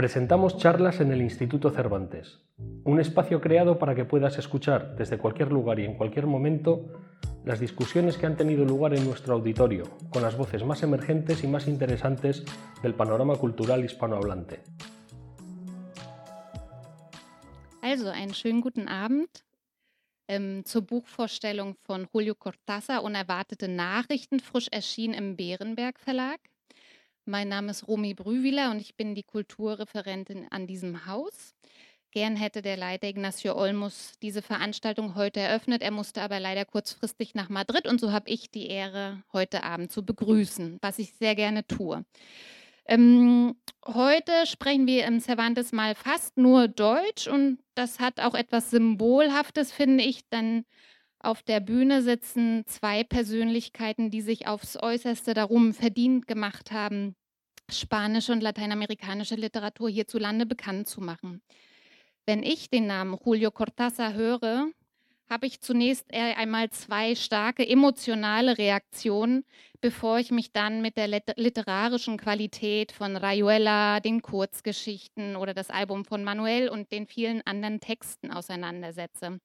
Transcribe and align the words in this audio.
Presentamos 0.00 0.56
charlas 0.56 0.98
en 1.02 1.12
el 1.12 1.20
Instituto 1.20 1.68
Cervantes, 1.68 2.38
un 2.84 3.00
espacio 3.00 3.42
creado 3.42 3.78
para 3.78 3.94
que 3.94 4.06
puedas 4.06 4.38
escuchar 4.38 4.96
desde 4.96 5.18
cualquier 5.18 5.52
lugar 5.52 5.78
y 5.78 5.84
en 5.84 5.94
cualquier 5.94 6.26
momento 6.26 6.86
las 7.44 7.60
discusiones 7.60 8.16
que 8.16 8.24
han 8.24 8.38
tenido 8.38 8.64
lugar 8.64 8.94
en 8.94 9.04
nuestro 9.04 9.34
auditorio, 9.34 9.84
con 10.08 10.22
las 10.22 10.38
voces 10.38 10.64
más 10.64 10.82
emergentes 10.82 11.44
y 11.44 11.48
más 11.48 11.68
interesantes 11.68 12.46
del 12.82 12.94
panorama 12.94 13.36
cultural 13.36 13.84
hispanohablante. 13.84 14.62
Also, 17.82 18.08
einen 18.08 18.32
schönen 18.32 18.62
guten 18.62 18.88
Abend 18.88 19.44
ähm, 20.28 20.64
zur 20.64 20.80
Buchvorstellung 20.80 21.76
von 21.82 22.06
Julio 22.10 22.34
Cortázar, 22.34 23.04
Unerwartete 23.04 23.68
Nachrichten, 23.68 24.40
frisch 24.40 24.68
erschienen 24.70 25.12
im 25.12 25.36
Bärenberg 25.36 26.00
Verlag. 26.00 26.40
Mein 27.30 27.46
Name 27.46 27.70
ist 27.70 27.86
Romy 27.86 28.12
Brüwiler 28.12 28.72
und 28.72 28.80
ich 28.80 28.96
bin 28.96 29.14
die 29.14 29.22
Kulturreferentin 29.22 30.48
an 30.50 30.66
diesem 30.66 31.06
Haus. 31.06 31.54
Gern 32.10 32.34
hätte 32.34 32.60
der 32.60 32.76
Leiter 32.76 33.06
Ignacio 33.06 33.54
Olmus 33.54 34.14
diese 34.20 34.42
Veranstaltung 34.42 35.14
heute 35.14 35.38
eröffnet. 35.38 35.80
Er 35.80 35.92
musste 35.92 36.22
aber 36.22 36.40
leider 36.40 36.64
kurzfristig 36.64 37.36
nach 37.36 37.48
Madrid 37.48 37.86
und 37.86 38.00
so 38.00 38.10
habe 38.10 38.28
ich 38.28 38.50
die 38.50 38.66
Ehre, 38.66 39.22
heute 39.32 39.62
Abend 39.62 39.92
zu 39.92 40.04
begrüßen, 40.04 40.78
was 40.82 40.98
ich 40.98 41.12
sehr 41.12 41.36
gerne 41.36 41.64
tue. 41.68 42.04
Ähm, 42.86 43.54
heute 43.86 44.32
sprechen 44.46 44.88
wir 44.88 45.04
im 45.04 45.20
Cervantes 45.20 45.70
mal 45.70 45.94
fast 45.94 46.36
nur 46.36 46.66
Deutsch 46.66 47.28
und 47.28 47.60
das 47.76 48.00
hat 48.00 48.18
auch 48.18 48.34
etwas 48.34 48.70
Symbolhaftes, 48.70 49.70
finde 49.70 50.02
ich, 50.02 50.28
denn 50.30 50.64
auf 51.20 51.44
der 51.44 51.60
Bühne 51.60 52.02
sitzen 52.02 52.64
zwei 52.66 53.04
Persönlichkeiten, 53.04 54.10
die 54.10 54.22
sich 54.22 54.48
aufs 54.48 54.76
äußerste 54.76 55.32
darum 55.34 55.74
verdient 55.74 56.26
gemacht 56.26 56.72
haben, 56.72 57.14
spanische 57.72 58.32
und 58.32 58.42
lateinamerikanische 58.42 59.34
Literatur 59.34 59.88
hierzulande 59.88 60.46
bekannt 60.46 60.88
zu 60.88 61.00
machen. 61.00 61.42
Wenn 62.26 62.42
ich 62.42 62.70
den 62.70 62.86
Namen 62.86 63.18
Julio 63.24 63.50
Cortázar 63.50 64.14
höre, 64.14 64.68
habe 65.28 65.46
ich 65.46 65.60
zunächst 65.60 66.12
einmal 66.12 66.70
zwei 66.70 67.14
starke 67.14 67.66
emotionale 67.66 68.58
Reaktionen, 68.58 69.44
bevor 69.80 70.18
ich 70.18 70.32
mich 70.32 70.52
dann 70.52 70.82
mit 70.82 70.96
der 70.96 71.06
literarischen 71.08 72.18
Qualität 72.18 72.90
von 72.90 73.16
Rayuela, 73.16 74.00
den 74.00 74.22
Kurzgeschichten 74.22 75.36
oder 75.36 75.54
das 75.54 75.70
Album 75.70 76.04
von 76.04 76.24
Manuel 76.24 76.68
und 76.68 76.90
den 76.90 77.06
vielen 77.06 77.42
anderen 77.46 77.80
Texten 77.80 78.32
auseinandersetze. 78.32 79.40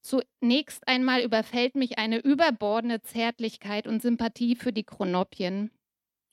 Zunächst 0.00 0.86
einmal 0.88 1.22
überfällt 1.22 1.76
mich 1.76 1.98
eine 1.98 2.18
überbordende 2.18 3.00
Zärtlichkeit 3.00 3.86
und 3.86 4.02
Sympathie 4.02 4.56
für 4.56 4.72
die 4.72 4.84
Chronopien 4.84 5.70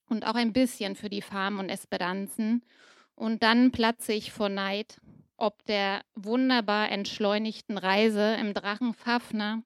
und 0.09 0.25
auch 0.25 0.35
ein 0.35 0.53
bisschen 0.53 0.95
für 0.95 1.09
die 1.09 1.21
Farm 1.21 1.59
und 1.59 1.69
Esperanzen. 1.69 2.63
Und 3.15 3.43
dann 3.43 3.71
platze 3.71 4.13
ich 4.13 4.31
vor 4.31 4.49
Neid, 4.49 4.99
ob 5.38 5.63
der 5.65 6.02
wunderbar 6.15 6.91
entschleunigten 6.91 7.77
Reise 7.77 8.35
im 8.35 8.53
Drachen 8.53 8.93
Fafner, 8.93 9.63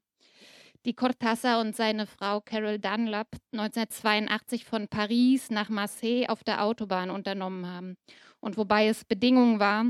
die 0.86 0.94
Cortázar 0.94 1.62
und 1.62 1.76
seine 1.76 2.06
Frau 2.06 2.42
Carol 2.42 2.78
Dunlap 2.78 3.28
1982 3.54 4.66
von 4.66 4.88
Paris 4.88 5.50
nach 5.50 5.70
Marseille 5.70 6.28
auf 6.28 6.44
der 6.44 6.64
Autobahn 6.64 7.10
unternommen 7.10 7.66
haben. 7.68 7.96
Und 8.40 8.58
wobei 8.58 8.88
es 8.88 9.06
Bedingung 9.06 9.60
war, 9.60 9.86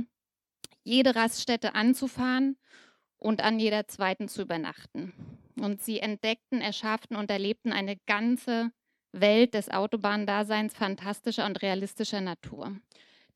jede 0.83 1.15
Raststätte 1.15 1.73
anzufahren 1.75 2.57
und 3.17 3.41
an 3.41 3.59
jeder 3.59 3.87
zweiten 3.87 4.27
zu 4.27 4.43
übernachten. 4.43 5.13
Und 5.59 5.81
sie 5.81 5.99
entdeckten, 5.99 6.61
erschafften 6.61 7.15
und 7.15 7.31
erlebten 7.31 7.71
eine 7.71 7.95
ganze 8.05 8.71
Welt 9.13 9.53
des 9.53 9.69
Autobahndaseins 9.69 10.73
fantastischer 10.73 11.45
und 11.45 11.61
realistischer 11.61 12.19
Natur. 12.19 12.75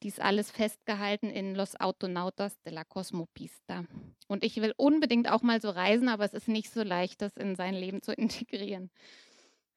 Dies 0.04 0.20
alles 0.20 0.52
festgehalten 0.52 1.30
in 1.30 1.56
Los 1.56 1.80
Autonautas 1.80 2.60
de 2.62 2.74
la 2.74 2.84
Cosmopista. 2.84 3.86
Und 4.28 4.44
ich 4.44 4.58
will 4.58 4.74
unbedingt 4.78 5.30
auch 5.30 5.42
mal 5.42 5.62
so 5.62 5.70
reisen, 5.70 6.10
aber 6.10 6.26
es 6.26 6.34
ist 6.34 6.48
nicht 6.48 6.72
so 6.72 6.84
leicht, 6.84 7.22
das 7.22 7.38
in 7.38 7.56
sein 7.56 7.74
Leben 7.74 8.02
zu 8.02 8.12
integrieren. 8.18 8.92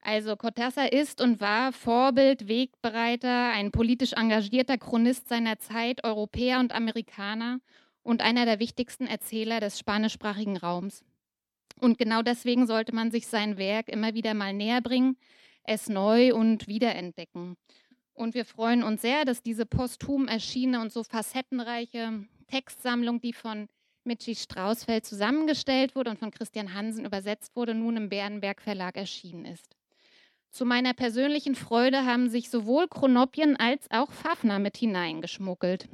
Also 0.01 0.35
Cortázar 0.35 0.91
ist 0.91 1.21
und 1.21 1.39
war 1.39 1.71
Vorbild, 1.73 2.47
Wegbereiter, 2.47 3.51
ein 3.51 3.71
politisch 3.71 4.13
engagierter 4.13 4.79
Chronist 4.79 5.29
seiner 5.29 5.59
Zeit, 5.59 6.03
Europäer 6.03 6.59
und 6.59 6.73
Amerikaner 6.73 7.59
und 8.01 8.21
einer 8.21 8.45
der 8.45 8.59
wichtigsten 8.59 9.05
Erzähler 9.05 9.59
des 9.59 9.77
spanischsprachigen 9.77 10.57
Raums. 10.57 11.03
Und 11.79 11.99
genau 11.99 12.23
deswegen 12.23 12.65
sollte 12.65 12.93
man 12.93 13.11
sich 13.11 13.27
sein 13.27 13.57
Werk 13.57 13.89
immer 13.89 14.15
wieder 14.15 14.33
mal 14.33 14.53
näher 14.53 14.81
bringen, 14.81 15.17
es 15.63 15.89
neu 15.89 16.33
und 16.33 16.67
wiederentdecken. 16.67 17.55
Und 18.13 18.33
wir 18.33 18.45
freuen 18.45 18.83
uns 18.83 19.01
sehr, 19.01 19.25
dass 19.25 19.41
diese 19.41 19.65
posthum 19.65 20.27
erschienene 20.27 20.81
und 20.81 20.91
so 20.91 21.03
facettenreiche 21.03 22.25
Textsammlung, 22.47 23.21
die 23.21 23.33
von 23.33 23.67
Michi 24.03 24.35
Strausfeld 24.35 25.05
zusammengestellt 25.05 25.95
wurde 25.95 26.11
und 26.11 26.19
von 26.19 26.31
Christian 26.31 26.73
Hansen 26.73 27.05
übersetzt 27.05 27.55
wurde, 27.55 27.73
nun 27.73 27.97
im 27.97 28.09
Bärenberg 28.09 28.61
Verlag 28.61 28.97
erschienen 28.97 29.45
ist. 29.45 29.75
Zu 30.49 30.65
meiner 30.65 30.93
persönlichen 30.93 31.55
Freude 31.55 32.05
haben 32.05 32.29
sich 32.29 32.49
sowohl 32.49 32.87
Chronopien 32.87 33.55
als 33.55 33.89
auch 33.89 34.11
Fafner 34.11 34.59
mit 34.59 34.75
hineingeschmuggelt. 34.75 35.87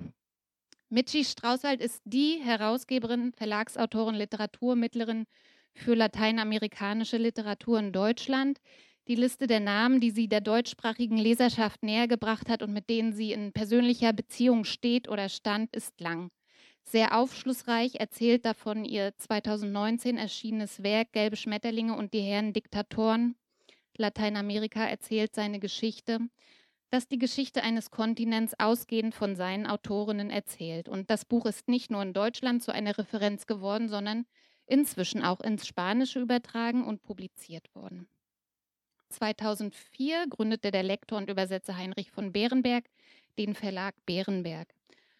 Michi 0.89 1.25
Strauswald 1.25 1.81
ist 1.81 2.01
die 2.05 2.39
Herausgeberin, 2.41 3.33
Verlagsautorin, 3.33 4.15
Literaturmittlerin 4.15 5.25
für 5.73 5.95
lateinamerikanische 5.95 7.17
Literatur 7.17 7.77
in 7.77 7.91
Deutschland. 7.91 8.59
Die 9.07 9.15
Liste 9.15 9.47
der 9.47 9.59
Namen, 9.59 9.99
die 9.99 10.11
sie 10.11 10.27
der 10.27 10.41
deutschsprachigen 10.41 11.17
Leserschaft 11.17 11.83
nähergebracht 11.83 12.49
hat 12.49 12.61
und 12.61 12.73
mit 12.73 12.89
denen 12.89 13.13
sie 13.13 13.31
in 13.31 13.53
persönlicher 13.53 14.11
Beziehung 14.13 14.65
steht 14.65 15.07
oder 15.07 15.29
stand, 15.29 15.75
ist 15.75 15.99
lang. 16.01 16.29
Sehr 16.83 17.17
aufschlussreich 17.17 17.95
erzählt 17.95 18.45
davon 18.45 18.85
ihr 18.85 19.13
2019 19.17 20.17
erschienenes 20.17 20.83
Werk 20.83 21.13
Gelbe 21.13 21.35
Schmetterlinge 21.35 21.95
und 21.95 22.13
die 22.13 22.21
Herren 22.21 22.53
Diktatoren. 22.53 23.35
Lateinamerika 23.97 24.85
erzählt 24.85 25.33
seine 25.35 25.59
Geschichte 25.59 26.19
das 26.89 27.07
die 27.07 27.19
Geschichte 27.19 27.63
eines 27.63 27.91
Kontinents 27.91 28.53
ausgehend 28.57 29.13
von 29.13 29.35
seinen 29.35 29.67
Autorinnen 29.67 30.29
erzählt. 30.29 30.87
Und 30.87 31.09
das 31.09 31.25
Buch 31.25 31.45
ist 31.45 31.67
nicht 31.67 31.91
nur 31.91 32.01
in 32.01 32.13
Deutschland 32.13 32.63
zu 32.63 32.71
einer 32.71 32.97
Referenz 32.97 33.45
geworden, 33.45 33.89
sondern 33.89 34.25
inzwischen 34.65 35.23
auch 35.23 35.41
ins 35.41 35.67
Spanische 35.67 36.19
übertragen 36.19 36.85
und 36.85 37.03
publiziert 37.03 37.73
worden. 37.75 38.07
2004 39.09 40.27
gründete 40.29 40.71
der 40.71 40.83
Lektor 40.83 41.17
und 41.17 41.29
Übersetzer 41.29 41.77
Heinrich 41.77 42.11
von 42.11 42.31
Bärenberg 42.31 42.85
den 43.37 43.53
Verlag 43.55 43.95
Bärenberg. 44.05 44.67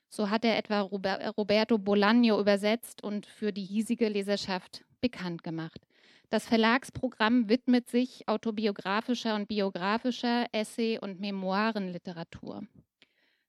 So 0.10 0.30
hat 0.30 0.46
er 0.46 0.58
etwa 0.58 0.82
Roberto 0.82 1.76
Bolaño 1.76 2.40
übersetzt 2.40 3.04
und 3.04 3.26
für 3.26 3.52
die 3.52 3.64
hiesige 3.64 4.08
Leserschaft 4.08 4.86
bekannt 5.02 5.44
gemacht. 5.44 5.82
Das 6.30 6.46
Verlagsprogramm 6.46 7.50
widmet 7.50 7.90
sich 7.90 8.28
autobiografischer 8.28 9.36
und 9.36 9.48
biografischer 9.48 10.46
Essay- 10.52 11.00
und 11.00 11.20
Memoirenliteratur. 11.20 12.64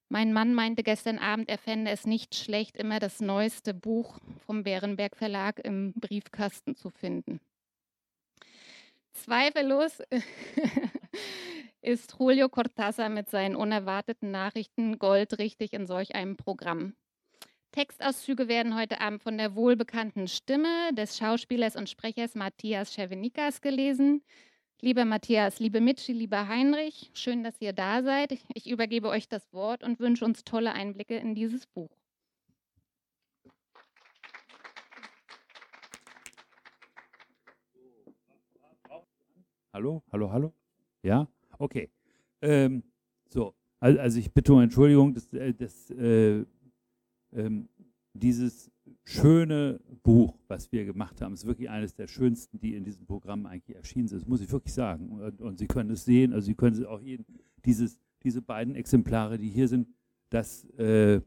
Mein 0.08 0.32
Mann 0.32 0.54
meinte 0.54 0.82
gestern 0.82 1.18
Abend, 1.18 1.48
er 1.48 1.58
fände 1.58 1.90
es 1.90 2.06
nicht 2.06 2.34
schlecht, 2.34 2.76
immer 2.76 2.98
das 2.98 3.20
neueste 3.20 3.74
Buch 3.74 4.18
vom 4.46 4.62
Bärenberg 4.62 5.16
Verlag 5.16 5.58
im 5.58 5.92
Briefkasten 5.94 6.76
zu 6.76 6.90
finden. 6.90 7.40
Zweifellos 9.24 10.00
ist 11.82 12.16
Julio 12.18 12.48
Cortázar 12.48 13.08
mit 13.08 13.28
seinen 13.28 13.56
unerwarteten 13.56 14.30
Nachrichten 14.30 14.98
goldrichtig 14.98 15.72
in 15.72 15.86
solch 15.86 16.14
einem 16.14 16.36
Programm. 16.36 16.94
Textauszüge 17.72 18.48
werden 18.48 18.74
heute 18.78 19.00
Abend 19.00 19.22
von 19.22 19.36
der 19.36 19.54
wohlbekannten 19.54 20.26
Stimme 20.26 20.92
des 20.94 21.18
Schauspielers 21.18 21.76
und 21.76 21.90
Sprechers 21.90 22.34
Matthias 22.34 22.92
Cervenikas 22.94 23.60
gelesen. 23.60 24.22
Lieber 24.80 25.04
Matthias, 25.04 25.58
liebe 25.58 25.80
Mitschi, 25.80 26.12
lieber 26.12 26.48
Heinrich, 26.48 27.10
schön, 27.12 27.42
dass 27.42 27.60
ihr 27.60 27.72
da 27.72 28.02
seid. 28.02 28.38
Ich 28.54 28.70
übergebe 28.70 29.08
euch 29.08 29.28
das 29.28 29.52
Wort 29.52 29.82
und 29.82 30.00
wünsche 30.00 30.24
uns 30.24 30.44
tolle 30.44 30.72
Einblicke 30.72 31.16
in 31.16 31.34
dieses 31.34 31.66
Buch. 31.66 31.97
Hallo, 39.72 40.02
hallo, 40.10 40.32
hallo. 40.32 40.54
Ja, 41.02 41.28
okay. 41.58 41.90
Ähm, 42.40 42.82
so, 43.28 43.54
also 43.80 44.18
ich 44.18 44.32
bitte 44.32 44.54
um 44.54 44.60
Entschuldigung, 44.60 45.12
das, 45.12 45.30
äh, 45.34 45.52
das 45.52 45.90
äh, 45.90 46.44
ähm, 47.32 47.68
dieses 48.14 48.70
schöne 49.04 49.78
Buch, 50.02 50.38
was 50.48 50.72
wir 50.72 50.86
gemacht 50.86 51.20
haben, 51.20 51.34
ist 51.34 51.46
wirklich 51.46 51.68
eines 51.68 51.94
der 51.94 52.06
schönsten, 52.06 52.58
die 52.58 52.74
in 52.74 52.84
diesem 52.84 53.04
Programm 53.06 53.44
eigentlich 53.44 53.76
erschienen 53.76 54.08
sind. 54.08 54.22
Das 54.22 54.28
muss 54.28 54.40
ich 54.40 54.50
wirklich 54.50 54.72
sagen. 54.72 55.10
Und, 55.10 55.42
und 55.42 55.58
Sie 55.58 55.66
können 55.66 55.90
es 55.90 56.04
sehen, 56.06 56.32
also 56.32 56.46
Sie 56.46 56.54
können 56.54 56.74
es 56.74 56.84
auch 56.84 57.00
jeden, 57.00 57.26
dieses, 57.66 58.00
diese 58.22 58.40
beiden 58.40 58.74
Exemplare, 58.74 59.36
die 59.36 59.50
hier 59.50 59.68
sind, 59.68 59.88
dass 60.30 60.64
äh, 60.78 61.20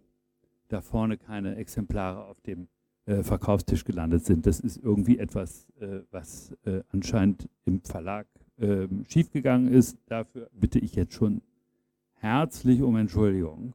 da 0.68 0.82
vorne 0.82 1.18
keine 1.18 1.58
Exemplare 1.58 2.26
auf 2.26 2.42
dem 2.42 2.68
äh, 3.12 3.24
Verkaufstisch 3.24 3.84
gelandet 3.84 4.26
sind. 4.26 4.46
Das 4.46 4.62
ist 4.62 4.78
irgendwie 4.78 5.20
etwas, 5.20 5.68
äh, 5.82 6.00
was 6.12 6.56
äh, 6.64 6.82
anscheinend 6.94 7.50
im 7.66 7.82
Verlag 7.82 8.26
ähm, 8.58 9.04
schiefgegangen 9.10 9.68
ist. 9.68 9.98
Dafür 10.08 10.50
bitte 10.54 10.80
ich 10.80 10.96
jetzt 10.96 11.14
schon 11.14 11.42
herzlich 12.14 12.82
um 12.82 12.96
Entschuldigung. 12.96 13.74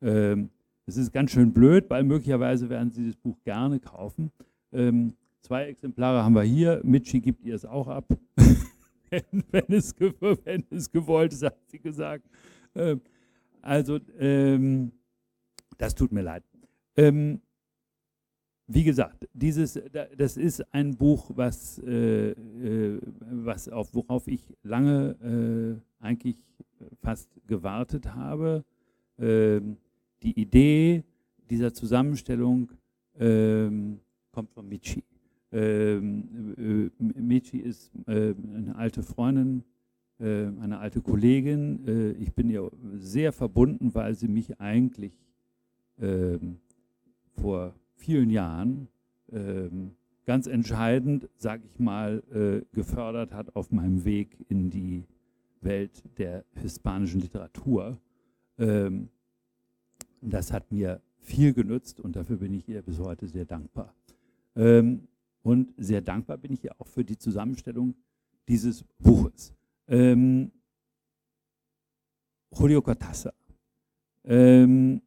Ähm, 0.00 0.50
es 0.86 0.96
ist 0.96 1.12
ganz 1.12 1.30
schön 1.30 1.52
blöd, 1.52 1.88
weil 1.90 2.02
möglicherweise 2.02 2.68
werden 2.68 2.90
Sie 2.90 3.06
das 3.06 3.14
Buch 3.14 3.36
gerne 3.44 3.78
kaufen. 3.78 4.32
Ähm, 4.72 5.14
zwei 5.42 5.66
Exemplare 5.66 6.24
haben 6.24 6.34
wir 6.34 6.42
hier. 6.42 6.80
Michi 6.82 7.20
gibt 7.20 7.44
ihr 7.44 7.54
es 7.54 7.64
auch 7.64 7.86
ab, 7.86 8.06
wenn, 9.10 9.44
wenn, 9.52 9.64
es, 9.68 9.94
wenn, 10.00 10.64
es, 10.70 10.90
gewollt 10.90 11.32
ist, 11.32 11.44
hat 11.44 11.56
sie 11.68 11.78
gesagt. 11.78 12.26
Ähm, 12.74 13.00
also, 13.60 14.00
ähm, 14.18 14.90
das 15.78 15.94
tut 15.94 16.10
mir 16.10 16.22
leid. 16.22 16.42
Ähm, 16.96 17.40
wie 18.66 18.84
gesagt, 18.84 19.28
dieses, 19.32 19.80
das 20.16 20.36
ist 20.36 20.72
ein 20.72 20.96
Buch, 20.96 21.30
was, 21.34 21.78
äh, 21.78 22.30
äh, 22.30 23.00
was 23.30 23.68
auf, 23.68 23.94
worauf 23.94 24.28
ich 24.28 24.42
lange 24.62 25.80
äh, 26.00 26.04
eigentlich 26.04 26.36
fast 27.00 27.28
gewartet 27.46 28.14
habe. 28.14 28.64
Ähm, 29.18 29.76
die 30.22 30.40
Idee 30.40 31.04
dieser 31.50 31.72
Zusammenstellung 31.74 32.70
ähm, 33.18 34.00
kommt 34.30 34.50
von 34.52 34.68
Michi. 34.68 35.04
Ähm, 35.50 36.90
äh, 36.98 37.20
Michi 37.20 37.58
ist 37.58 37.90
äh, 38.06 38.34
eine 38.54 38.74
alte 38.76 39.02
Freundin, 39.02 39.64
äh, 40.18 40.46
eine 40.60 40.78
alte 40.78 41.02
Kollegin. 41.02 41.86
Äh, 41.86 42.10
ich 42.12 42.32
bin 42.32 42.48
ihr 42.48 42.70
sehr 42.94 43.32
verbunden, 43.32 43.94
weil 43.94 44.14
sie 44.14 44.28
mich 44.28 44.58
eigentlich 44.60 45.12
ähm, 46.00 46.58
vor 47.34 47.74
vielen 48.02 48.30
Jahren 48.30 48.88
ähm, 49.30 49.92
ganz 50.26 50.48
entscheidend, 50.48 51.28
sage 51.36 51.62
ich 51.64 51.78
mal, 51.78 52.22
äh, 52.32 52.64
gefördert 52.74 53.32
hat 53.32 53.54
auf 53.54 53.70
meinem 53.70 54.04
Weg 54.04 54.44
in 54.48 54.70
die 54.70 55.04
Welt 55.60 56.02
der 56.18 56.44
hispanischen 56.54 57.20
Literatur. 57.20 58.00
Ähm, 58.58 59.08
das 60.20 60.52
hat 60.52 60.72
mir 60.72 61.00
viel 61.20 61.54
genützt 61.54 62.00
und 62.00 62.16
dafür 62.16 62.38
bin 62.38 62.52
ich 62.54 62.68
ihr 62.68 62.82
bis 62.82 62.98
heute 62.98 63.28
sehr 63.28 63.44
dankbar. 63.44 63.94
Ähm, 64.56 65.06
und 65.42 65.72
sehr 65.76 66.00
dankbar 66.00 66.38
bin 66.38 66.52
ich 66.52 66.64
ihr 66.64 66.80
auch 66.80 66.88
für 66.88 67.04
die 67.04 67.18
Zusammenstellung 67.18 67.94
dieses 68.48 68.84
Buches. 68.98 69.54
Ähm, 69.86 70.50
Julio 72.52 72.80
Cortázar. 72.80 73.34
Ähm, 74.24 75.02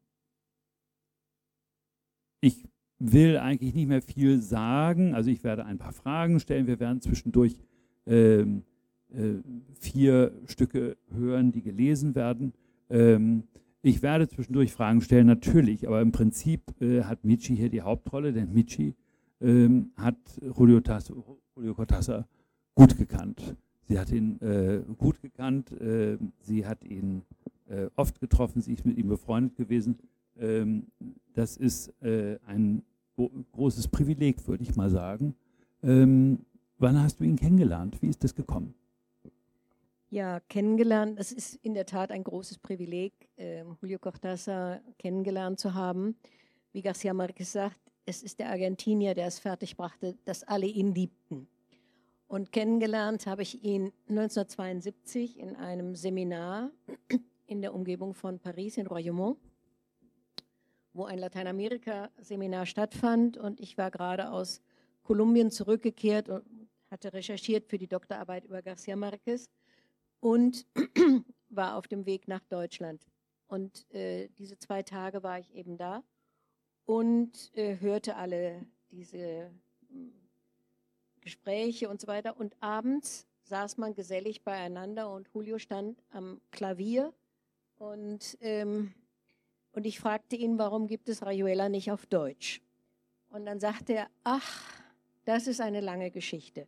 ich 2.39 2.67
will 2.99 3.37
eigentlich 3.37 3.73
nicht 3.73 3.87
mehr 3.87 4.01
viel 4.01 4.41
sagen. 4.41 5.13
Also 5.13 5.29
ich 5.29 5.43
werde 5.43 5.65
ein 5.65 5.77
paar 5.77 5.93
Fragen 5.93 6.39
stellen. 6.39 6.67
Wir 6.67 6.79
werden 6.79 7.01
zwischendurch 7.01 7.57
ähm, 8.05 8.63
äh, 9.13 9.35
vier 9.79 10.31
Stücke 10.45 10.97
hören, 11.11 11.51
die 11.51 11.61
gelesen 11.61 12.15
werden. 12.15 12.53
Ähm, 12.89 13.43
ich 13.81 14.01
werde 14.01 14.27
zwischendurch 14.27 14.73
Fragen 14.73 15.01
stellen, 15.01 15.27
natürlich, 15.27 15.87
aber 15.87 16.01
im 16.01 16.11
Prinzip 16.11 16.61
äh, 16.81 17.03
hat 17.03 17.23
Michi 17.23 17.55
hier 17.55 17.69
die 17.69 17.83
Hauptrolle, 17.83 18.33
denn 18.33 18.51
Michi 18.51 18.95
ähm, 19.41 19.91
hat 19.95 20.17
Julio, 20.57 20.79
Tas 20.79 21.13
Julio 21.55 21.73
Cortázar 21.73 22.25
gut 22.73 22.97
gekannt. 22.97 23.55
Sie 23.83 23.99
hat 23.99 24.11
ihn 24.11 24.41
äh, 24.41 24.81
gut 24.97 25.21
gekannt, 25.21 25.71
äh, 25.79 26.17
sie 26.39 26.65
hat 26.65 26.83
ihn 26.83 27.21
äh, 27.67 27.87
oft 27.95 28.19
getroffen, 28.19 28.61
sie 28.61 28.73
ist 28.73 28.85
mit 28.85 28.97
ihm 28.97 29.07
befreundet 29.07 29.55
gewesen. 29.55 29.99
Ähm, 30.39 30.87
das 31.33 31.57
ist 31.57 31.89
äh, 32.01 32.37
ein 32.45 32.83
großes 33.51 33.87
Privileg, 33.87 34.45
würde 34.47 34.63
ich 34.63 34.75
mal 34.75 34.89
sagen. 34.89 35.35
Ähm, 35.83 36.39
wann 36.77 37.01
hast 37.01 37.19
du 37.19 37.23
ihn 37.23 37.35
kennengelernt? 37.35 38.01
Wie 38.01 38.07
ist 38.07 38.23
das 38.23 38.35
gekommen? 38.35 38.73
Ja, 40.09 40.39
kennengelernt, 40.39 41.19
das 41.19 41.31
ist 41.31 41.55
in 41.55 41.73
der 41.73 41.85
Tat 41.85 42.11
ein 42.11 42.23
großes 42.23 42.59
Privileg, 42.59 43.13
äh, 43.37 43.63
Julio 43.81 43.99
Cortázar 43.99 44.79
kennengelernt 44.97 45.59
zu 45.59 45.73
haben. 45.73 46.15
Wie 46.71 46.81
Garcia 46.81 47.13
Marquez 47.13 47.51
sagt, 47.51 47.79
es 48.05 48.21
ist 48.21 48.39
der 48.39 48.49
Argentinier, 48.49 49.13
der 49.13 49.27
es 49.27 49.39
fertigbrachte, 49.39 50.15
dass 50.25 50.43
alle 50.43 50.67
ihn 50.67 50.93
liebten. 50.93 51.47
Und 52.27 52.51
kennengelernt 52.51 53.27
habe 53.27 53.41
ich 53.41 53.63
ihn 53.63 53.91
1972 54.09 55.39
in 55.39 55.55
einem 55.55 55.95
Seminar 55.95 56.71
in 57.47 57.61
der 57.61 57.73
Umgebung 57.73 58.13
von 58.13 58.39
Paris 58.39 58.77
in 58.77 58.87
Royaumont 58.87 59.37
wo 60.95 61.05
ein 61.05 61.19
Lateinamerika-Seminar 61.19 62.65
stattfand. 62.65 63.37
Und 63.37 63.59
ich 63.59 63.77
war 63.77 63.91
gerade 63.91 64.31
aus 64.31 64.61
Kolumbien 65.03 65.51
zurückgekehrt 65.51 66.29
und 66.29 66.43
hatte 66.89 67.13
recherchiert 67.13 67.67
für 67.67 67.77
die 67.77 67.87
Doktorarbeit 67.87 68.45
über 68.45 68.61
Garcia 68.61 68.95
Marquez 68.95 69.49
und 70.19 70.65
war 71.49 71.75
auf 71.75 71.87
dem 71.87 72.05
Weg 72.05 72.27
nach 72.27 72.43
Deutschland. 72.45 73.05
Und 73.47 73.91
äh, 73.93 74.29
diese 74.37 74.57
zwei 74.57 74.83
Tage 74.83 75.21
war 75.21 75.39
ich 75.39 75.53
eben 75.53 75.77
da 75.77 76.03
und 76.85 77.51
äh, 77.55 77.79
hörte 77.79 78.15
alle 78.15 78.65
diese 78.89 79.51
hm, 79.89 80.13
Gespräche 81.21 81.89
und 81.89 81.99
so 82.01 82.07
weiter. 82.07 82.37
Und 82.39 82.55
abends 82.61 83.27
saß 83.43 83.77
man 83.77 83.93
gesellig 83.93 84.43
beieinander 84.43 85.11
und 85.11 85.29
Julio 85.33 85.59
stand 85.59 86.01
am 86.09 86.41
Klavier 86.51 87.13
und 87.77 88.37
ähm, 88.41 88.93
und 89.75 89.85
ich 89.85 89.99
fragte 89.99 90.37
ihn, 90.37 90.57
warum 90.57 90.87
gibt 90.87 91.09
es 91.09 91.21
Rayuela 91.21 91.67
nicht 91.67 91.91
auf 91.91 92.05
Deutsch? 92.05 92.61
Und 93.29 93.45
dann 93.45 93.59
sagte 93.59 93.93
er, 93.93 94.09
ach, 94.23 94.63
das 95.25 95.47
ist 95.47 95.59
eine 95.59 95.81
lange 95.81 96.11
Geschichte. 96.11 96.67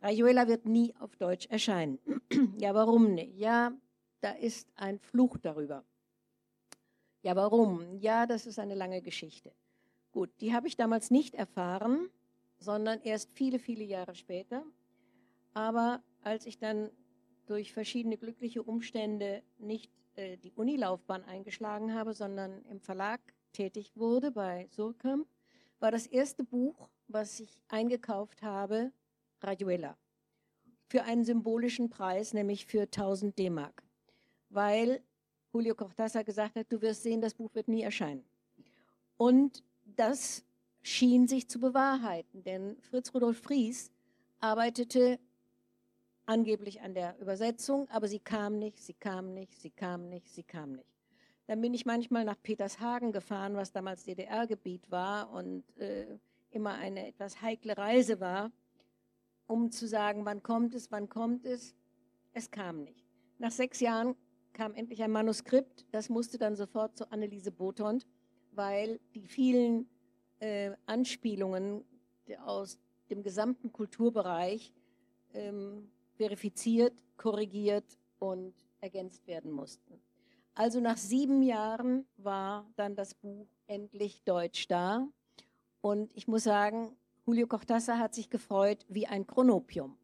Rayuela 0.00 0.48
wird 0.48 0.66
nie 0.66 0.92
auf 0.98 1.14
Deutsch 1.14 1.46
erscheinen. 1.46 2.00
ja, 2.58 2.74
warum 2.74 3.14
nicht? 3.14 3.38
Ja, 3.38 3.72
da 4.20 4.32
ist 4.32 4.68
ein 4.74 4.98
Fluch 4.98 5.38
darüber. 5.38 5.84
Ja, 7.22 7.36
warum? 7.36 7.98
Ja, 7.98 8.26
das 8.26 8.46
ist 8.46 8.58
eine 8.58 8.74
lange 8.74 9.00
Geschichte. 9.00 9.52
Gut, 10.10 10.30
die 10.40 10.52
habe 10.52 10.66
ich 10.66 10.76
damals 10.76 11.12
nicht 11.12 11.36
erfahren, 11.36 12.10
sondern 12.58 13.00
erst 13.02 13.30
viele, 13.32 13.60
viele 13.60 13.84
Jahre 13.84 14.16
später. 14.16 14.64
Aber 15.54 16.02
als 16.22 16.46
ich 16.46 16.58
dann 16.58 16.90
durch 17.46 17.72
verschiedene 17.72 18.16
glückliche 18.16 18.64
Umstände 18.64 19.44
nicht 19.58 19.92
äh, 20.16 20.36
die 20.36 20.52
Unilaufbahn 20.52 21.24
eingeschlagen 21.24 21.94
habe, 21.94 22.14
sondern 22.14 22.64
im 22.66 22.80
Verlag 22.80 23.20
tätig 23.52 23.92
wurde 23.94 24.30
bei 24.30 24.66
Surkamp, 24.70 25.26
war 25.80 25.90
das 25.90 26.06
erste 26.06 26.44
Buch, 26.44 26.88
was 27.08 27.40
ich 27.40 27.60
eingekauft 27.68 28.42
habe, 28.42 28.92
Rayuela. 29.40 29.96
Für 30.88 31.04
einen 31.04 31.24
symbolischen 31.24 31.90
Preis, 31.90 32.34
nämlich 32.34 32.66
für 32.66 32.82
1000 32.82 33.38
D-Mark. 33.38 33.82
Weil 34.50 35.02
Julio 35.52 35.74
Cortázar 35.74 36.24
gesagt 36.24 36.56
hat, 36.56 36.70
du 36.70 36.80
wirst 36.80 37.02
sehen, 37.02 37.20
das 37.20 37.34
Buch 37.34 37.54
wird 37.54 37.68
nie 37.68 37.82
erscheinen. 37.82 38.24
Und 39.16 39.62
das 39.84 40.44
schien 40.82 41.28
sich 41.28 41.48
zu 41.48 41.60
bewahrheiten, 41.60 42.42
denn 42.42 42.76
Fritz 42.80 43.14
Rudolf 43.14 43.40
Fries 43.40 43.90
arbeitete 44.40 45.18
angeblich 46.32 46.80
an 46.80 46.94
der 46.94 47.18
Übersetzung, 47.20 47.88
aber 47.90 48.08
sie 48.08 48.18
kam 48.18 48.58
nicht, 48.58 48.78
sie 48.78 48.94
kam 48.94 49.34
nicht, 49.34 49.54
sie 49.54 49.70
kam 49.70 50.08
nicht, 50.08 50.28
sie 50.30 50.42
kam 50.42 50.72
nicht. 50.72 50.88
Dann 51.46 51.60
bin 51.60 51.74
ich 51.74 51.84
manchmal 51.84 52.24
nach 52.24 52.40
Petershagen 52.42 53.12
gefahren, 53.12 53.54
was 53.54 53.72
damals 53.72 54.04
DDR-Gebiet 54.04 54.90
war 54.90 55.30
und 55.30 55.64
äh, 55.76 56.18
immer 56.50 56.74
eine 56.74 57.06
etwas 57.06 57.42
heikle 57.42 57.76
Reise 57.76 58.18
war, 58.18 58.50
um 59.46 59.70
zu 59.70 59.86
sagen, 59.86 60.24
wann 60.24 60.42
kommt 60.42 60.74
es, 60.74 60.90
wann 60.90 61.10
kommt 61.10 61.44
es. 61.44 61.74
Es 62.32 62.50
kam 62.50 62.82
nicht. 62.82 63.04
Nach 63.38 63.50
sechs 63.50 63.80
Jahren 63.80 64.14
kam 64.54 64.74
endlich 64.74 65.02
ein 65.02 65.10
Manuskript, 65.10 65.84
das 65.92 66.08
musste 66.08 66.38
dann 66.38 66.56
sofort 66.56 66.96
zu 66.96 67.12
Anneliese 67.12 67.52
Botond, 67.52 68.06
weil 68.52 69.00
die 69.14 69.26
vielen 69.26 69.86
äh, 70.38 70.70
Anspielungen 70.86 71.84
aus 72.46 72.78
dem 73.10 73.22
gesamten 73.22 73.70
Kulturbereich 73.70 74.72
ähm, 75.34 75.91
verifiziert, 76.16 76.94
korrigiert 77.16 77.98
und 78.18 78.54
ergänzt 78.80 79.26
werden 79.26 79.50
mussten. 79.50 80.00
Also 80.54 80.80
nach 80.80 80.98
sieben 80.98 81.42
Jahren 81.42 82.06
war 82.16 82.70
dann 82.76 82.94
das 82.94 83.14
Buch 83.14 83.48
endlich 83.66 84.22
deutsch 84.24 84.68
da. 84.68 85.08
Und 85.80 86.14
ich 86.14 86.28
muss 86.28 86.44
sagen, 86.44 86.94
Julio 87.26 87.46
Cortázar 87.46 87.98
hat 87.98 88.14
sich 88.14 88.28
gefreut 88.28 88.84
wie 88.88 89.06
ein 89.06 89.26
Chronopium. 89.26 89.96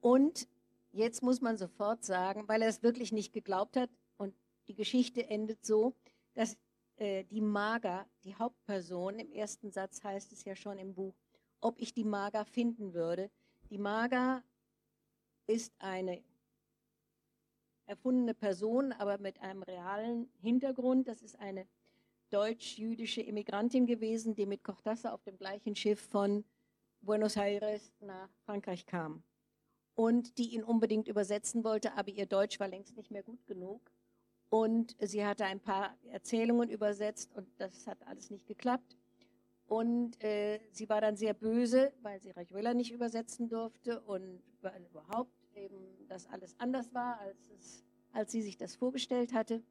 Und 0.00 0.48
jetzt 0.92 1.22
muss 1.22 1.40
man 1.40 1.56
sofort 1.56 2.04
sagen, 2.04 2.46
weil 2.48 2.62
er 2.62 2.68
es 2.68 2.82
wirklich 2.82 3.12
nicht 3.12 3.32
geglaubt 3.32 3.76
hat, 3.76 3.90
und 4.18 4.34
die 4.68 4.74
Geschichte 4.74 5.28
endet 5.28 5.64
so, 5.64 5.94
dass 6.34 6.56
äh, 6.96 7.24
die 7.24 7.40
Mager, 7.40 8.06
die 8.24 8.34
Hauptperson, 8.34 9.18
im 9.18 9.32
ersten 9.32 9.70
Satz 9.70 10.04
heißt 10.04 10.32
es 10.32 10.44
ja 10.44 10.54
schon 10.54 10.78
im 10.78 10.94
Buch, 10.94 11.14
ob 11.60 11.78
ich 11.78 11.94
die 11.94 12.04
Mager 12.04 12.44
finden 12.44 12.92
würde. 12.92 13.30
Die 13.70 13.78
Mager 13.78 14.42
ist 15.50 15.72
eine 15.80 16.22
erfundene 17.86 18.34
Person, 18.34 18.92
aber 18.92 19.18
mit 19.18 19.40
einem 19.40 19.62
realen 19.64 20.30
Hintergrund. 20.40 21.08
Das 21.08 21.22
ist 21.22 21.38
eine 21.40 21.66
deutsch-jüdische 22.30 23.20
Immigrantin 23.20 23.86
gewesen, 23.86 24.34
die 24.36 24.46
mit 24.46 24.62
Cortázar 24.62 25.12
auf 25.12 25.24
dem 25.24 25.36
gleichen 25.36 25.74
Schiff 25.74 26.00
von 26.00 26.44
Buenos 27.00 27.36
Aires 27.36 27.92
nach 28.00 28.30
Frankreich 28.44 28.86
kam 28.86 29.24
und 29.94 30.38
die 30.38 30.54
ihn 30.54 30.62
unbedingt 30.62 31.08
übersetzen 31.08 31.64
wollte, 31.64 31.94
aber 31.94 32.10
ihr 32.10 32.26
Deutsch 32.26 32.60
war 32.60 32.68
längst 32.68 32.96
nicht 32.96 33.10
mehr 33.10 33.24
gut 33.24 33.44
genug. 33.46 33.90
Und 34.50 34.96
sie 35.00 35.24
hatte 35.24 35.44
ein 35.44 35.60
paar 35.60 35.96
Erzählungen 36.10 36.70
übersetzt 36.70 37.34
und 37.34 37.48
das 37.58 37.86
hat 37.86 38.06
alles 38.06 38.30
nicht 38.30 38.46
geklappt. 38.46 38.96
Und 39.66 40.22
äh, 40.22 40.60
sie 40.72 40.88
war 40.88 41.00
dann 41.00 41.16
sehr 41.16 41.34
böse, 41.34 41.92
weil 42.02 42.20
sie 42.20 42.30
Rayuela 42.30 42.74
nicht 42.74 42.92
übersetzen 42.92 43.48
durfte 43.48 44.00
und 44.00 44.42
überhaupt 44.90 45.39
eben 45.54 46.06
das 46.08 46.26
alles 46.28 46.54
anders 46.58 46.92
war, 46.94 47.18
als, 47.20 47.50
es, 47.50 47.84
als 48.12 48.32
sie 48.32 48.42
sich 48.42 48.56
das 48.56 48.76
vorgestellt 48.76 49.32
hatte. 49.32 49.62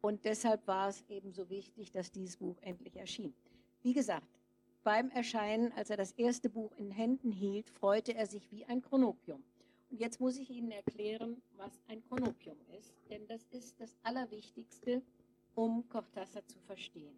Und 0.00 0.24
deshalb 0.24 0.66
war 0.66 0.88
es 0.88 1.02
eben 1.08 1.32
so 1.32 1.48
wichtig, 1.48 1.90
dass 1.90 2.12
dieses 2.12 2.36
Buch 2.36 2.56
endlich 2.60 2.96
erschien. 2.96 3.34
Wie 3.82 3.94
gesagt, 3.94 4.28
beim 4.82 5.10
Erscheinen, 5.10 5.72
als 5.72 5.88
er 5.88 5.96
das 5.96 6.12
erste 6.12 6.50
Buch 6.50 6.72
in 6.76 6.90
Händen 6.90 7.32
hielt, 7.32 7.70
freute 7.70 8.14
er 8.14 8.26
sich 8.26 8.52
wie 8.52 8.66
ein 8.66 8.82
Chronopium. 8.82 9.42
Und 9.90 10.00
jetzt 10.00 10.20
muss 10.20 10.36
ich 10.36 10.50
Ihnen 10.50 10.72
erklären, 10.72 11.40
was 11.56 11.80
ein 11.88 12.02
Chronopium 12.02 12.58
ist, 12.78 12.92
denn 13.08 13.26
das 13.26 13.46
ist 13.50 13.80
das 13.80 13.96
Allerwichtigste, 14.02 15.02
um 15.54 15.88
Cortázar 15.88 16.46
zu 16.46 16.58
verstehen. 16.60 17.14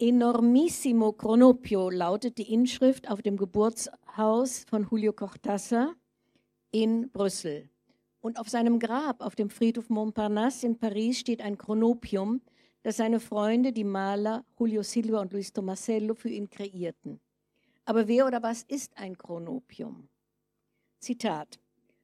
Enormissimo 0.00 1.12
Chronopio 1.12 1.90
lautet 1.90 2.38
die 2.38 2.52
Inschrift 2.52 3.10
auf 3.10 3.20
dem 3.20 3.36
Geburtshaus 3.36 4.64
von 4.70 4.86
Julio 4.88 5.12
Cortázar 5.12 5.96
in 6.70 7.10
Brüssel. 7.10 7.68
Und 8.20 8.38
auf 8.38 8.48
seinem 8.48 8.78
Grab 8.78 9.20
auf 9.20 9.34
dem 9.34 9.50
Friedhof 9.50 9.90
Montparnasse 9.90 10.66
in 10.66 10.78
Paris 10.78 11.18
steht 11.18 11.42
ein 11.42 11.58
Chronopium, 11.58 12.42
das 12.84 12.98
seine 12.98 13.18
Freunde, 13.18 13.72
die 13.72 13.82
Maler 13.82 14.44
Julio 14.56 14.84
Silva 14.84 15.20
und 15.20 15.32
Luis 15.32 15.52
Tomasello, 15.52 16.14
für 16.14 16.28
ihn 16.28 16.48
kreierten. 16.48 17.18
Aber 17.84 18.06
wer 18.06 18.28
oder 18.28 18.40
was 18.40 18.62
ist 18.62 18.96
ein 18.96 19.18
Chronopium? 19.18 20.08
Zitat. 21.00 21.58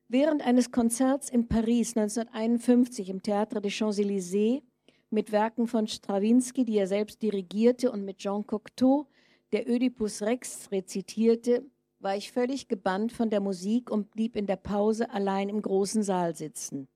Während 0.09 0.45
eines 0.45 0.73
Konzerts 0.73 1.31
in 1.31 1.47
Paris 1.47 1.97
1951 1.97 3.09
im 3.09 3.21
Théâtre 3.21 3.61
des 3.61 3.73
Champs-Élysées 3.73 4.65
mit 5.11 5.33
Werken 5.33 5.67
von 5.67 5.87
Strawinsky, 5.87 6.65
die 6.65 6.77
er 6.77 6.87
selbst 6.87 7.23
dirigierte, 7.23 7.91
und 7.91 8.05
mit 8.05 8.19
Jean 8.19 8.47
Cocteau, 8.47 9.07
der 9.53 9.69
Oedipus 9.69 10.23
Rex 10.23 10.71
rezitierte, 10.71 11.65
war 12.01 12.17
ich 12.17 12.33
völlig 12.33 12.69
gebannt 12.69 13.13
von 13.13 13.31
der 13.31 13.41
Musik 13.41 13.91
und 13.91 14.11
blieb 14.11 14.37
in 14.37 14.47
der 14.47 14.57
Pause 14.57 15.11
allein 15.11 15.49
im 15.49 15.63
großen 15.63 16.03
Saal 16.03 16.37
sitzen. 16.37 16.89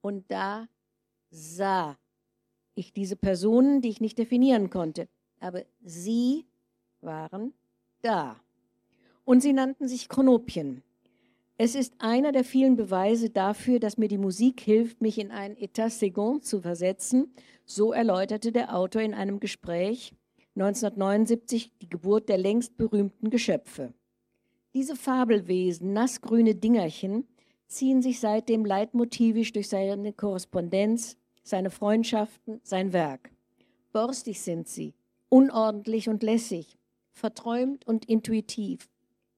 Und 0.00 0.30
da 0.30 0.68
sah 1.30 1.96
ich 2.74 2.92
diese 2.92 3.16
Personen, 3.16 3.80
die 3.80 3.88
ich 3.88 4.00
nicht 4.00 4.18
definieren 4.18 4.68
konnte, 4.68 5.08
aber 5.40 5.62
sie 5.82 6.46
waren 7.00 7.54
da. 8.02 8.40
Und 9.24 9.40
sie 9.40 9.52
nannten 9.52 9.88
sich 9.88 10.08
Chronopien. 10.08 10.82
Es 11.56 11.76
ist 11.76 11.94
einer 11.98 12.32
der 12.32 12.42
vielen 12.42 12.74
Beweise 12.74 13.30
dafür, 13.30 13.78
dass 13.78 13.96
mir 13.96 14.08
die 14.08 14.18
Musik 14.18 14.60
hilft, 14.60 15.00
mich 15.00 15.18
in 15.18 15.30
ein 15.30 15.54
État 15.56 15.88
second 15.88 16.44
zu 16.44 16.60
versetzen. 16.60 17.32
So 17.64 17.92
erläuterte 17.92 18.50
der 18.50 18.74
Autor 18.74 19.02
in 19.02 19.14
einem 19.14 19.38
Gespräch 19.38 20.12
1979 20.56 21.72
die 21.80 21.88
Geburt 21.88 22.28
der 22.28 22.38
längst 22.38 22.76
berühmten 22.76 23.30
Geschöpfe. 23.30 23.94
Diese 24.74 24.96
Fabelwesen, 24.96 25.92
nassgrüne 25.92 26.56
Dingerchen, 26.56 27.28
ziehen 27.68 28.02
sich 28.02 28.18
seitdem 28.18 28.64
leitmotivisch 28.64 29.52
durch 29.52 29.68
seine 29.68 30.12
Korrespondenz, 30.12 31.16
seine 31.44 31.70
Freundschaften, 31.70 32.60
sein 32.64 32.92
Werk. 32.92 33.30
Borstig 33.92 34.40
sind 34.40 34.66
sie, 34.66 34.94
unordentlich 35.28 36.08
und 36.08 36.24
lässig, 36.24 36.78
verträumt 37.12 37.86
und 37.86 38.06
intuitiv. 38.06 38.88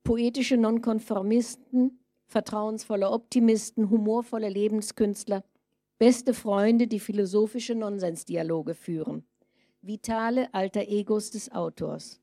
Poetische 0.02 0.56
Nonkonformisten, 0.56 1.98
vertrauensvolle 2.26 3.10
Optimisten, 3.10 3.90
humorvolle 3.90 4.48
Lebenskünstler, 4.48 5.44
beste 5.98 6.34
Freunde, 6.34 6.86
die 6.86 7.00
philosophische 7.00 7.74
Nonsensdialoge 7.74 8.74
führen. 8.74 9.24
Vitale 9.82 10.52
alter 10.52 10.88
Egos 10.88 11.30
des 11.30 11.52
Autors. 11.52 12.20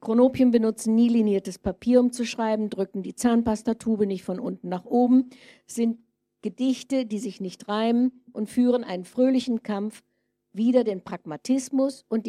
Chronopien 0.00 0.50
benutzen 0.50 0.94
nie 0.94 1.08
liniertes 1.08 1.58
Papier, 1.58 2.00
um 2.00 2.12
zu 2.12 2.24
schreiben, 2.26 2.70
drücken 2.70 3.02
die 3.02 3.14
Zahnpastatube 3.14 4.06
nicht 4.06 4.22
von 4.22 4.38
unten 4.38 4.68
nach 4.68 4.84
oben, 4.84 5.30
sind 5.66 5.98
Gedichte, 6.42 7.06
die 7.06 7.18
sich 7.18 7.40
nicht 7.40 7.68
reimen 7.68 8.12
und 8.32 8.50
führen 8.50 8.84
einen 8.84 9.04
fröhlichen 9.04 9.62
Kampf 9.62 10.02
wider 10.52 10.84
den 10.84 11.02
Pragmatismus 11.02 12.04
und, 12.08 12.28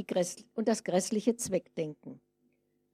und 0.55 0.67
das 0.67 0.83
grässliche 0.83 1.35
Zweckdenken. 1.35 2.19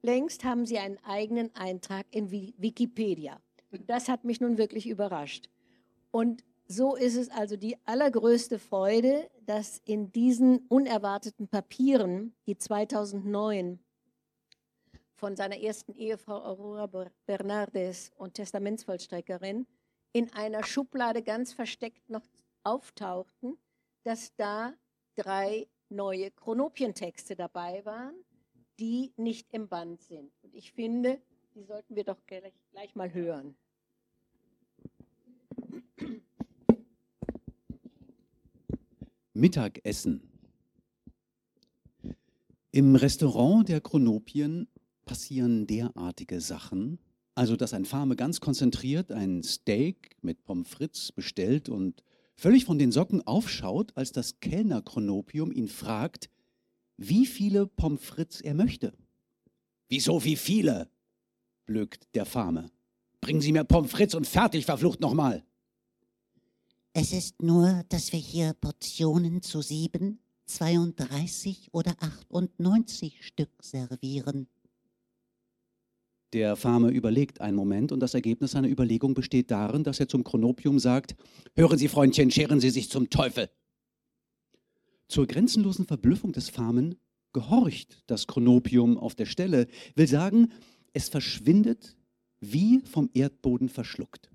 Längst 0.02 0.44
haben 0.44 0.66
sie 0.66 0.78
einen 0.78 0.98
eigenen 1.04 1.54
Eintrag 1.54 2.06
in 2.10 2.30
Wikipedia. 2.30 3.40
Das 3.86 4.08
hat 4.08 4.24
mich 4.24 4.40
nun 4.40 4.58
wirklich 4.58 4.86
überrascht. 4.86 5.48
Und 6.10 6.44
so 6.66 6.94
ist 6.94 7.16
es 7.16 7.30
also 7.30 7.56
die 7.56 7.76
allergrößte 7.86 8.58
Freude, 8.58 9.30
dass 9.46 9.80
in 9.84 10.12
diesen 10.12 10.66
unerwarteten 10.68 11.48
Papieren, 11.48 12.34
die 12.46 12.56
2009 12.56 13.78
von 15.14 15.36
seiner 15.36 15.58
ersten 15.58 15.94
Ehefrau 15.94 16.42
Aurora 16.42 17.10
Bernardes 17.26 18.10
und 18.16 18.34
Testamentsvollstreckerin 18.34 19.66
in 20.12 20.32
einer 20.32 20.64
Schublade 20.64 21.22
ganz 21.22 21.52
versteckt 21.52 22.08
noch 22.10 22.26
auftauchten, 22.64 23.56
dass 24.02 24.34
da 24.36 24.74
drei 25.14 25.68
neue 25.88 26.30
Chronopientexte 26.30 27.36
dabei 27.36 27.84
waren, 27.84 28.14
die 28.78 29.12
nicht 29.16 29.52
im 29.52 29.68
Band 29.68 30.02
sind. 30.02 30.32
Und 30.42 30.54
ich 30.54 30.72
finde, 30.72 31.20
die 31.54 31.64
sollten 31.64 31.96
wir 31.96 32.04
doch 32.04 32.18
gleich, 32.26 32.52
gleich 32.70 32.94
mal 32.94 33.12
hören. 33.12 33.54
Mittagessen. 39.34 40.28
Im 42.70 42.96
Restaurant 42.96 43.68
der 43.68 43.80
Chronopien 43.80 44.68
passieren 45.04 45.66
derartige 45.66 46.40
Sachen, 46.40 46.98
also 47.34 47.56
dass 47.56 47.74
ein 47.74 47.84
Fame 47.84 48.16
ganz 48.16 48.40
konzentriert 48.40 49.10
ein 49.10 49.42
Steak 49.42 50.16
mit 50.22 50.44
Pommes 50.44 50.68
frites 50.68 51.12
bestellt 51.12 51.68
und 51.68 52.02
völlig 52.36 52.64
von 52.64 52.78
den 52.78 52.92
Socken 52.92 53.26
aufschaut, 53.26 53.96
als 53.96 54.12
das 54.12 54.40
Kellner-Chronopium 54.40 55.50
ihn 55.50 55.68
fragt, 55.68 56.30
wie 56.96 57.26
viele 57.26 57.66
Pommes 57.66 58.02
frites 58.02 58.40
er 58.40 58.54
möchte. 58.54 58.92
Wieso 59.88 60.24
wie 60.24 60.36
viele? 60.36 60.91
Blökt 61.66 62.14
der 62.14 62.26
Fame. 62.26 62.70
Bringen 63.20 63.40
Sie 63.40 63.52
mir 63.52 63.64
Pommes 63.64 63.90
frites 63.90 64.14
und 64.14 64.26
fertig, 64.26 64.66
verflucht 64.66 65.00
nochmal. 65.00 65.44
Es 66.92 67.12
ist 67.12 67.42
nur, 67.42 67.84
dass 67.88 68.12
wir 68.12 68.18
hier 68.20 68.52
Portionen 68.54 69.42
zu 69.42 69.62
sieben, 69.62 70.18
32 70.46 71.68
oder 71.72 71.94
98 72.00 73.24
Stück 73.24 73.50
servieren. 73.62 74.48
Der 76.32 76.56
Fame 76.56 76.88
überlegt 76.88 77.40
einen 77.40 77.56
Moment 77.56 77.92
und 77.92 78.00
das 78.00 78.14
Ergebnis 78.14 78.52
seiner 78.52 78.68
Überlegung 78.68 79.14
besteht 79.14 79.50
darin, 79.50 79.84
dass 79.84 80.00
er 80.00 80.08
zum 80.08 80.24
Chronopium 80.24 80.78
sagt: 80.78 81.14
Hören 81.54 81.78
Sie, 81.78 81.88
Freundchen, 81.88 82.30
scheren 82.30 82.60
Sie 82.60 82.70
sich 82.70 82.90
zum 82.90 83.10
Teufel. 83.10 83.50
Zur 85.08 85.26
grenzenlosen 85.26 85.86
Verblüffung 85.86 86.32
des 86.32 86.48
Famen 86.48 86.96
gehorcht 87.34 88.02
das 88.06 88.26
Chronopium 88.26 88.96
auf 88.96 89.14
der 89.14 89.26
Stelle, 89.26 89.66
will 89.94 90.06
sagen, 90.08 90.52
es 90.92 91.08
verschwindet 91.08 91.96
wie 92.40 92.80
vom 92.80 93.08
Erdboden 93.14 93.68
verschluckt. 93.68 94.30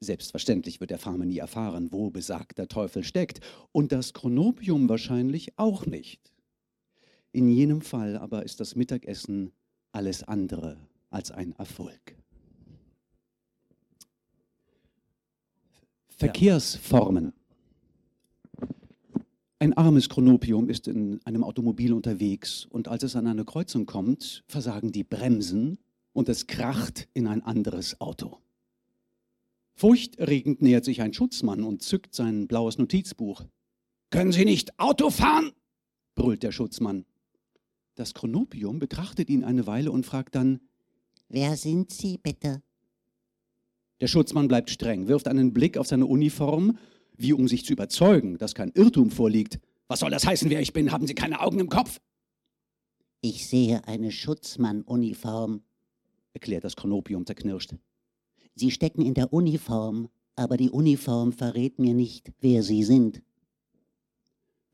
Selbstverständlich 0.00 0.80
wird 0.80 0.90
der 0.90 0.98
Fame 0.98 1.26
nie 1.26 1.38
erfahren, 1.38 1.92
wo 1.92 2.10
besagter 2.10 2.68
Teufel 2.68 3.04
steckt 3.04 3.40
und 3.72 3.92
das 3.92 4.14
Chronopium 4.14 4.88
wahrscheinlich 4.88 5.58
auch 5.58 5.86
nicht. 5.86 6.32
In 7.32 7.48
jenem 7.48 7.82
Fall 7.82 8.16
aber 8.16 8.44
ist 8.44 8.60
das 8.60 8.74
Mittagessen 8.74 9.52
alles 9.92 10.22
andere 10.22 10.78
als 11.10 11.30
ein 11.30 11.52
Erfolg. 11.52 12.16
Verkehrsformen. 16.08 17.32
Ein 19.60 19.72
armes 19.72 20.08
Chronopium 20.08 20.68
ist 20.68 20.86
in 20.86 21.20
einem 21.24 21.42
Automobil 21.42 21.92
unterwegs 21.92 22.66
und 22.70 22.86
als 22.86 23.02
es 23.02 23.16
an 23.16 23.26
eine 23.26 23.44
Kreuzung 23.44 23.86
kommt, 23.86 24.44
versagen 24.46 24.92
die 24.92 25.02
Bremsen 25.02 25.78
und 26.12 26.28
es 26.28 26.46
kracht 26.46 27.08
in 27.12 27.26
ein 27.26 27.42
anderes 27.42 28.00
Auto. 28.00 28.38
Furchterregend 29.74 30.62
nähert 30.62 30.84
sich 30.84 31.02
ein 31.02 31.12
Schutzmann 31.12 31.64
und 31.64 31.82
zückt 31.82 32.14
sein 32.14 32.46
blaues 32.46 32.78
Notizbuch. 32.78 33.46
Können 34.10 34.30
Sie 34.30 34.44
nicht 34.44 34.78
Auto 34.78 35.10
fahren? 35.10 35.50
brüllt 36.14 36.44
der 36.44 36.52
Schutzmann. 36.52 37.04
Das 37.96 38.14
Chronopium 38.14 38.78
betrachtet 38.78 39.28
ihn 39.28 39.42
eine 39.42 39.66
Weile 39.66 39.90
und 39.90 40.06
fragt 40.06 40.36
dann, 40.36 40.60
Wer 41.28 41.56
sind 41.56 41.90
Sie 41.90 42.16
bitte? 42.16 42.62
Der 44.00 44.06
Schutzmann 44.06 44.46
bleibt 44.46 44.70
streng, 44.70 45.08
wirft 45.08 45.26
einen 45.26 45.52
Blick 45.52 45.76
auf 45.76 45.88
seine 45.88 46.06
Uniform 46.06 46.78
wie 47.18 47.32
um 47.32 47.48
sich 47.48 47.64
zu 47.64 47.72
überzeugen, 47.72 48.38
dass 48.38 48.54
kein 48.54 48.70
Irrtum 48.70 49.10
vorliegt. 49.10 49.60
Was 49.86 50.00
soll 50.00 50.10
das 50.10 50.26
heißen, 50.26 50.50
wer 50.50 50.60
ich 50.60 50.72
bin? 50.72 50.92
Haben 50.92 51.06
Sie 51.06 51.14
keine 51.14 51.40
Augen 51.40 51.60
im 51.60 51.68
Kopf? 51.68 52.00
Ich 53.20 53.46
sehe 53.46 53.86
eine 53.86 54.12
Schutzmann-Uniform, 54.12 55.62
erklärt 56.32 56.64
das 56.64 56.76
Chronopium 56.76 57.26
zerknirscht. 57.26 57.74
Sie 58.54 58.70
stecken 58.70 59.02
in 59.02 59.14
der 59.14 59.32
Uniform 59.32 60.08
aber 60.38 60.56
die 60.56 60.70
Uniform 60.70 61.32
verrät 61.32 61.78
mir 61.78 61.94
nicht, 61.94 62.32
wer 62.40 62.62
Sie 62.62 62.84
sind. 62.84 63.22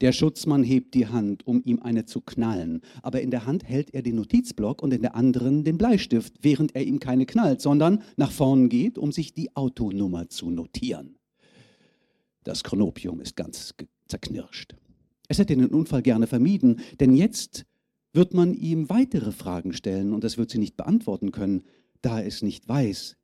Der 0.00 0.12
Schutzmann 0.12 0.62
hebt 0.62 0.94
die 0.94 1.06
Hand, 1.06 1.46
um 1.46 1.62
ihm 1.64 1.80
eine 1.80 2.04
zu 2.04 2.20
knallen, 2.20 2.82
aber 3.02 3.22
in 3.22 3.30
der 3.30 3.46
Hand 3.46 3.64
hält 3.64 3.94
er 3.94 4.02
den 4.02 4.16
Notizblock 4.16 4.82
und 4.82 4.92
in 4.92 5.00
der 5.00 5.14
anderen 5.14 5.64
den 5.64 5.78
Bleistift, 5.78 6.34
während 6.42 6.76
er 6.76 6.84
ihm 6.84 7.00
keine 7.00 7.24
knallt, 7.24 7.62
sondern 7.62 8.02
nach 8.16 8.30
vorn 8.30 8.68
geht, 8.68 8.98
um 8.98 9.12
sich 9.12 9.32
die 9.32 9.56
Autonummer 9.56 10.28
zu 10.28 10.50
notieren. 10.50 11.16
Das 12.44 12.62
Chronopium 12.62 13.20
ist 13.20 13.36
ganz 13.36 13.74
zerknirscht. 14.06 14.76
Es 15.28 15.38
hätte 15.38 15.56
den 15.56 15.66
Unfall 15.66 16.02
gerne 16.02 16.26
vermieden, 16.26 16.80
denn 17.00 17.16
jetzt 17.16 17.64
wird 18.12 18.34
man 18.34 18.54
ihm 18.54 18.88
weitere 18.90 19.32
Fragen 19.32 19.72
stellen 19.72 20.12
und 20.12 20.22
es 20.24 20.38
wird 20.38 20.50
sie 20.50 20.58
nicht 20.58 20.76
beantworten 20.76 21.32
können, 21.32 21.64
da 22.02 22.20
es 22.20 22.42
nicht 22.42 22.68
weiß, 22.68 23.16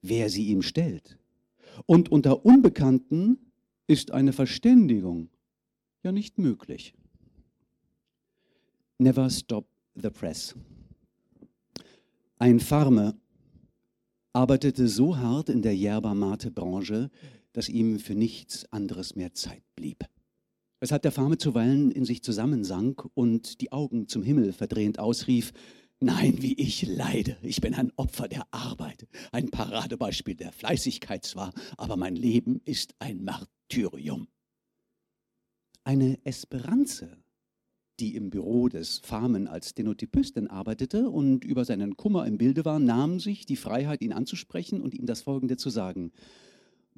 wer 0.00 0.30
sie 0.30 0.46
ihm 0.46 0.62
stellt. 0.62 1.18
Und 1.86 2.10
unter 2.10 2.44
Unbekannten 2.46 3.52
ist 3.86 4.12
eine 4.12 4.32
Verständigung 4.32 5.28
ja 6.02 6.12
nicht 6.12 6.38
möglich. 6.38 6.94
Never 8.98 9.28
stop 9.30 9.66
the 9.94 10.10
press. 10.10 10.54
Ein 12.38 12.60
Farmer 12.60 13.14
arbeitete 14.32 14.86
so 14.86 15.16
hart 15.16 15.48
in 15.48 15.62
der 15.62 15.74
Yerba-Mate-Branche, 15.76 17.10
dass 17.58 17.68
ihm 17.68 17.98
für 17.98 18.14
nichts 18.14 18.72
anderes 18.72 19.16
mehr 19.16 19.34
Zeit 19.34 19.64
blieb. 19.74 20.04
Weshalb 20.78 21.02
der 21.02 21.10
Farmer 21.10 21.40
zuweilen 21.40 21.90
in 21.90 22.04
sich 22.04 22.22
zusammensank 22.22 23.04
und 23.14 23.60
die 23.60 23.72
Augen 23.72 24.06
zum 24.06 24.22
Himmel 24.22 24.52
verdrehend 24.52 25.00
ausrief, 25.00 25.52
Nein, 25.98 26.40
wie 26.40 26.54
ich 26.54 26.86
leide. 26.86 27.36
Ich 27.42 27.60
bin 27.60 27.74
ein 27.74 27.90
Opfer 27.96 28.28
der 28.28 28.46
Arbeit, 28.52 29.08
ein 29.32 29.50
Paradebeispiel 29.50 30.36
der 30.36 30.52
Fleißigkeit 30.52 31.24
zwar, 31.24 31.52
aber 31.76 31.96
mein 31.96 32.14
Leben 32.14 32.60
ist 32.64 32.94
ein 33.00 33.24
Martyrium. 33.24 34.28
Eine 35.82 36.24
Esperanze, 36.24 37.18
die 37.98 38.14
im 38.14 38.30
Büro 38.30 38.68
des 38.68 39.00
Farmen 39.00 39.48
als 39.48 39.70
Stenotypistin 39.70 40.46
arbeitete 40.46 41.10
und 41.10 41.44
über 41.44 41.64
seinen 41.64 41.96
Kummer 41.96 42.24
im 42.24 42.38
Bilde 42.38 42.64
war, 42.64 42.78
nahm 42.78 43.18
sich 43.18 43.46
die 43.46 43.56
Freiheit, 43.56 44.00
ihn 44.00 44.12
anzusprechen 44.12 44.80
und 44.80 44.94
ihm 44.94 45.06
das 45.06 45.22
Folgende 45.22 45.56
zu 45.56 45.70
sagen. 45.70 46.12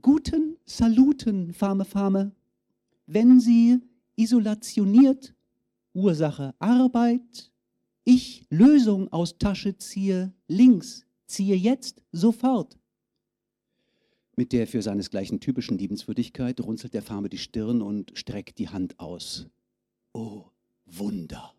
Guten 0.02 0.56
Saluten, 0.64 1.52
Farme, 1.52 1.84
Farme. 1.84 2.32
Wenn 3.06 3.40
Sie 3.40 3.80
isolationiert, 4.16 5.34
Ursache 5.92 6.54
Arbeit, 6.58 7.52
ich 8.04 8.46
Lösung 8.50 9.12
aus 9.12 9.36
Tasche 9.38 9.76
ziehe, 9.76 10.32
links, 10.48 11.04
ziehe 11.26 11.56
jetzt, 11.56 12.02
sofort. 12.12 12.78
Mit 14.36 14.52
der 14.52 14.66
für 14.66 14.80
seinesgleichen 14.80 15.40
typischen 15.40 15.76
Liebenswürdigkeit 15.76 16.60
runzelt 16.60 16.94
der 16.94 17.02
Farmer 17.02 17.28
die 17.28 17.38
Stirn 17.38 17.82
und 17.82 18.12
streckt 18.16 18.58
die 18.58 18.68
Hand 18.68 18.98
aus. 19.00 19.48
Oh, 20.12 20.44
Wunder! 20.86 21.52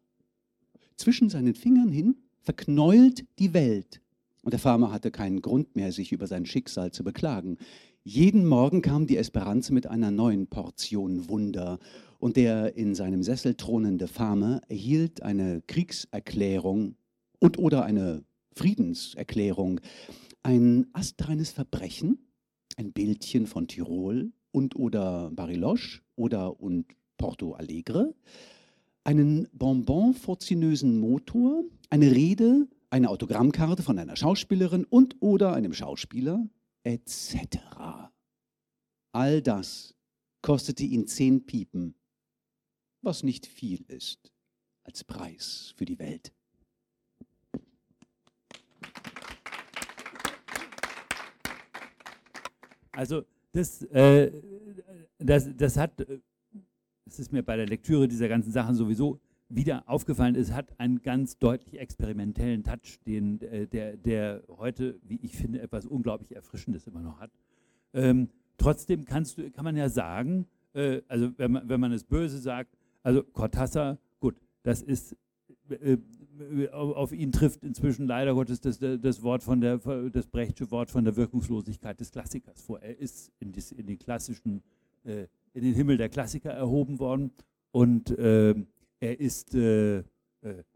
Zwischen 0.95 1.29
seinen 1.29 1.53
Fingern 1.53 1.91
hin 1.91 2.15
verknäult 2.41 3.25
die 3.39 3.53
Welt. 3.53 4.01
Und 4.43 4.51
der 4.51 4.59
Farmer 4.59 4.91
hatte 4.91 5.11
keinen 5.11 5.41
Grund 5.41 5.75
mehr, 5.75 5.91
sich 5.91 6.11
über 6.11 6.25
sein 6.25 6.45
Schicksal 6.47 6.91
zu 6.91 7.03
beklagen. 7.03 7.57
Jeden 8.03 8.47
Morgen 8.47 8.81
kam 8.81 9.05
die 9.05 9.17
Esperanze 9.17 9.75
mit 9.75 9.85
einer 9.85 10.09
neuen 10.09 10.47
Portion 10.47 11.29
Wunder. 11.29 11.77
Und 12.17 12.35
der 12.35 12.75
in 12.75 12.95
seinem 12.95 13.21
Sessel 13.21 13.53
thronende 13.53 14.07
Farmer 14.07 14.59
erhielt 14.69 15.21
eine 15.21 15.61
Kriegserklärung 15.67 16.95
und 17.37 17.59
oder 17.59 17.85
eine 17.85 18.23
Friedenserklärung. 18.55 19.81
Ein 20.41 20.87
astreines 20.93 21.51
Verbrechen, 21.51 22.17
ein 22.75 22.91
Bildchen 22.91 23.45
von 23.45 23.67
Tirol 23.67 24.31
und 24.51 24.75
oder 24.75 25.29
Bariloche 25.29 26.01
oder 26.15 26.59
und 26.59 26.87
Porto 27.19 27.53
Alegre, 27.53 28.15
einen 29.03 29.47
bonbon-forzinösen 29.53 30.99
Motor, 30.99 31.65
eine 31.91 32.09
Rede, 32.09 32.67
eine 32.89 33.09
Autogrammkarte 33.09 33.83
von 33.83 33.99
einer 33.99 34.15
Schauspielerin 34.15 34.85
und 34.85 35.17
oder 35.19 35.53
einem 35.53 35.73
Schauspieler, 35.73 36.47
etc. 36.83 37.57
All 39.13 39.41
das 39.41 39.95
kostete 40.41 40.83
ihn 40.83 41.07
zehn 41.07 41.45
Piepen, 41.45 41.95
was 43.01 43.23
nicht 43.23 43.45
viel 43.45 43.83
ist 43.87 44.31
als 44.83 45.03
Preis 45.03 45.73
für 45.77 45.85
die 45.85 45.99
Welt. 45.99 46.33
Also 52.91 53.23
das, 53.53 53.81
äh, 53.83 54.31
das, 55.17 55.49
das 55.55 55.77
hat, 55.77 56.05
das 57.05 57.19
ist 57.19 57.31
mir 57.31 57.43
bei 57.43 57.55
der 57.55 57.67
Lektüre 57.67 58.07
dieser 58.07 58.27
ganzen 58.27 58.51
Sachen 58.51 58.75
sowieso 58.75 59.19
wieder 59.55 59.87
aufgefallen, 59.87 60.35
es 60.35 60.51
hat 60.51 60.79
einen 60.79 61.01
ganz 61.01 61.37
deutlich 61.37 61.79
experimentellen 61.79 62.63
Touch, 62.63 62.99
den, 63.05 63.41
äh, 63.41 63.67
der, 63.67 63.97
der 63.97 64.43
heute, 64.47 64.99
wie 65.03 65.19
ich 65.21 65.35
finde, 65.35 65.61
etwas 65.61 65.85
unglaublich 65.85 66.35
Erfrischendes 66.35 66.87
immer 66.87 67.01
noch 67.01 67.19
hat. 67.19 67.31
Ähm, 67.93 68.29
trotzdem 68.57 69.05
kannst 69.05 69.37
du, 69.37 69.49
kann 69.51 69.65
man 69.65 69.75
ja 69.75 69.89
sagen, 69.89 70.47
äh, 70.73 71.01
also 71.07 71.31
wenn 71.37 71.51
man, 71.51 71.69
wenn 71.69 71.79
man 71.79 71.91
es 71.91 72.03
böse 72.03 72.39
sagt, 72.39 72.77
also 73.03 73.21
Cortázar, 73.21 73.97
gut, 74.19 74.35
das 74.63 74.81
ist 74.81 75.15
äh, 75.69 75.97
auf 76.71 77.11
ihn 77.11 77.31
trifft 77.31 77.63
inzwischen 77.63 78.07
leider 78.07 78.33
Gottes 78.33 78.61
das, 78.61 78.79
das 78.79 79.21
Wort 79.21 79.43
von 79.43 79.61
der, 79.61 79.77
das 80.09 80.27
Brechtsche 80.27 80.71
Wort 80.71 80.89
von 80.89 81.03
der 81.03 81.15
Wirkungslosigkeit 81.15 81.99
des 81.99 82.11
Klassikers 82.11 82.61
vor. 82.61 82.81
Er 82.81 82.97
ist 82.97 83.31
in, 83.39 83.51
dies, 83.51 83.71
in 83.71 83.85
den 83.85 83.99
klassischen, 83.99 84.63
äh, 85.03 85.27
in 85.53 85.63
den 85.63 85.75
Himmel 85.75 85.97
der 85.97 86.09
Klassiker 86.09 86.51
erhoben 86.51 86.99
worden 86.99 87.31
und 87.71 88.09
äh, 88.17 88.55
er 89.01 89.19
ist, 89.19 89.53
äh, 89.53 89.97
äh, 89.99 90.03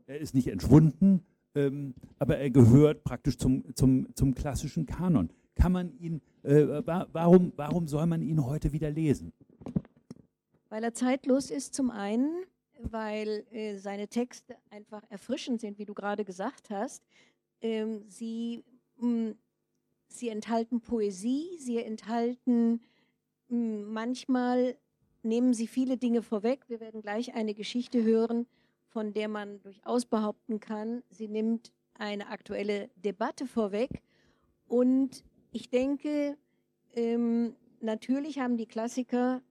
er 0.06 0.20
ist 0.20 0.36
nicht 0.36 0.48
entschwunden, 0.48 1.26
ähm, 1.56 1.96
aber 2.20 2.38
er 2.38 2.50
gehört 2.50 3.06
praktisch 3.06 3.38
zum, 3.38 3.74
zum, 3.76 4.14
zum 4.16 4.36
klassischen 4.36 4.86
Kanon. 4.86 5.32
Kann 5.56 5.72
man 5.72 5.98
ihn, 5.98 6.22
äh, 6.44 6.66
warum, 6.86 7.54
warum 7.56 7.88
soll 7.88 8.06
man 8.08 8.22
ihn 8.22 8.46
heute 8.46 8.74
wieder 8.74 8.92
lesen? 8.92 9.32
Weil 10.68 10.84
er 10.84 10.94
zeitlos 10.94 11.50
ist 11.50 11.74
zum 11.74 11.90
einen 11.92 12.46
weil 12.80 13.46
äh, 13.52 13.78
seine 13.78 14.08
Texte 14.08 14.56
einfach 14.70 15.04
erfrischend 15.10 15.62
sind, 15.62 15.78
wie 15.78 15.86
du 15.86 15.94
gerade 15.94 16.26
gesagt 16.26 16.70
hast. 16.70 17.04
Ähm, 17.62 18.04
sie, 18.08 18.64
mh, 18.98 19.08
hm, 19.08 19.38
sie 20.08 20.30
enthalten 20.30 20.82
Poesie, 20.82 21.58
sie 21.60 21.78
enthalten 21.78 22.82
mh, 23.48 23.58
hm, 23.58 23.94
manchmal 23.94 24.78
nehmen 25.26 25.54
sie 25.54 25.68
viele 25.68 25.98
Dinge 25.98 26.22
vorweg. 26.22 26.62
Wir 26.68 26.80
werden 26.80 27.02
gleich 27.02 27.34
eine 27.34 27.54
Geschichte 27.54 28.04
hören, 28.04 28.48
von 28.88 29.14
der 29.14 29.28
man 29.28 29.62
durchaus 29.62 30.06
behaupten 30.06 30.60
kann, 30.60 31.04
sie 31.10 31.28
nimmt 31.28 31.74
eine 31.96 32.28
aktuelle 32.28 32.90
Debatte 32.96 33.46
vorweg. 33.46 34.02
Und 34.68 35.24
ich 35.52 35.70
denke, 35.70 36.38
ähm, 36.94 37.56
natürlich 37.82 38.40
haben 38.40 38.58
die 38.58 38.66
Klassiker 38.66 39.42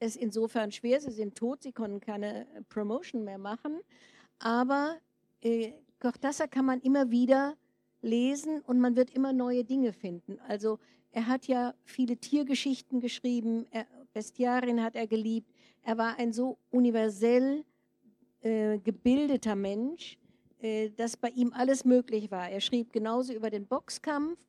es 0.00 0.16
insofern 0.16 0.70
schwer. 0.70 1.00
Sie 1.00 1.10
sind 1.10 1.36
tot, 1.36 1.62
sie 1.62 1.72
können 1.72 2.00
keine 2.00 2.42
äh, 2.54 2.62
Promotion 2.68 3.24
mehr 3.24 3.38
machen. 3.38 3.80
Aber 4.38 4.96
äh, 5.42 5.72
Cortázar 6.00 6.48
kann 6.48 6.64
man 6.64 6.80
immer 6.80 7.10
wieder 7.10 7.56
lesen 8.00 8.60
und 8.60 8.78
man 8.78 8.94
wird 8.94 9.10
immer 9.10 9.32
neue 9.32 9.64
Dinge 9.64 9.92
finden. 9.92 10.38
Also 10.46 10.78
er 11.10 11.26
hat 11.26 11.46
ja 11.46 11.74
viele 11.84 12.16
Tiergeschichten 12.16 13.00
geschrieben, 13.00 13.66
er, 13.70 13.86
Bestiarien 14.18 14.82
hat 14.82 14.96
er 14.96 15.06
geliebt. 15.06 15.48
Er 15.82 15.96
war 15.96 16.18
ein 16.18 16.32
so 16.32 16.58
universell 16.70 17.64
äh, 18.40 18.78
gebildeter 18.80 19.54
Mensch, 19.54 20.18
äh, 20.60 20.90
dass 20.90 21.16
bei 21.16 21.28
ihm 21.28 21.52
alles 21.52 21.84
möglich 21.84 22.32
war. 22.32 22.50
Er 22.50 22.60
schrieb 22.60 22.92
genauso 22.92 23.32
über 23.32 23.48
den 23.48 23.68
Boxkampf 23.68 24.40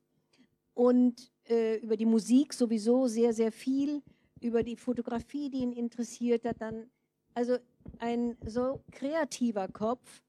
und 0.74 1.32
äh, 1.48 1.76
über 1.78 1.98
die 1.98 2.08
Musik 2.08 2.52
sowieso 2.52 3.06
sehr, 3.06 3.32
sehr 3.32 3.52
viel 3.52 4.02
über 4.42 4.64
die 4.64 4.76
Fotografie, 4.76 5.52
die 5.52 5.60
ihn 5.60 5.74
interessiert 5.74 6.46
hat, 6.46 6.60
dann 6.62 6.90
also 7.36 7.60
ein 8.00 8.38
so 8.44 8.82
kreativer 8.92 9.68
Kopf, 9.68 10.24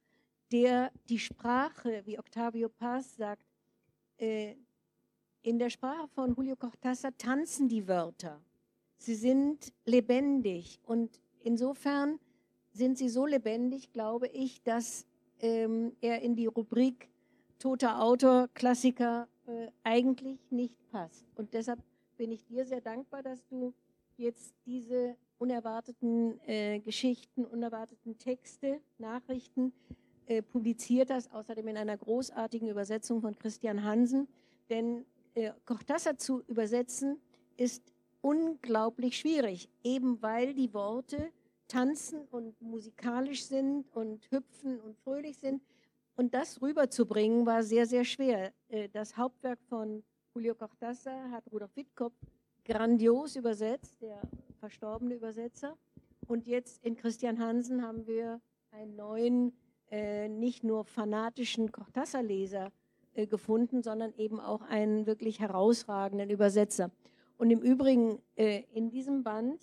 der 0.53 0.93
die 1.09 1.19
Sprache, 1.19 2.03
wie 2.05 2.19
Octavio 2.19 2.69
Paz 2.69 3.17
sagt, 3.17 3.47
äh, 4.19 4.55
in 5.43 5.59
der 5.59 5.71
Sprache 5.71 6.09
von 6.09 6.35
Julio 6.35 6.57
Cortázar 6.57 7.17
tanzen 7.17 7.69
die 7.69 7.89
Wörter. 7.89 8.43
Sie 9.01 9.15
sind 9.15 9.73
lebendig 9.87 10.79
und 10.85 11.23
insofern 11.43 12.19
sind 12.71 12.99
sie 12.99 13.09
so 13.09 13.25
lebendig, 13.25 13.93
glaube 13.93 14.27
ich, 14.27 14.63
dass 14.63 15.07
ähm, 15.41 15.97
er 16.03 16.21
in 16.21 16.37
die 16.37 16.45
Rubrik 16.45 17.09
toter 17.59 18.03
Autor, 18.03 18.49
Klassiker 18.53 19.27
äh, 19.47 19.69
eigentlich 19.85 20.39
nicht 20.51 20.77
passt. 20.91 21.25
Und 21.35 21.55
deshalb 21.55 21.81
bin 22.19 22.31
ich 22.31 22.45
dir 22.45 22.67
sehr 22.67 22.83
dankbar, 22.83 23.23
dass 23.23 23.43
du 23.47 23.73
jetzt 24.19 24.55
diese 24.67 25.17
unerwarteten 25.39 26.39
äh, 26.47 26.79
Geschichten, 26.81 27.47
unerwarteten 27.47 28.19
Texte, 28.19 28.83
Nachrichten 28.99 29.73
äh, 30.27 30.43
publiziert 30.43 31.11
hast, 31.11 31.33
außerdem 31.33 31.69
in 31.69 31.79
einer 31.79 31.97
großartigen 31.97 32.69
Übersetzung 32.69 33.23
von 33.23 33.35
Christian 33.39 33.83
Hansen. 33.83 34.29
Denn 34.69 35.07
äh, 35.33 35.53
Cortázar 35.65 36.19
zu 36.19 36.43
übersetzen 36.49 37.19
ist 37.57 37.95
unglaublich 38.21 39.19
schwierig, 39.19 39.69
eben 39.83 40.21
weil 40.23 40.55
die 40.55 40.73
Worte 40.75 41.33
tanzen 41.69 42.23
und 42.31 42.61
musikalisch 42.61 43.45
sind 43.45 43.87
und 43.95 44.31
hüpfen 44.31 44.81
und 44.81 44.97
fröhlich 44.99 45.39
sind. 45.39 45.63
Und 46.17 46.35
das 46.35 46.61
rüberzubringen 46.61 47.47
war 47.47 47.63
sehr, 47.63 47.87
sehr 47.87 48.05
schwer. 48.05 48.53
Äh, 48.69 48.89
das 48.89 49.17
Hauptwerk 49.17 49.59
von 49.69 50.03
Julio 50.35 50.55
Cortázar 50.55 51.31
hat 51.31 51.45
Rudolf 51.51 51.75
Wittkopf 51.77 52.15
grandios 52.65 53.37
übersetzt, 53.37 54.01
der 54.03 54.21
verstorbene 54.59 55.15
Übersetzer. 55.15 55.77
Und 56.27 56.47
jetzt 56.47 56.85
in 56.85 56.97
Christian 56.97 57.39
Hansen 57.39 57.83
haben 57.83 58.07
wir 58.07 58.41
einen 58.71 58.97
neuen, 58.97 59.53
äh, 59.91 60.29
nicht 60.29 60.63
nur 60.63 60.85
fanatischen 60.85 61.73
Cortázar-Leser 61.73 62.71
äh, 63.15 63.27
gefunden, 63.27 63.83
sondern 63.83 64.13
eben 64.17 64.39
auch 64.39 64.63
einen 64.63 65.07
wirklich 65.07 65.41
herausragenden 65.41 66.31
Übersetzer. 66.31 66.91
Und 67.41 67.51
im 67.51 67.63
Übrigen, 67.63 68.19
äh, 68.37 68.65
in 68.75 68.91
diesem 68.91 69.23
Band 69.23 69.63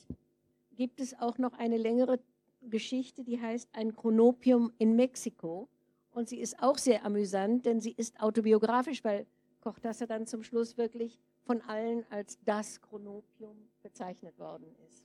gibt 0.75 0.99
es 0.99 1.13
auch 1.19 1.37
noch 1.37 1.53
eine 1.53 1.77
längere 1.77 2.19
Geschichte, 2.67 3.23
die 3.23 3.39
heißt 3.39 3.69
Ein 3.71 3.95
Chronopium 3.95 4.71
in 4.79 4.95
Mexiko. 4.95 5.69
Und 6.09 6.27
sie 6.27 6.39
ist 6.39 6.57
auch 6.59 6.79
sehr 6.79 7.05
amüsant, 7.05 7.67
denn 7.67 7.79
sie 7.79 7.91
ist 7.91 8.19
autobiografisch, 8.19 9.03
weil 9.03 9.27
Cortázar 9.61 10.07
dann 10.07 10.25
zum 10.25 10.41
Schluss 10.41 10.75
wirklich 10.79 11.19
von 11.45 11.61
allen 11.67 12.03
als 12.09 12.39
das 12.43 12.81
Chronopium 12.81 13.55
bezeichnet 13.83 14.39
worden 14.39 14.65
ist. 14.87 15.03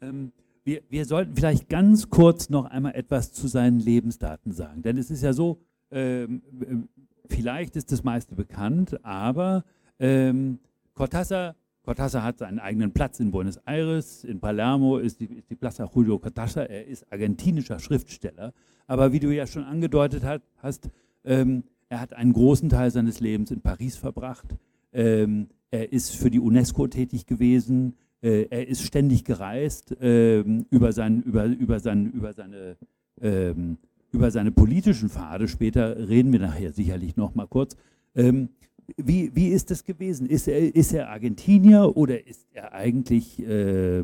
Ähm, 0.00 0.32
wir, 0.64 0.82
wir, 0.88 1.04
sollten 1.04 1.36
vielleicht 1.36 1.68
ganz 1.68 2.10
kurz 2.10 2.50
noch 2.50 2.64
einmal 2.64 2.96
etwas 2.96 3.32
zu 3.32 3.46
seinen 3.46 3.78
Lebensdaten 3.78 4.50
sagen. 4.50 4.82
Denn 4.82 4.98
es 4.98 5.12
ist 5.12 5.22
ja 5.22 5.32
so, 5.32 5.60
ähm, 5.92 6.88
vielleicht 7.26 7.76
ist 7.76 7.92
das 7.92 8.02
meiste 8.02 8.34
bekannt, 8.34 8.98
aber 9.04 9.64
ähm, 10.00 10.58
Cortázar 10.96 11.54
Cortázar 11.88 12.22
hat 12.22 12.36
seinen 12.36 12.58
eigenen 12.58 12.92
Platz 12.92 13.18
in 13.18 13.30
Buenos 13.30 13.56
Aires, 13.64 14.22
in 14.22 14.40
Palermo 14.40 14.98
ist 14.98 15.20
die, 15.20 15.24
ist 15.24 15.48
die 15.48 15.54
Plaza 15.54 15.88
Julio 15.90 16.18
Cortázar, 16.18 16.68
er 16.68 16.86
ist 16.86 17.10
argentinischer 17.10 17.78
Schriftsteller, 17.78 18.52
aber 18.86 19.14
wie 19.14 19.20
du 19.20 19.34
ja 19.34 19.46
schon 19.46 19.64
angedeutet 19.64 20.22
hat, 20.22 20.42
hast, 20.58 20.90
ähm, 21.24 21.64
er 21.88 22.02
hat 22.02 22.12
einen 22.12 22.34
großen 22.34 22.68
Teil 22.68 22.90
seines 22.90 23.20
Lebens 23.20 23.50
in 23.50 23.62
Paris 23.62 23.96
verbracht, 23.96 24.54
ähm, 24.92 25.48
er 25.70 25.90
ist 25.90 26.14
für 26.14 26.30
die 26.30 26.40
UNESCO 26.40 26.88
tätig 26.88 27.24
gewesen, 27.24 27.94
äh, 28.20 28.42
er 28.50 28.68
ist 28.68 28.82
ständig 28.82 29.24
gereist 29.24 29.96
ähm, 29.98 30.66
über, 30.68 30.92
sein, 30.92 31.22
über, 31.22 31.46
über, 31.46 31.80
sein, 31.80 32.12
über, 32.12 32.34
seine, 32.34 32.76
ähm, 33.22 33.78
über 34.12 34.30
seine 34.30 34.52
politischen 34.52 35.08
Pfade, 35.08 35.48
später 35.48 36.06
reden 36.06 36.34
wir 36.34 36.40
nachher 36.40 36.74
sicherlich 36.74 37.16
noch 37.16 37.34
mal 37.34 37.46
kurz, 37.46 37.78
ähm, 38.14 38.50
wie, 38.96 39.34
wie 39.34 39.48
ist 39.48 39.70
das 39.70 39.84
gewesen? 39.84 40.26
Ist 40.26 40.48
er, 40.48 40.74
ist 40.74 40.92
er 40.92 41.10
Argentinier 41.10 41.96
oder 41.96 42.26
ist 42.26 42.46
er 42.52 42.72
eigentlich, 42.72 43.38
äh, 43.40 44.02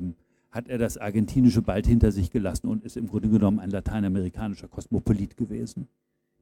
hat 0.50 0.68
er 0.68 0.78
das 0.78 0.98
Argentinische 0.98 1.62
bald 1.62 1.86
hinter 1.86 2.12
sich 2.12 2.30
gelassen 2.30 2.68
und 2.68 2.84
ist 2.84 2.96
im 2.96 3.08
Grunde 3.08 3.28
genommen 3.28 3.58
ein 3.58 3.70
lateinamerikanischer 3.70 4.68
Kosmopolit 4.68 5.36
gewesen? 5.36 5.88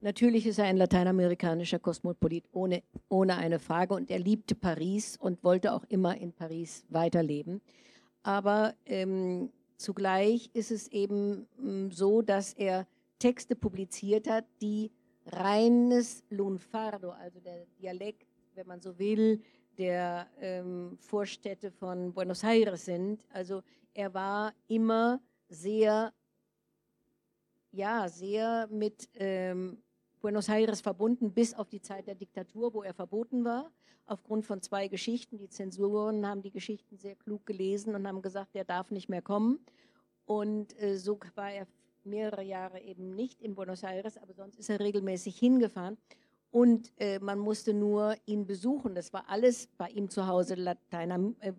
Natürlich 0.00 0.46
ist 0.46 0.58
er 0.58 0.64
ein 0.64 0.76
lateinamerikanischer 0.76 1.78
Kosmopolit, 1.78 2.44
ohne, 2.52 2.82
ohne 3.08 3.36
eine 3.36 3.60
Frage. 3.60 3.94
Und 3.94 4.10
er 4.10 4.18
liebte 4.18 4.56
Paris 4.56 5.16
und 5.16 5.44
wollte 5.44 5.72
auch 5.72 5.84
immer 5.88 6.16
in 6.16 6.32
Paris 6.32 6.84
weiterleben. 6.88 7.60
Aber 8.24 8.74
ähm, 8.84 9.50
zugleich 9.76 10.50
ist 10.54 10.72
es 10.72 10.88
eben 10.88 11.46
ähm, 11.60 11.92
so, 11.92 12.20
dass 12.20 12.52
er 12.52 12.88
Texte 13.20 13.54
publiziert 13.54 14.28
hat, 14.28 14.44
die 14.60 14.90
reines 15.26 16.24
Lunfardo, 16.30 17.10
also 17.10 17.38
der 17.38 17.66
Dialekt 17.80 18.26
wenn 18.54 18.66
man 18.66 18.80
so 18.80 18.98
will, 18.98 19.42
der 19.78 20.28
ähm, 20.38 20.96
Vorstädte 20.98 21.70
von 21.70 22.12
Buenos 22.12 22.44
Aires 22.44 22.84
sind. 22.84 23.24
Also 23.32 23.62
er 23.94 24.12
war 24.12 24.54
immer 24.68 25.20
sehr, 25.48 26.12
ja, 27.70 28.08
sehr 28.08 28.68
mit 28.70 29.08
ähm, 29.14 29.82
Buenos 30.20 30.48
Aires 30.48 30.80
verbunden, 30.80 31.32
bis 31.32 31.54
auf 31.54 31.68
die 31.68 31.80
Zeit 31.80 32.06
der 32.06 32.14
Diktatur, 32.14 32.72
wo 32.74 32.82
er 32.82 32.94
verboten 32.94 33.44
war, 33.44 33.72
aufgrund 34.06 34.46
von 34.46 34.60
zwei 34.60 34.88
Geschichten. 34.88 35.38
Die 35.38 35.48
Zensuren 35.48 36.26
haben 36.26 36.42
die 36.42 36.50
Geschichten 36.50 36.96
sehr 36.98 37.16
klug 37.16 37.46
gelesen 37.46 37.94
und 37.94 38.06
haben 38.06 38.22
gesagt, 38.22 38.54
er 38.54 38.64
darf 38.64 38.90
nicht 38.90 39.08
mehr 39.08 39.22
kommen. 39.22 39.64
Und 40.24 40.78
äh, 40.80 40.96
so 40.96 41.18
war 41.34 41.50
er 41.50 41.66
mehrere 42.04 42.42
Jahre 42.42 42.80
eben 42.80 43.14
nicht 43.14 43.40
in 43.40 43.54
Buenos 43.54 43.82
Aires, 43.82 44.18
aber 44.18 44.34
sonst 44.34 44.58
ist 44.58 44.70
er 44.70 44.80
regelmäßig 44.80 45.38
hingefahren 45.38 45.96
und 46.52 46.92
äh, 46.98 47.18
man 47.18 47.38
musste 47.38 47.74
nur 47.74 48.14
ihn 48.26 48.46
besuchen. 48.46 48.94
Das 48.94 49.12
war 49.12 49.28
alles 49.28 49.68
bei 49.78 49.88
ihm 49.88 50.08
zu 50.08 50.26
Hause 50.26 50.54
Latein, 50.54 51.34
äh. 51.40 51.52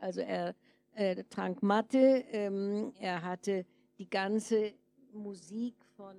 Also 0.00 0.20
er 0.20 0.56
äh, 0.94 1.22
trank 1.30 1.62
Mathe, 1.62 2.24
ähm, 2.32 2.92
er 2.98 3.22
hatte 3.22 3.64
die 3.98 4.10
ganze 4.10 4.72
Musik 5.12 5.76
von 5.96 6.16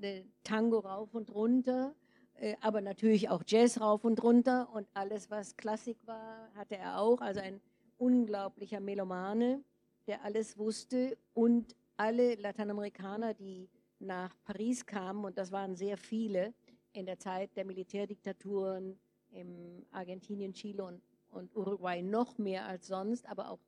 äh, 0.00 0.24
Tango 0.42 0.80
rauf 0.80 1.14
und 1.14 1.32
runter, 1.32 1.94
äh, 2.34 2.56
aber 2.60 2.80
natürlich 2.80 3.28
auch 3.28 3.44
Jazz 3.46 3.80
rauf 3.80 4.04
und 4.04 4.22
runter 4.22 4.68
und 4.74 4.88
alles, 4.94 5.30
was 5.30 5.56
Klassik 5.56 5.98
war, 6.06 6.50
hatte 6.56 6.76
er 6.76 6.98
auch. 6.98 7.20
Also 7.20 7.40
ein 7.40 7.60
unglaublicher 7.98 8.80
Melomane, 8.80 9.62
der 10.08 10.24
alles 10.24 10.58
wusste 10.58 11.16
und 11.34 11.76
alle 11.96 12.34
Lateinamerikaner, 12.34 13.34
die 13.34 13.68
nach 14.00 14.34
Paris 14.44 14.84
kamen, 14.84 15.24
und 15.24 15.38
das 15.38 15.52
waren 15.52 15.76
sehr 15.76 15.96
viele, 15.96 16.52
in 16.92 17.06
der 17.06 17.18
Zeit 17.18 17.56
der 17.56 17.64
Militärdiktaturen 17.64 18.98
in 19.30 19.86
Argentinien, 19.90 20.52
Chile 20.52 20.84
und, 20.84 21.02
und 21.30 21.56
Uruguay 21.56 22.02
noch 22.02 22.38
mehr 22.38 22.66
als 22.66 22.86
sonst, 22.86 23.26
aber 23.26 23.50
auch 23.50 23.60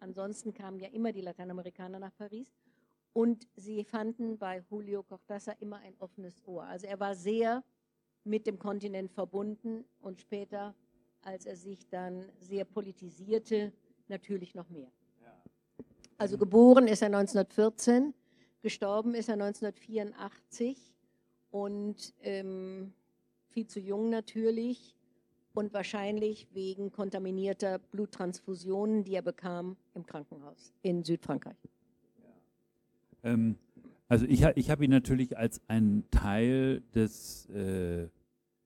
ansonsten 0.00 0.52
kamen 0.52 0.80
ja 0.80 0.88
immer 0.88 1.12
die 1.12 1.20
Lateinamerikaner 1.20 1.98
nach 1.98 2.14
Paris. 2.16 2.52
Und 3.12 3.46
sie 3.56 3.84
fanden 3.84 4.38
bei 4.38 4.64
Julio 4.70 5.02
Cortázar 5.02 5.54
immer 5.60 5.78
ein 5.78 5.94
offenes 5.98 6.42
Ohr. 6.46 6.64
Also 6.64 6.86
er 6.86 6.98
war 6.98 7.14
sehr 7.14 7.62
mit 8.24 8.46
dem 8.46 8.58
Kontinent 8.58 9.12
verbunden 9.12 9.84
und 10.00 10.20
später, 10.20 10.74
als 11.20 11.44
er 11.44 11.56
sich 11.56 11.88
dann 11.88 12.30
sehr 12.38 12.64
politisierte, 12.64 13.72
natürlich 14.08 14.54
noch 14.54 14.68
mehr. 14.70 14.90
Also 16.18 16.38
geboren 16.38 16.86
ist 16.86 17.02
er 17.02 17.06
1914, 17.06 18.14
gestorben 18.60 19.14
ist 19.14 19.28
er 19.28 19.34
1984 19.34 20.91
und 21.52 22.14
ähm, 22.22 22.92
viel 23.50 23.68
zu 23.68 23.78
jung 23.78 24.10
natürlich 24.10 24.96
und 25.54 25.72
wahrscheinlich 25.72 26.48
wegen 26.52 26.90
kontaminierter 26.90 27.78
Bluttransfusionen, 27.78 29.04
die 29.04 29.14
er 29.14 29.22
bekam 29.22 29.76
im 29.94 30.04
Krankenhaus 30.06 30.72
in 30.82 31.04
Südfrankreich. 31.04 31.58
Ja. 33.22 33.30
Ähm, 33.30 33.56
also 34.08 34.24
ich, 34.26 34.42
ich 34.56 34.70
habe 34.70 34.84
ihn 34.84 34.90
natürlich 34.90 35.36
als 35.38 35.60
einen 35.68 36.10
Teil 36.10 36.82
des 36.94 37.48
äh, 37.50 38.08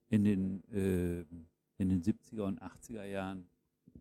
in, 0.08 0.24
den, 0.24 0.62
äh, 0.72 1.20
in 1.78 1.88
den 1.88 2.02
70er 2.02 2.42
und 2.42 2.62
80er 2.62 3.04
Jahren 3.04 3.48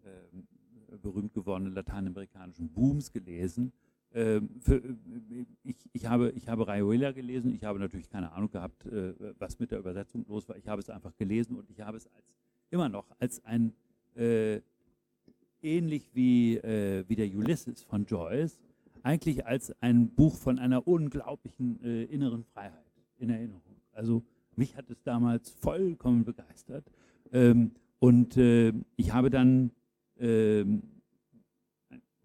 äh, 0.03 0.97
berühmt 0.97 1.33
gewordenen 1.33 1.73
lateinamerikanischen 1.73 2.69
Booms 2.69 3.11
gelesen 3.11 3.73
für, 4.15 4.75
äh, 4.75 5.45
ich, 5.63 5.75
ich, 5.91 6.05
habe, 6.05 6.31
ich 6.31 6.47
habe 6.47 6.65
Rayuela 6.65 7.11
gelesen, 7.11 7.53
ich 7.53 7.65
habe 7.65 7.79
natürlich 7.79 8.09
keine 8.09 8.31
Ahnung 8.31 8.49
gehabt, 8.49 8.85
äh, 8.85 9.13
was 9.39 9.59
mit 9.59 9.71
der 9.71 9.79
Übersetzung 9.79 10.25
los 10.29 10.47
war. 10.47 10.55
Ich 10.55 10.67
habe 10.67 10.81
es 10.81 10.89
einfach 10.89 11.15
gelesen 11.17 11.57
und 11.57 11.69
ich 11.69 11.81
habe 11.81 11.97
es 11.97 12.07
als, 12.07 12.33
immer 12.69 12.87
noch 12.87 13.05
als 13.19 13.43
ein, 13.43 13.73
äh, 14.15 14.61
ähnlich 15.61 16.09
wie, 16.13 16.55
äh, 16.57 17.03
wie 17.09 17.15
der 17.15 17.27
Ulysses 17.27 17.83
von 17.83 18.05
Joyce, 18.05 18.57
eigentlich 19.03 19.45
als 19.45 19.73
ein 19.81 20.09
Buch 20.09 20.35
von 20.35 20.59
einer 20.59 20.87
unglaublichen 20.87 21.83
äh, 21.83 22.03
inneren 22.05 22.45
Freiheit 22.45 22.85
in 23.17 23.29
Erinnerung. 23.29 23.61
Also 23.91 24.23
mich 24.55 24.77
hat 24.77 24.89
es 24.89 25.03
damals 25.03 25.49
vollkommen 25.49 26.23
begeistert. 26.23 26.85
Ähm, 27.33 27.71
und 27.99 28.37
äh, 28.37 28.71
ich 28.95 29.13
habe 29.13 29.29
dann 29.29 29.71
ähm, 30.17 30.83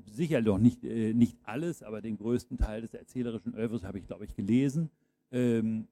sicher 0.07 0.41
noch 0.41 0.59
nicht, 0.59 0.85
äh, 0.85 1.13
nicht 1.13 1.39
alles, 1.43 1.83
aber 1.83 2.01
den 2.01 2.17
größten 2.17 2.59
Teil 2.59 2.83
des 2.83 2.95
erzählerischen 2.95 3.55
Övres 3.55 3.85
habe 3.85 3.99
ich, 3.99 4.07
glaube 4.07 4.25
ich, 4.25 4.35
gelesen. 4.35 4.91
Ähm, 5.33 5.89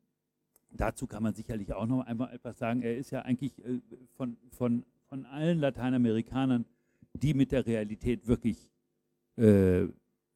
dazu 0.71 1.07
kann 1.07 1.23
man 1.23 1.35
sicherlich 1.35 1.73
auch 1.73 1.87
noch 1.87 2.03
einmal 2.03 2.33
etwas 2.33 2.59
sagen. 2.59 2.83
Er 2.83 2.97
ist 2.97 3.11
ja 3.11 3.23
eigentlich 3.23 3.59
äh, 3.64 3.81
von, 4.16 4.37
von, 4.51 4.85
von 5.09 5.27
allen 5.27 5.59
Lateinamerikanern, 5.59 6.64
die 7.14 7.35
mit 7.35 7.53
der 7.53 7.66
Realität 7.66 8.27
wirklich 8.27 8.71
äh, 9.37 9.87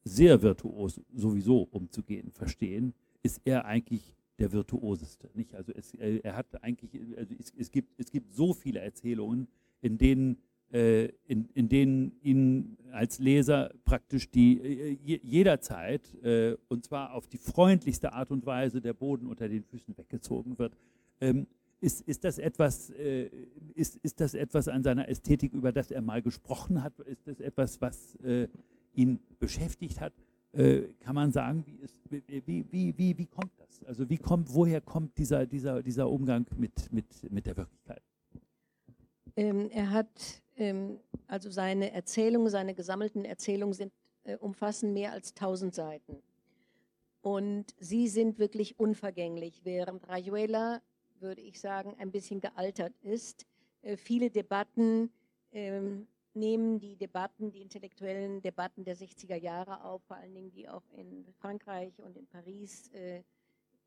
sehr 0.04 0.42
virtuos 0.42 1.00
sowieso 1.12 1.62
umzugehen 1.70 2.32
verstehen, 2.32 2.94
ist 3.22 3.40
er 3.44 3.64
eigentlich 3.64 4.16
der 4.38 4.52
virtuoseste. 4.52 5.30
Nicht? 5.34 5.54
Also 5.54 5.72
es, 5.72 5.94
er 5.94 6.36
hat 6.36 6.62
eigentlich, 6.62 6.90
also 7.16 7.34
es, 7.38 7.52
es, 7.56 7.70
gibt, 7.70 7.98
es 7.98 8.10
gibt 8.10 8.32
so 8.32 8.52
viele 8.52 8.80
Erzählungen, 8.80 9.46
in 9.80 9.98
denen 9.98 10.34
äh, 10.34 10.38
in, 10.72 11.48
in 11.52 11.68
denen 11.68 12.18
Ihnen 12.22 12.78
als 12.92 13.18
Leser 13.18 13.72
praktisch 13.84 14.30
die 14.30 14.58
äh, 14.58 15.18
jederzeit 15.22 16.14
äh, 16.22 16.56
und 16.68 16.84
zwar 16.84 17.14
auf 17.14 17.26
die 17.26 17.38
freundlichste 17.38 18.12
Art 18.12 18.30
und 18.30 18.46
Weise 18.46 18.80
der 18.80 18.92
Boden 18.92 19.26
unter 19.26 19.48
den 19.48 19.64
Füßen 19.64 19.96
weggezogen 19.96 20.58
wird. 20.58 20.76
Ähm, 21.20 21.46
ist, 21.80 22.02
ist, 22.02 22.22
das 22.22 22.38
etwas, 22.38 22.90
äh, 22.90 23.28
ist, 23.74 23.96
ist 23.96 24.20
das 24.20 24.34
etwas 24.34 24.68
an 24.68 24.84
seiner 24.84 25.08
Ästhetik, 25.08 25.52
über 25.52 25.72
das 25.72 25.90
er 25.90 26.00
mal 26.00 26.22
gesprochen 26.22 26.82
hat? 26.82 26.98
Ist 27.00 27.26
das 27.26 27.40
etwas, 27.40 27.80
was 27.80 28.14
äh, 28.16 28.48
ihn 28.94 29.18
beschäftigt 29.40 30.00
hat? 30.00 30.12
Äh, 30.52 30.82
kann 31.00 31.14
man 31.14 31.32
sagen, 31.32 31.64
wie, 31.66 31.76
ist, 31.76 31.98
wie, 32.08 32.64
wie, 32.70 32.96
wie, 32.96 33.18
wie 33.18 33.26
kommt 33.26 33.52
das? 33.58 33.82
Also 33.84 34.08
wie 34.08 34.18
kommt, 34.18 34.54
woher 34.54 34.80
kommt 34.80 35.18
dieser, 35.18 35.46
dieser, 35.46 35.82
dieser 35.82 36.08
Umgang 36.08 36.46
mit, 36.56 36.92
mit, 36.92 37.06
mit 37.32 37.46
der 37.46 37.56
Wirklichkeit? 37.56 38.02
Ähm, 39.34 39.70
er 39.70 39.90
hat, 39.90 40.41
also 41.26 41.50
seine 41.50 41.92
Erzählungen, 41.92 42.50
seine 42.50 42.74
gesammelten 42.74 43.24
Erzählungen 43.24 43.72
sind, 43.72 43.92
äh, 44.24 44.36
umfassen 44.36 44.92
mehr 44.92 45.12
als 45.12 45.34
1000 45.34 45.74
Seiten. 45.74 46.22
Und 47.22 47.74
sie 47.78 48.08
sind 48.08 48.38
wirklich 48.38 48.78
unvergänglich, 48.78 49.60
während 49.64 50.08
Rayuela, 50.08 50.82
würde 51.20 51.40
ich 51.40 51.60
sagen, 51.60 51.94
ein 51.98 52.10
bisschen 52.10 52.40
gealtert 52.40 52.94
ist. 53.02 53.46
Äh, 53.82 53.96
viele 53.96 54.30
Debatten 54.30 55.10
ähm, 55.52 56.06
nehmen 56.34 56.80
die 56.80 56.96
Debatten, 56.96 57.50
die 57.52 57.62
intellektuellen 57.62 58.42
Debatten 58.42 58.84
der 58.84 58.96
60er 58.96 59.36
Jahre 59.36 59.84
auf, 59.84 60.02
vor 60.04 60.16
allen 60.16 60.34
Dingen 60.34 60.50
die 60.50 60.68
auch 60.68 60.84
in 60.96 61.26
Frankreich 61.40 62.00
und 62.00 62.16
in 62.16 62.26
Paris 62.26 62.88
äh, 62.92 63.22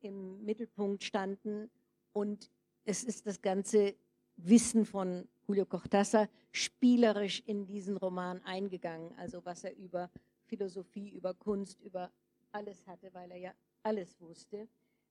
im 0.00 0.44
Mittelpunkt 0.44 1.04
standen. 1.04 1.70
Und 2.12 2.50
es 2.84 3.04
ist 3.04 3.26
das 3.26 3.42
ganze 3.42 3.94
Wissen 4.36 4.84
von 4.84 5.28
Julio 5.46 5.64
Cortázar 5.64 6.28
spielerisch 6.50 7.40
in 7.46 7.66
diesen 7.66 7.96
Roman 7.96 8.42
eingegangen, 8.44 9.14
also 9.16 9.44
was 9.44 9.62
er 9.62 9.76
über 9.76 10.10
Philosophie, 10.46 11.10
über 11.10 11.34
Kunst, 11.34 11.80
über 11.82 12.10
alles 12.50 12.84
hatte, 12.86 13.12
weil 13.14 13.30
er 13.30 13.36
ja 13.36 13.54
alles 13.82 14.20
wusste. 14.20 14.68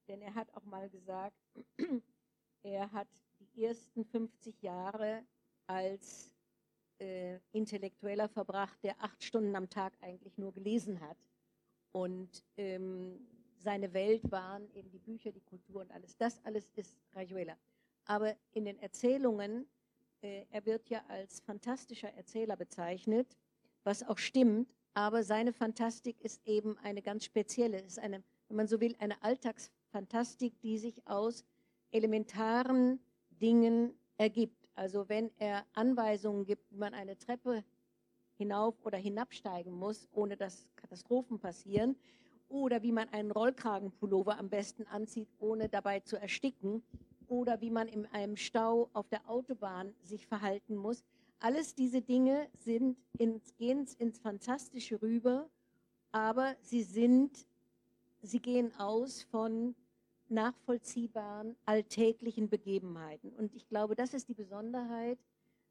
Denn 0.08 0.22
er 0.22 0.36
hat 0.36 0.54
auch 0.54 0.66
mal 0.66 0.90
gesagt, 0.90 1.38
er 2.64 2.92
hat 2.92 3.08
die 3.40 3.64
ersten 3.64 4.04
50 4.04 4.62
Jahre 4.62 5.24
als 5.68 6.32
äh, 7.00 7.40
Intellektueller 7.54 8.28
verbracht, 8.28 8.78
der 8.84 9.02
acht 9.02 9.24
Stunden 9.24 9.56
am 9.56 9.70
Tag 9.70 9.94
eigentlich 10.02 10.38
nur 10.38 10.52
gelesen 10.52 11.00
hat. 11.00 11.18
Und 11.92 12.44
ähm, 12.58 13.26
seine 13.58 13.94
Welt 13.94 14.30
waren 14.32 14.70
eben 14.74 14.92
die 14.92 15.00
Bücher, 15.00 15.32
die 15.32 15.42
Kultur 15.42 15.82
und 15.82 15.92
alles. 15.92 16.18
Das 16.18 16.44
alles 16.44 16.70
ist 16.76 16.98
Rayuela. 17.14 17.58
Aber 18.06 18.36
in 18.52 18.66
den 18.66 18.78
Erzählungen, 18.80 19.62
äh, 19.64 19.75
er 20.26 20.66
wird 20.66 20.90
ja 20.90 21.04
als 21.08 21.40
fantastischer 21.40 22.14
Erzähler 22.14 22.56
bezeichnet, 22.56 23.38
was 23.84 24.04
auch 24.04 24.18
stimmt, 24.18 24.74
aber 24.94 25.24
seine 25.24 25.54
Fantastik 25.54 26.22
ist 26.22 26.46
eben 26.48 26.78
eine 26.80 27.02
ganz 27.02 27.26
spezielle, 27.26 27.80
ist 27.80 28.00
eine, 28.00 28.24
wenn 28.48 28.58
man 28.58 28.68
so 28.68 28.80
will, 28.80 28.96
eine 29.00 29.22
Alltagsfantastik, 29.24 30.60
die 30.62 30.78
sich 30.78 31.06
aus 31.08 31.44
elementaren 31.92 33.00
Dingen 33.30 33.94
ergibt. 34.18 34.70
Also 34.76 35.08
wenn 35.10 35.32
er 35.38 35.66
Anweisungen 35.74 36.46
gibt, 36.46 36.72
wie 36.72 36.78
man 36.78 36.94
eine 36.94 37.18
Treppe 37.18 37.64
hinauf 38.38 38.76
oder 38.86 38.98
hinabsteigen 38.98 39.74
muss, 39.74 40.08
ohne 40.12 40.38
dass 40.38 40.68
Katastrophen 40.76 41.40
passieren, 41.40 41.96
oder 42.48 42.84
wie 42.84 42.92
man 42.92 43.10
einen 43.10 43.32
Rollkragenpullover 43.32 44.38
am 44.38 44.50
besten 44.50 44.86
anzieht, 44.88 45.30
ohne 45.40 45.68
dabei 45.68 46.02
zu 46.02 46.16
ersticken, 46.18 46.84
oder 47.28 47.62
wie 47.62 47.72
man 47.72 47.88
in 47.88 48.06
einem 48.08 48.38
Stau 48.38 48.90
auf 48.94 49.08
der 49.10 49.30
Autobahn 49.30 49.94
sich 50.04 50.28
verhalten 50.28 50.76
muss, 50.76 51.04
alles 51.40 51.76
diese 51.76 52.02
Dinge 52.02 52.48
sind 52.58 52.98
ins, 53.18 53.56
gehen 53.58 53.88
ins 54.00 54.20
Fantastische 54.20 55.02
rüber, 55.02 55.50
aber 56.12 56.56
sie 56.62 56.84
sind, 56.84 57.48
sie 58.22 58.40
gehen 58.40 58.74
aus 58.80 59.24
von 59.24 59.76
nachvollziehbaren 60.30 61.56
alltäglichen 61.66 62.50
Begebenheiten. 62.50 63.32
Und 63.34 63.54
ich 63.54 63.68
glaube, 63.68 63.96
das 63.96 64.14
ist 64.14 64.28
die 64.28 64.34
Besonderheit 64.34 65.20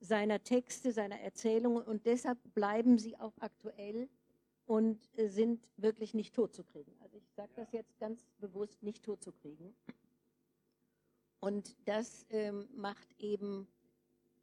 seiner 0.01 0.43
Texte, 0.43 0.93
seiner 0.93 1.21
Erzählungen 1.21 1.83
und 1.83 2.07
deshalb 2.07 2.39
bleiben 2.55 2.99
sie 2.99 3.19
auch 3.19 3.33
aktuell 3.41 4.09
und 4.67 4.99
äh, 5.19 5.29
sind 5.29 5.67
wirklich 5.77 6.15
nicht 6.15 6.35
totzukriegen. 6.35 6.95
Also 7.01 7.17
ich 7.17 7.31
sage 7.35 7.53
das 7.57 7.73
jetzt 7.73 7.99
ganz 7.99 8.25
bewusst, 8.39 8.83
nicht 8.83 9.05
totzukriegen. 9.05 9.75
Und 11.45 11.77
das 11.85 12.25
ähm, 12.31 12.67
macht 12.75 13.07
eben 13.19 13.69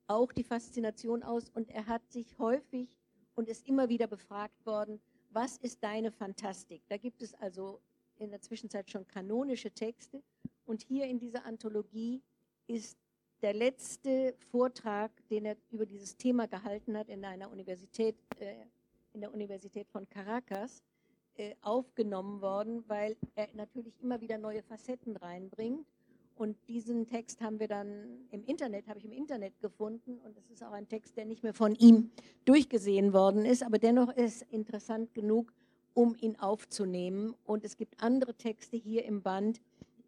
auch 0.06 0.32
die 0.32 0.44
Faszination 0.44 1.24
aus. 1.24 1.50
Und 1.50 1.68
er 1.72 1.88
hat 1.88 2.08
sich 2.12 2.38
häufig 2.38 2.96
und 3.34 3.50
ist 3.50 3.68
immer 3.68 3.90
wieder 3.90 4.06
befragt 4.06 4.64
worden, 4.68 5.02
was 5.32 5.58
ist 5.58 5.84
deine 5.84 6.12
Fantastik? 6.12 6.84
Da 6.90 6.98
gibt 6.98 7.24
es 7.24 7.34
also 7.34 7.82
in 8.20 8.30
der 8.30 8.40
Zwischenzeit 8.42 8.92
schon 8.92 9.08
kanonische 9.08 9.72
Texte. 9.72 10.22
Und 10.66 10.84
hier 10.84 11.08
in 11.08 11.18
dieser 11.18 11.44
Anthologie 11.44 12.22
ist 12.68 13.00
der 13.42 13.56
letzte 13.56 14.36
Vortrag, 14.52 15.12
den 15.30 15.46
er 15.46 15.58
über 15.72 15.88
dieses 15.88 16.16
Thema 16.18 16.46
gehalten 16.46 16.96
hat 16.96 17.10
in 17.10 17.26
einer 17.26 17.50
Universität, 17.50 18.16
äh, 18.38 18.68
in 19.14 19.22
der 19.22 19.34
Universität 19.34 19.90
von 19.90 20.08
Caracas, 20.08 20.84
äh, 21.34 21.56
aufgenommen 21.62 22.42
worden, 22.42 22.84
weil 22.88 23.18
er 23.34 23.50
natürlich 23.56 24.00
immer 24.04 24.22
wieder 24.22 24.38
neue 24.38 24.62
Facetten 24.62 25.18
reinbringt 25.18 25.88
und 26.42 26.58
diesen 26.68 27.06
Text 27.06 27.40
haben 27.42 27.60
wir 27.60 27.68
dann 27.68 28.26
im 28.32 28.44
Internet, 28.44 28.88
habe 28.88 28.98
ich 28.98 29.06
im 29.06 29.12
Internet 29.12 29.60
gefunden. 29.60 30.18
Und 30.26 30.36
es 30.40 30.50
ist 30.50 30.64
auch 30.64 30.72
ein 30.72 30.90
Text, 30.90 31.16
der 31.16 31.26
nicht 31.26 31.44
mehr 31.44 31.54
von 31.54 31.76
ihm 31.76 32.10
durchgesehen 32.46 33.14
worden 33.14 33.46
ist, 33.46 33.62
aber 33.62 33.78
dennoch 33.78 34.10
ist 34.10 34.42
interessant 34.50 35.14
genug, 35.14 35.54
um 35.94 36.16
ihn 36.20 36.40
aufzunehmen. 36.40 37.36
Und 37.44 37.64
es 37.64 37.78
gibt 37.78 38.02
andere 38.02 38.34
Texte 38.34 38.76
hier 38.76 39.06
im 39.06 39.22
Band, 39.22 39.62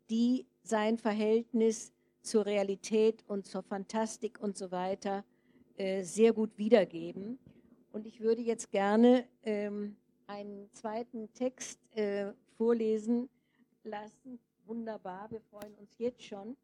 die 0.09 0.47
sein 0.63 0.97
Verhältnis 0.97 1.93
zur 2.23 2.47
Realität 2.47 3.23
und 3.27 3.45
zur 3.45 3.61
Fantastik 3.61 4.39
und 4.41 4.57
so 4.57 4.71
weiter 4.71 5.23
äh, 5.77 6.01
sehr 6.01 6.33
gut 6.33 6.57
wiedergeben. 6.57 7.37
Und 7.91 8.07
ich 8.07 8.21
würde 8.21 8.41
jetzt 8.41 8.71
gerne 8.71 9.27
ähm, 9.43 9.97
einen 10.25 10.67
zweiten 10.71 11.31
Text 11.35 11.79
äh, 11.95 12.33
vorlesen 12.57 13.29
lassen 13.83 14.39
wunderbar, 14.65 15.29
wir 15.31 15.41
freuen 15.41 15.73
uns 15.75 15.97
jetzt 15.97 16.23
schon, 16.23 16.55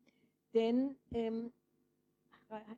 denn 0.54 0.96
ähm, 1.14 1.52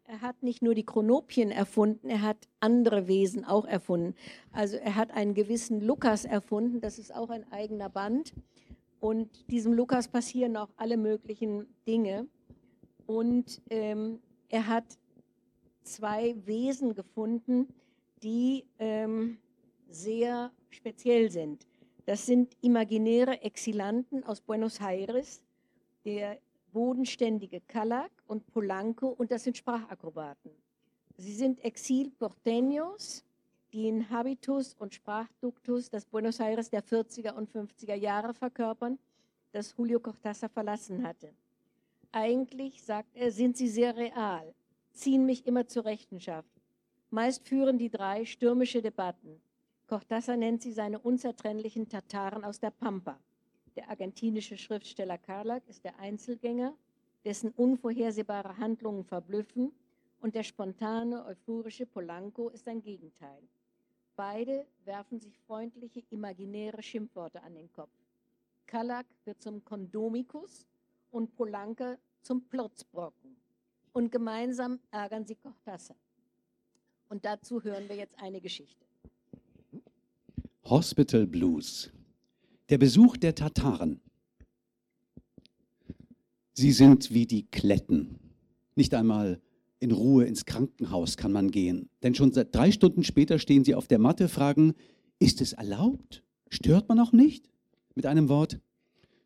er 0.05 0.21
hat 0.21 0.43
nicht 0.43 0.61
nur 0.61 0.75
die 0.75 0.85
Chronopien 0.85 1.49
erfunden, 1.49 2.09
er 2.09 2.21
hat 2.21 2.49
andere 2.59 3.07
Wesen 3.07 3.45
auch 3.45 3.65
erfunden. 3.65 4.15
Also 4.51 4.75
er 4.75 4.95
hat 4.95 5.11
einen 5.11 5.33
gewissen 5.33 5.79
Lukas 5.79 6.25
erfunden, 6.25 6.81
das 6.81 6.99
ist 6.99 7.15
auch 7.15 7.29
ein 7.29 7.49
eigener 7.51 7.89
Band. 7.89 8.33
Und 8.99 9.49
diesem 9.49 9.73
Lukas 9.73 10.09
passieren 10.09 10.57
auch 10.57 10.69
alle 10.75 10.97
möglichen 10.97 11.67
Dinge. 11.87 12.27
Und 13.07 13.61
ähm, 13.69 14.19
er 14.49 14.67
hat 14.67 14.83
zwei 15.83 16.35
Wesen 16.45 16.93
gefunden, 16.93 17.73
die 18.21 18.65
ähm, 18.77 19.37
sehr 19.89 20.51
speziell 20.69 21.31
sind. 21.31 21.65
Das 22.05 22.25
sind 22.25 22.57
imaginäre 22.61 23.41
Exilanten 23.41 24.23
aus 24.23 24.41
Buenos 24.41 24.79
Aires, 24.79 25.43
der 26.03 26.39
bodenständige 26.71 27.61
Calac 27.61 28.11
und 28.27 28.47
Polanco 28.47 29.09
und 29.09 29.31
das 29.31 29.43
sind 29.43 29.57
Sprachakrobaten. 29.57 30.51
Sie 31.17 31.33
sind 31.33 31.63
Exil-Porteños, 31.63 33.23
die 33.71 33.87
in 33.87 34.09
Habitus 34.09 34.73
und 34.73 34.95
Sprachduktus 34.95 35.89
das 35.89 36.05
Buenos 36.05 36.39
Aires 36.39 36.69
der 36.69 36.83
40er 36.83 37.33
und 37.33 37.49
50er 37.51 37.95
Jahre 37.95 38.33
verkörpern, 38.33 38.97
das 39.51 39.75
Julio 39.77 39.99
Cortázar 39.99 40.49
verlassen 40.49 41.05
hatte. 41.05 41.33
Eigentlich, 42.11 42.83
sagt 42.83 43.15
er, 43.15 43.31
sind 43.31 43.57
sie 43.57 43.67
sehr 43.67 43.95
real, 43.95 44.53
ziehen 44.91 45.25
mich 45.25 45.45
immer 45.45 45.67
zur 45.67 45.85
Rechenschaft. 45.85 46.49
Meist 47.09 47.47
führen 47.47 47.77
die 47.77 47.89
drei 47.89 48.25
stürmische 48.25 48.81
Debatten. 48.81 49.41
Cortázar 49.91 50.37
nennt 50.37 50.61
sie 50.61 50.71
seine 50.71 50.99
unzertrennlichen 50.99 51.89
Tataren 51.89 52.45
aus 52.45 52.61
der 52.61 52.71
Pampa. 52.71 53.19
Der 53.75 53.89
argentinische 53.89 54.57
Schriftsteller 54.57 55.17
Carlac 55.17 55.67
ist 55.67 55.83
der 55.83 55.99
Einzelgänger, 55.99 56.73
dessen 57.25 57.51
unvorhersehbare 57.51 58.57
Handlungen 58.57 59.03
verblüffen, 59.03 59.73
und 60.21 60.33
der 60.33 60.43
spontane, 60.43 61.25
euphorische 61.25 61.85
Polanco 61.85 62.47
ist 62.47 62.63
sein 62.63 62.81
Gegenteil. 62.81 63.43
Beide 64.15 64.65
werfen 64.85 65.19
sich 65.19 65.37
freundliche, 65.39 66.01
imaginäre 66.09 66.81
Schimpfworte 66.81 67.43
an 67.43 67.55
den 67.55 67.69
Kopf. 67.73 67.91
Carlac 68.67 69.07
wird 69.25 69.41
zum 69.41 69.65
Kondomikus 69.65 70.65
und 71.09 71.35
Polanca 71.35 71.97
zum 72.21 72.47
Plotzbrocken. 72.47 73.35
Und 73.91 74.09
gemeinsam 74.09 74.79
ärgern 74.89 75.25
sie 75.25 75.35
Cortázar. 75.35 75.97
Und 77.09 77.25
dazu 77.25 77.61
hören 77.61 77.89
wir 77.89 77.97
jetzt 77.97 78.17
eine 78.17 78.39
Geschichte. 78.39 78.85
Hospital 80.71 81.27
Blues. 81.27 81.91
Der 82.69 82.77
Besuch 82.77 83.17
der 83.17 83.35
Tataren. 83.35 83.99
Sie 86.53 86.71
sind 86.71 87.13
wie 87.13 87.25
die 87.25 87.45
Kletten. 87.51 88.17
Nicht 88.75 88.93
einmal 88.93 89.41
in 89.79 89.91
Ruhe 89.91 90.23
ins 90.23 90.45
Krankenhaus 90.45 91.17
kann 91.17 91.33
man 91.33 91.51
gehen. 91.51 91.89
Denn 92.03 92.15
schon 92.15 92.31
seit 92.31 92.55
drei 92.55 92.71
Stunden 92.71 93.03
später 93.03 93.37
stehen 93.37 93.65
sie 93.65 93.75
auf 93.75 93.89
der 93.89 93.99
Matte, 93.99 94.29
fragen, 94.29 94.73
ist 95.19 95.41
es 95.41 95.51
erlaubt? 95.51 96.23
Stört 96.47 96.87
man 96.87 97.01
auch 97.01 97.11
nicht? 97.11 97.49
Mit 97.93 98.05
einem 98.05 98.29
Wort, 98.29 98.61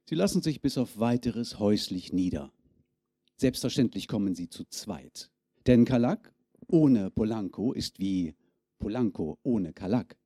sie 0.09 0.15
lassen 0.15 0.41
sich 0.41 0.63
bis 0.63 0.79
auf 0.79 0.97
weiteres 0.97 1.59
häuslich 1.59 2.11
nieder. 2.11 2.51
Selbstverständlich 3.37 4.07
kommen 4.07 4.33
sie 4.33 4.49
zu 4.49 4.63
zweit. 4.63 5.29
Denn 5.67 5.85
Kalak 5.85 6.33
ohne 6.69 7.11
Polanco 7.11 7.71
ist 7.71 7.99
wie 7.99 8.33
Polanco 8.79 9.37
ohne 9.43 9.73
Kalak. 9.73 10.17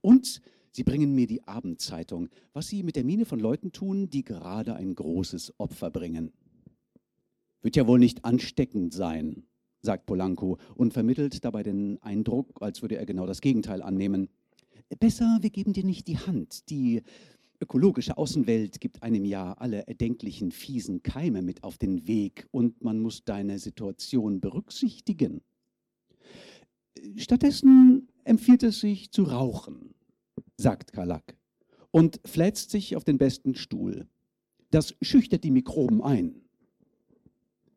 Und 0.00 0.40
sie 0.72 0.84
bringen 0.84 1.14
mir 1.14 1.26
die 1.26 1.46
Abendzeitung, 1.46 2.28
was 2.52 2.68
sie 2.68 2.82
mit 2.82 2.96
der 2.96 3.04
Miene 3.04 3.24
von 3.24 3.40
Leuten 3.40 3.72
tun, 3.72 4.08
die 4.10 4.24
gerade 4.24 4.74
ein 4.74 4.94
großes 4.94 5.54
Opfer 5.58 5.90
bringen. 5.90 6.32
Wird 7.62 7.76
ja 7.76 7.86
wohl 7.86 7.98
nicht 7.98 8.24
ansteckend 8.24 8.94
sein, 8.94 9.44
sagt 9.82 10.06
Polanco 10.06 10.58
und 10.74 10.92
vermittelt 10.92 11.44
dabei 11.44 11.62
den 11.62 12.00
Eindruck, 12.02 12.62
als 12.62 12.82
würde 12.82 12.96
er 12.96 13.06
genau 13.06 13.26
das 13.26 13.40
Gegenteil 13.40 13.82
annehmen. 13.82 14.28
Besser, 14.98 15.38
wir 15.40 15.50
geben 15.50 15.72
dir 15.72 15.84
nicht 15.84 16.08
die 16.08 16.18
Hand. 16.18 16.70
Die 16.70 17.02
ökologische 17.60 18.16
Außenwelt 18.16 18.80
gibt 18.80 19.02
einem 19.02 19.24
ja 19.24 19.52
alle 19.52 19.86
erdenklichen 19.86 20.50
fiesen 20.50 21.02
Keime 21.02 21.42
mit 21.42 21.62
auf 21.62 21.76
den 21.78 22.06
Weg 22.06 22.46
und 22.50 22.82
man 22.82 23.00
muss 23.00 23.24
deine 23.24 23.58
Situation 23.58 24.40
berücksichtigen. 24.40 25.42
Stattdessen 27.16 28.08
empfiehlt 28.24 28.62
es 28.62 28.80
sich 28.80 29.10
zu 29.10 29.24
rauchen, 29.24 29.94
sagt 30.56 30.92
Kalak 30.92 31.36
und 31.90 32.20
flätzt 32.24 32.70
sich 32.70 32.96
auf 32.96 33.04
den 33.04 33.18
besten 33.18 33.54
Stuhl. 33.54 34.06
Das 34.70 34.94
schüchtert 35.02 35.44
die 35.44 35.50
Mikroben 35.50 36.02
ein. 36.02 36.42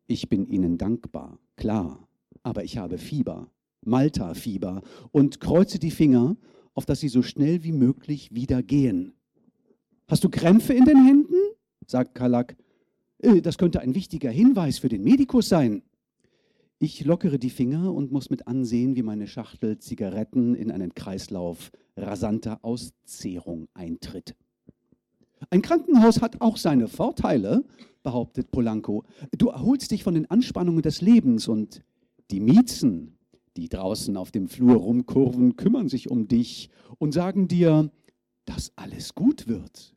Ich 0.06 0.28
bin 0.28 0.46
Ihnen 0.46 0.78
dankbar, 0.78 1.38
klar, 1.56 2.06
aber 2.42 2.62
ich 2.64 2.78
habe 2.78 2.98
Fieber, 2.98 3.50
Malta-Fieber 3.84 4.82
und 5.10 5.40
kreuze 5.40 5.78
die 5.78 5.90
Finger, 5.90 6.36
auf 6.74 6.84
dass 6.84 7.00
Sie 7.00 7.08
so 7.08 7.22
schnell 7.22 7.64
wie 7.64 7.72
möglich 7.72 8.34
wieder 8.34 8.62
gehen. 8.62 9.14
Hast 10.06 10.24
du 10.24 10.28
Krämpfe 10.28 10.74
in 10.74 10.84
den 10.84 11.04
Händen? 11.04 11.34
sagt 11.86 12.14
Kalak. 12.14 12.56
Äh, 13.18 13.40
das 13.40 13.58
könnte 13.58 13.80
ein 13.80 13.94
wichtiger 13.94 14.30
Hinweis 14.30 14.78
für 14.78 14.88
den 14.88 15.02
Medikus 15.02 15.48
sein. 15.48 15.82
Ich 16.84 17.02
lockere 17.02 17.38
die 17.38 17.48
Finger 17.48 17.94
und 17.94 18.12
muss 18.12 18.28
mit 18.28 18.46
ansehen, 18.46 18.94
wie 18.94 19.02
meine 19.02 19.26
Schachtel 19.26 19.78
Zigaretten 19.78 20.54
in 20.54 20.70
einen 20.70 20.94
Kreislauf 20.94 21.72
rasanter 21.96 22.58
Auszehrung 22.60 23.68
eintritt. 23.72 24.36
Ein 25.48 25.62
Krankenhaus 25.62 26.20
hat 26.20 26.42
auch 26.42 26.58
seine 26.58 26.86
Vorteile, 26.88 27.64
behauptet 28.02 28.50
Polanco. 28.50 29.04
Du 29.38 29.48
erholst 29.48 29.92
dich 29.92 30.04
von 30.04 30.12
den 30.12 30.30
Anspannungen 30.30 30.82
des 30.82 31.00
Lebens 31.00 31.48
und 31.48 31.82
die 32.30 32.40
Miezen, 32.40 33.16
die 33.56 33.70
draußen 33.70 34.14
auf 34.18 34.30
dem 34.30 34.46
Flur 34.46 34.76
rumkurven, 34.76 35.56
kümmern 35.56 35.88
sich 35.88 36.10
um 36.10 36.28
dich 36.28 36.68
und 36.98 37.12
sagen 37.12 37.48
dir, 37.48 37.90
dass 38.44 38.72
alles 38.76 39.14
gut 39.14 39.48
wird 39.48 39.94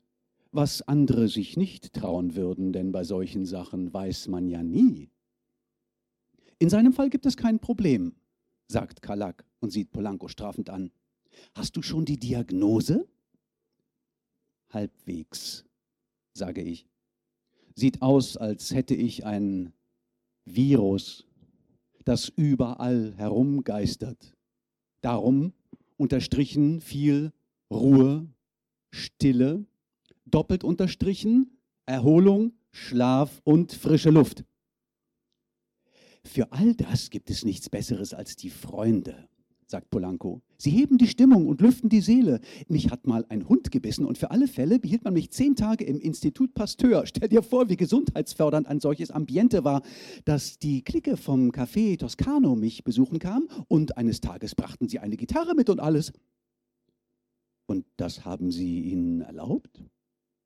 was 0.54 0.82
andere 0.88 1.28
sich 1.28 1.56
nicht 1.56 1.94
trauen 1.94 2.36
würden, 2.36 2.72
denn 2.74 2.92
bei 2.92 3.04
solchen 3.04 3.46
Sachen 3.46 3.94
weiß 3.94 4.30
man 4.30 4.48
ja 4.48 4.64
nie. 4.64 5.12
In 6.60 6.70
seinem 6.70 6.94
Fall 6.94 7.10
gibt 7.10 7.26
es 7.26 7.38
kein 7.38 7.60
Problem, 7.60 8.16
sagt 8.68 9.02
Kalak 9.02 9.46
und 9.60 9.72
sieht 9.72 9.92
Polanco 9.92 10.28
strafend 10.28 10.70
an. 10.70 10.92
Hast 11.54 11.78
du 11.78 11.82
schon 11.82 12.06
die 12.06 12.18
Diagnose? 12.18 13.08
Halbwegs, 14.70 15.66
sage 16.34 16.62
ich. 16.62 16.88
Sieht 17.76 18.02
aus, 18.02 18.38
als 18.38 18.74
hätte 18.74 18.96
ich 18.96 19.26
ein 19.26 19.72
Virus, 20.46 21.28
das 22.06 22.30
überall 22.30 23.14
herumgeistert. 23.18 24.34
Darum 25.02 25.54
unterstrichen 25.98 26.82
viel 26.82 27.32
Ruhe, 27.70 28.28
Stille 28.92 29.66
doppelt 30.30 30.64
unterstrichen, 30.64 31.58
Erholung, 31.86 32.54
Schlaf 32.72 33.42
und 33.44 33.74
frische 33.74 34.10
Luft. 34.10 34.44
Für 36.28 36.52
all 36.52 36.76
das 36.76 37.10
gibt 37.10 37.30
es 37.30 37.46
nichts 37.46 37.70
Besseres 37.70 38.14
als 38.14 38.36
die 38.36 38.50
Freunde, 38.50 39.28
sagt 39.66 39.90
Polanco. 39.90 40.42
Sie 40.58 40.72
heben 40.72 40.98
die 40.98 41.08
Stimmung 41.08 41.48
und 41.48 41.62
lüften 41.62 41.90
die 41.90 42.02
Seele. 42.02 42.42
Mich 42.68 42.92
hat 42.92 43.08
mal 43.08 43.26
ein 43.30 43.48
Hund 43.48 43.72
gebissen 43.72 44.06
und 44.06 44.18
für 44.18 44.30
alle 44.30 44.48
Fälle 44.48 44.78
behielt 44.78 45.06
man 45.06 45.14
mich 45.14 45.32
zehn 45.32 45.56
Tage 45.56 45.86
im 45.86 46.00
Institut 46.00 46.54
Pasteur. 46.54 47.06
Stell 47.06 47.30
dir 47.30 47.42
vor, 47.42 47.70
wie 47.70 47.78
gesundheitsfördernd 47.78 48.68
ein 48.68 48.82
solches 48.82 49.10
Ambiente 49.10 49.64
war, 49.64 49.82
dass 50.26 50.60
die 50.60 50.84
Clique 50.84 51.16
vom 51.16 51.52
Café 51.52 51.98
Toscano 51.98 52.56
mich 52.56 52.84
besuchen 52.84 53.20
kam 53.20 53.48
und 53.70 53.98
eines 53.98 54.20
Tages 54.20 54.54
brachten 54.54 54.90
sie 54.90 55.00
eine 55.00 55.16
Gitarre 55.16 55.56
mit 55.56 55.70
und 55.70 55.80
alles. 55.80 56.12
Und 57.68 57.86
das 57.96 58.26
haben 58.26 58.52
sie 58.52 58.82
ihnen 58.82 59.22
erlaubt? 59.22 59.82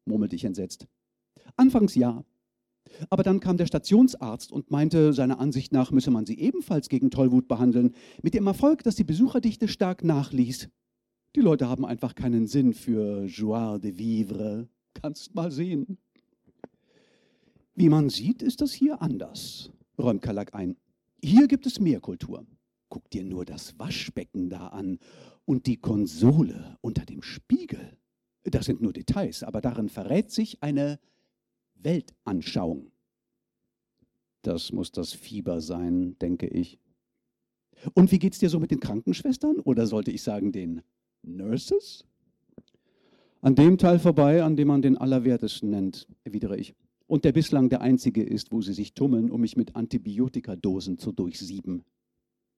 murmelte 0.05 0.35
ich 0.35 0.45
entsetzt. 0.45 0.87
Anfangs 1.55 1.95
ja. 1.95 2.23
Aber 3.09 3.23
dann 3.23 3.39
kam 3.39 3.57
der 3.57 3.65
Stationsarzt 3.65 4.51
und 4.51 4.71
meinte, 4.71 5.13
seiner 5.13 5.39
Ansicht 5.39 5.71
nach 5.71 5.91
müsse 5.91 6.11
man 6.11 6.25
sie 6.25 6.39
ebenfalls 6.39 6.89
gegen 6.89 7.11
Tollwut 7.11 7.47
behandeln, 7.47 7.93
mit 8.21 8.33
dem 8.33 8.47
Erfolg, 8.47 8.83
dass 8.83 8.95
die 8.95 9.03
Besucherdichte 9.03 9.67
stark 9.67 10.03
nachließ. 10.03 10.69
Die 11.35 11.41
Leute 11.41 11.69
haben 11.69 11.85
einfach 11.85 12.15
keinen 12.15 12.47
Sinn 12.47 12.73
für 12.73 13.25
Joie 13.25 13.79
de 13.79 13.97
vivre. 13.97 14.67
Kannst 14.93 15.33
mal 15.33 15.51
sehen. 15.51 15.97
Wie 17.75 17.89
man 17.89 18.09
sieht, 18.09 18.41
ist 18.41 18.61
das 18.61 18.73
hier 18.73 19.01
anders, 19.01 19.71
räumt 19.97 20.21
Kalak 20.21 20.53
ein. 20.53 20.75
Hier 21.23 21.47
gibt 21.47 21.65
es 21.65 21.79
mehr 21.79 22.01
Kultur. 22.01 22.45
Guck 22.89 23.09
dir 23.09 23.23
nur 23.23 23.45
das 23.45 23.79
Waschbecken 23.79 24.49
da 24.49 24.67
an 24.67 24.99
und 25.45 25.65
die 25.67 25.77
Konsole 25.77 26.77
unter 26.81 27.05
dem 27.05 27.21
Spiegel. 27.21 27.97
Das 28.43 28.65
sind 28.65 28.81
nur 28.81 28.91
Details, 28.91 29.43
aber 29.43 29.61
darin 29.61 29.87
verrät 29.87 30.31
sich 30.31 30.61
eine 30.61 30.99
Weltanschauung. 31.83 32.91
Das 34.41 34.71
muss 34.71 34.91
das 34.91 35.13
Fieber 35.13 35.61
sein, 35.61 36.17
denke 36.19 36.47
ich. 36.47 36.79
Und 37.93 38.11
wie 38.11 38.19
geht's 38.19 38.39
dir 38.39 38.49
so 38.49 38.59
mit 38.59 38.71
den 38.71 38.79
Krankenschwestern 38.79 39.59
oder 39.59 39.87
sollte 39.87 40.11
ich 40.11 40.21
sagen 40.21 40.51
den 40.51 40.81
Nurses? 41.23 42.05
An 43.41 43.55
dem 43.55 43.77
Teil 43.77 43.99
vorbei, 43.99 44.43
an 44.43 44.55
dem 44.55 44.67
man 44.67 44.81
den 44.81 44.97
Allerwertesten 44.97 45.69
nennt, 45.69 46.07
erwidere 46.23 46.57
ich. 46.57 46.75
Und 47.07 47.25
der 47.25 47.31
bislang 47.31 47.69
der 47.69 47.81
einzige 47.81 48.23
ist, 48.23 48.51
wo 48.51 48.61
sie 48.61 48.73
sich 48.73 48.93
tummeln, 48.93 49.31
um 49.31 49.41
mich 49.41 49.57
mit 49.57 49.75
Antibiotikadosen 49.75 50.97
zu 50.97 51.11
durchsieben. 51.11 51.83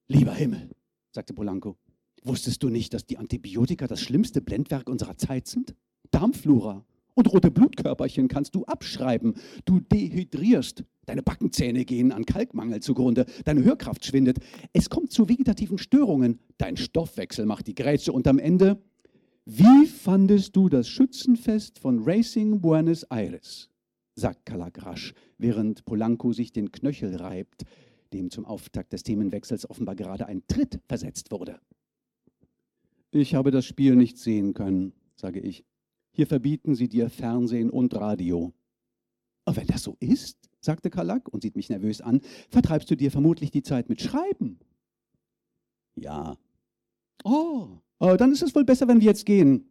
Lieber 0.06 0.34
Himmel, 0.34 0.70
sagte 1.10 1.32
Polanco, 1.34 1.76
Wusstest 2.22 2.62
du 2.62 2.70
nicht, 2.70 2.94
dass 2.94 3.04
die 3.04 3.18
Antibiotika 3.18 3.86
das 3.86 4.00
schlimmste 4.00 4.40
Blendwerk 4.40 4.88
unserer 4.88 5.16
Zeit 5.18 5.46
sind? 5.46 5.74
Darmflora 6.10 6.86
und 7.14 7.32
rote 7.32 7.50
Blutkörperchen 7.50 8.28
kannst 8.28 8.54
du 8.54 8.64
abschreiben. 8.64 9.34
Du 9.64 9.80
dehydrierst. 9.80 10.84
Deine 11.06 11.22
Backenzähne 11.22 11.84
gehen 11.84 12.12
an 12.12 12.24
Kalkmangel 12.24 12.80
zugrunde. 12.80 13.26
Deine 13.44 13.64
Hörkraft 13.64 14.04
schwindet. 14.04 14.38
Es 14.72 14.90
kommt 14.90 15.12
zu 15.12 15.28
vegetativen 15.28 15.78
Störungen. 15.78 16.40
Dein 16.58 16.76
Stoffwechsel 16.76 17.46
macht 17.46 17.66
die 17.66 17.74
Grätsche 17.74 18.12
und 18.12 18.26
am 18.26 18.38
Ende. 18.38 18.82
Wie 19.44 19.86
fandest 19.86 20.56
du 20.56 20.68
das 20.68 20.88
Schützenfest 20.88 21.78
von 21.78 22.02
Racing 22.02 22.60
Buenos 22.60 23.04
Aires? 23.04 23.68
sagt 24.16 24.46
Calagrasch, 24.46 25.12
während 25.38 25.84
Polanco 25.84 26.32
sich 26.32 26.52
den 26.52 26.70
Knöchel 26.70 27.16
reibt, 27.16 27.64
dem 28.12 28.30
zum 28.30 28.44
Auftakt 28.44 28.92
des 28.92 29.02
Themenwechsels 29.02 29.68
offenbar 29.68 29.96
gerade 29.96 30.26
ein 30.26 30.46
Tritt 30.46 30.80
versetzt 30.86 31.32
wurde. 31.32 31.58
Ich 33.10 33.34
habe 33.34 33.50
das 33.50 33.64
Spiel 33.64 33.96
nicht 33.96 34.18
sehen 34.18 34.54
können, 34.54 34.92
sage 35.16 35.40
ich. 35.40 35.64
Hier 36.14 36.28
verbieten 36.28 36.76
sie 36.76 36.88
dir 36.88 37.10
Fernsehen 37.10 37.70
und 37.70 37.94
Radio. 37.94 38.52
Aber 39.44 39.56
wenn 39.56 39.66
das 39.66 39.82
so 39.82 39.96
ist, 39.98 40.38
sagte 40.60 40.88
Kalak 40.88 41.28
und 41.28 41.42
sieht 41.42 41.56
mich 41.56 41.68
nervös 41.68 42.00
an, 42.00 42.20
vertreibst 42.48 42.88
du 42.88 42.96
dir 42.96 43.10
vermutlich 43.10 43.50
die 43.50 43.62
Zeit 43.62 43.88
mit 43.88 44.00
Schreiben. 44.00 44.60
Ja. 45.96 46.36
Oh, 47.24 47.68
oh 47.98 48.16
dann 48.16 48.30
ist 48.30 48.42
es 48.42 48.54
wohl 48.54 48.64
besser, 48.64 48.86
wenn 48.86 49.00
wir 49.00 49.06
jetzt 49.06 49.26
gehen. 49.26 49.68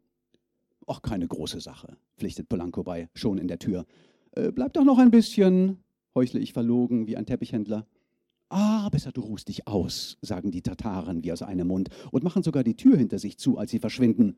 Ach, 0.85 1.01
keine 1.01 1.27
große 1.27 1.61
Sache, 1.61 1.97
pflichtet 2.17 2.49
Polanco 2.49 2.83
bei, 2.83 3.09
schon 3.13 3.37
in 3.37 3.47
der 3.47 3.59
Tür. 3.59 3.85
Äh, 4.31 4.51
bleib 4.51 4.73
doch 4.73 4.83
noch 4.83 4.99
ein 4.99 5.11
bisschen, 5.11 5.77
heuchle 6.13 6.41
ich 6.41 6.51
verlogen 6.51 7.07
wie 7.07 7.15
ein 7.15 7.25
Teppichhändler. 7.25 7.87
Ah, 8.49 8.89
besser 8.89 9.13
du 9.13 9.21
ruhst 9.21 9.47
dich 9.47 9.65
aus, 9.65 10.17
sagen 10.21 10.51
die 10.51 10.61
Tataren 10.61 11.23
wie 11.23 11.31
aus 11.31 11.41
einem 11.41 11.67
Mund 11.67 11.89
und 12.11 12.25
machen 12.25 12.43
sogar 12.43 12.65
die 12.65 12.75
Tür 12.75 12.97
hinter 12.97 13.17
sich 13.17 13.37
zu, 13.37 13.57
als 13.57 13.71
sie 13.71 13.79
verschwinden. 13.79 14.35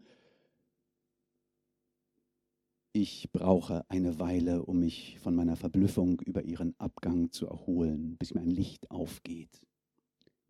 Ich 2.98 3.30
brauche 3.34 3.84
eine 3.90 4.20
Weile, 4.20 4.64
um 4.64 4.80
mich 4.80 5.20
von 5.20 5.36
meiner 5.36 5.58
Verblüffung 5.58 6.22
über 6.22 6.46
ihren 6.46 6.80
Abgang 6.80 7.30
zu 7.30 7.46
erholen, 7.46 8.16
bis 8.18 8.34
mir 8.34 8.40
ein 8.40 8.50
Licht 8.50 8.90
aufgeht. 8.90 9.68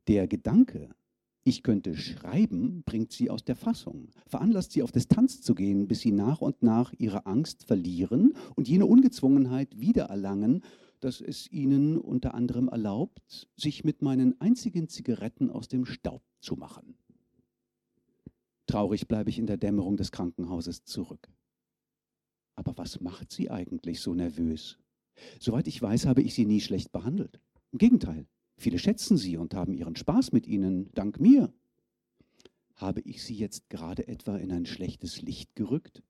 Der 0.07 0.27
Gedanke, 0.27 0.89
ich 1.43 1.63
könnte 1.63 1.95
schreiben, 1.95 2.83
bringt 2.85 3.11
sie 3.11 3.31
aus 3.31 3.43
der 3.43 3.55
Fassung, 3.55 4.11
veranlasst 4.27 4.73
sie 4.73 4.83
auf 4.83 4.91
Distanz 4.91 5.41
zu 5.41 5.55
gehen, 5.55 5.87
bis 5.87 6.01
sie 6.01 6.11
nach 6.11 6.39
und 6.41 6.61
nach 6.61 6.93
ihre 6.99 7.25
Angst 7.25 7.63
verlieren 7.63 8.33
und 8.55 8.67
jene 8.67 8.85
Ungezwungenheit 8.85 9.79
wiedererlangen, 9.79 10.61
dass 10.99 11.21
es 11.21 11.51
ihnen 11.51 11.97
unter 11.97 12.35
anderem 12.35 12.67
erlaubt, 12.67 13.47
sich 13.57 13.83
mit 13.83 14.03
meinen 14.03 14.39
einzigen 14.39 14.87
Zigaretten 14.87 15.49
aus 15.49 15.67
dem 15.67 15.83
Staub 15.83 16.21
zu 16.41 16.57
machen. 16.57 16.95
Traurig 18.67 19.07
bleibe 19.07 19.31
ich 19.31 19.39
in 19.39 19.47
der 19.47 19.57
Dämmerung 19.57 19.97
des 19.97 20.11
Krankenhauses 20.11 20.83
zurück. 20.83 21.27
Aber 22.55 22.77
was 22.77 23.01
macht 23.01 23.31
sie 23.31 23.51
eigentlich 23.51 23.99
so 23.99 24.13
nervös? 24.13 24.77
Soweit 25.39 25.67
ich 25.67 25.81
weiß, 25.81 26.05
habe 26.05 26.21
ich 26.21 26.33
Sie 26.33 26.45
nie 26.45 26.61
schlecht 26.61 26.91
behandelt. 26.91 27.39
Im 27.71 27.79
Gegenteil, 27.79 28.27
viele 28.57 28.79
schätzen 28.79 29.17
Sie 29.17 29.37
und 29.37 29.53
haben 29.53 29.73
ihren 29.73 29.95
Spaß 29.95 30.31
mit 30.31 30.47
Ihnen, 30.47 30.89
dank 30.93 31.19
mir. 31.19 31.53
Habe 32.75 33.01
ich 33.01 33.23
Sie 33.23 33.35
jetzt 33.35 33.69
gerade 33.69 34.07
etwa 34.07 34.37
in 34.37 34.51
ein 34.51 34.65
schlechtes 34.65 35.21
Licht 35.21 35.55
gerückt? 35.55 36.03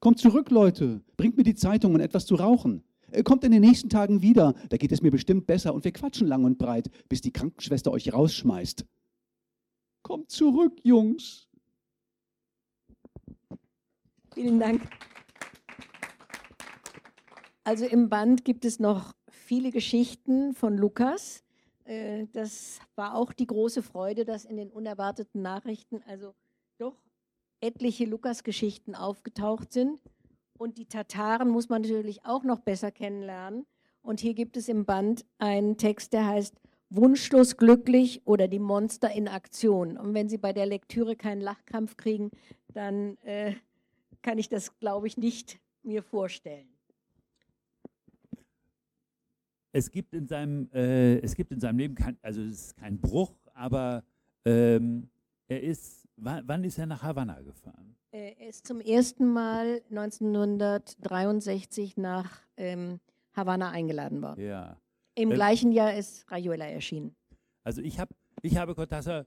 Kommt 0.00 0.18
zurück, 0.18 0.50
Leute, 0.50 1.02
bringt 1.16 1.36
mir 1.36 1.44
die 1.44 1.54
Zeitung 1.54 1.94
und 1.94 2.00
etwas 2.00 2.26
zu 2.26 2.34
rauchen. 2.34 2.84
Äh, 3.10 3.22
Kommt 3.22 3.44
in 3.44 3.52
den 3.52 3.62
nächsten 3.62 3.88
Tagen 3.88 4.22
wieder, 4.22 4.54
da 4.68 4.76
geht 4.76 4.92
es 4.92 5.02
mir 5.02 5.10
bestimmt 5.10 5.46
besser 5.46 5.74
und 5.74 5.84
wir 5.84 5.92
quatschen 5.92 6.26
lang 6.26 6.44
und 6.44 6.58
breit, 6.58 6.90
bis 7.08 7.20
die 7.20 7.32
Krankenschwester 7.32 7.90
euch 7.90 8.12
rausschmeißt. 8.12 8.84
Kommt 10.02 10.30
zurück, 10.30 10.78
Jungs. 10.84 11.48
Vielen 14.34 14.58
Dank. 14.58 14.82
Also 17.64 17.86
im 17.86 18.10
Band 18.10 18.44
gibt 18.44 18.66
es 18.66 18.78
noch 18.78 19.14
viele 19.30 19.70
Geschichten 19.70 20.54
von 20.54 20.76
Lukas. 20.76 21.42
Äh, 21.84 22.26
Das 22.32 22.78
war 22.94 23.14
auch 23.14 23.32
die 23.32 23.46
große 23.46 23.82
Freude, 23.82 24.26
dass 24.26 24.44
in 24.44 24.58
den 24.58 24.70
unerwarteten 24.70 25.40
Nachrichten 25.40 26.02
also 26.06 26.34
doch 26.76 26.94
etliche 27.62 28.04
Lukas-Geschichten 28.04 28.94
aufgetaucht 28.94 29.72
sind. 29.72 29.98
Und 30.58 30.76
die 30.76 30.84
Tataren 30.84 31.48
muss 31.48 31.70
man 31.70 31.80
natürlich 31.82 32.24
auch 32.26 32.44
noch 32.44 32.60
besser 32.60 32.90
kennenlernen. 32.90 33.64
Und 34.02 34.20
hier 34.20 34.34
gibt 34.34 34.58
es 34.58 34.68
im 34.68 34.84
Band 34.84 35.24
einen 35.38 35.78
Text, 35.78 36.12
der 36.12 36.26
heißt 36.26 36.54
Wunschlos 36.90 37.56
glücklich 37.56 38.20
oder 38.26 38.46
die 38.46 38.58
Monster 38.58 39.10
in 39.10 39.26
Aktion. 39.26 39.96
Und 39.96 40.12
wenn 40.12 40.28
Sie 40.28 40.36
bei 40.36 40.52
der 40.52 40.66
Lektüre 40.66 41.16
keinen 41.16 41.40
Lachkrampf 41.40 41.96
kriegen, 41.96 42.30
dann 42.68 43.16
äh, 43.22 43.54
kann 44.20 44.36
ich 44.36 44.50
das, 44.50 44.78
glaube 44.78 45.06
ich, 45.06 45.16
nicht 45.16 45.58
mir 45.82 46.02
vorstellen. 46.02 46.73
Es 49.74 49.90
gibt 49.90 50.14
in 50.14 50.26
seinem, 50.28 50.70
äh, 50.72 51.18
es 51.18 51.34
gibt 51.34 51.50
in 51.50 51.58
seinem 51.58 51.78
Leben 51.78 51.96
kein, 51.96 52.16
also 52.22 52.40
es 52.42 52.66
ist 52.66 52.76
kein 52.76 53.00
Bruch, 53.00 53.34
aber 53.54 54.04
ähm, 54.44 55.10
er 55.48 55.64
ist, 55.64 56.06
wann, 56.16 56.62
ist 56.62 56.78
er 56.78 56.86
nach 56.86 57.02
Havanna 57.02 57.40
gefahren? 57.40 57.96
Er 58.12 58.48
ist 58.48 58.68
zum 58.68 58.80
ersten 58.80 59.32
Mal 59.32 59.82
1963 59.90 61.96
nach 61.96 62.40
ähm, 62.56 63.00
Havanna 63.32 63.70
eingeladen 63.70 64.22
worden. 64.22 64.40
Ja. 64.40 64.80
Im 65.16 65.32
Äh, 65.32 65.34
gleichen 65.34 65.72
Jahr 65.72 65.96
ist 65.96 66.30
Rayuela 66.30 66.66
erschienen. 66.66 67.16
Also 67.64 67.82
ich 67.82 67.98
habe 67.98 68.14
ich 68.42 68.56
habe 68.56 68.74
Cortázar 68.74 69.26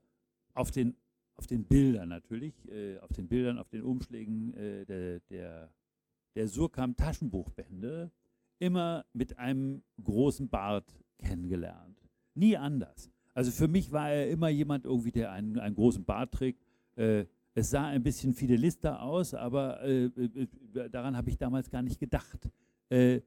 auf 0.54 0.72
den, 0.72 0.95
auf 1.36 1.45
den 1.45 1.66
Bildern 1.66 2.08
natürlich, 2.08 2.54
äh, 2.70 3.00
auf 3.00 3.12
den 3.12 3.28
Bildern, 3.28 3.58
auf 3.58 3.68
den 3.68 3.84
Umschlägen 3.84 4.54
äh, 4.54 4.86
der, 4.86 5.20
der, 5.30 5.74
der 6.36 6.48
Surkamp 6.48 6.95
Taschenbuchbände 6.95 8.14
immer 8.60 9.05
mit 9.14 9.38
einem 9.38 9.84
großen 10.03 10.49
Bart 10.49 10.99
kennengelernt. 11.18 11.97
Nie 12.36 12.58
anders. 12.58 13.12
Also 13.34 13.51
für 13.51 13.68
mich 13.68 13.91
war 13.91 14.10
er 14.12 14.30
immer 14.30 14.49
jemand 14.49 14.86
irgendwie, 14.86 15.12
der 15.12 15.32
einen, 15.32 15.60
einen 15.60 15.76
großen 15.76 16.03
Bart 16.03 16.32
trägt. 16.34 16.64
Äh, 16.95 17.26
es 17.53 17.72
sah 17.72 17.88
ein 17.88 18.03
bisschen 18.03 18.34
fidelister 18.34 19.01
aus, 19.01 19.34
aber 19.34 19.82
äh, 19.82 20.05
äh, 20.05 20.47
daran 20.91 21.18
habe 21.18 21.30
ich 21.30 21.38
damals 21.38 21.70
gar 21.70 21.82
nicht 21.82 21.99
gedacht. 21.99 22.49
Äh, 22.89 23.22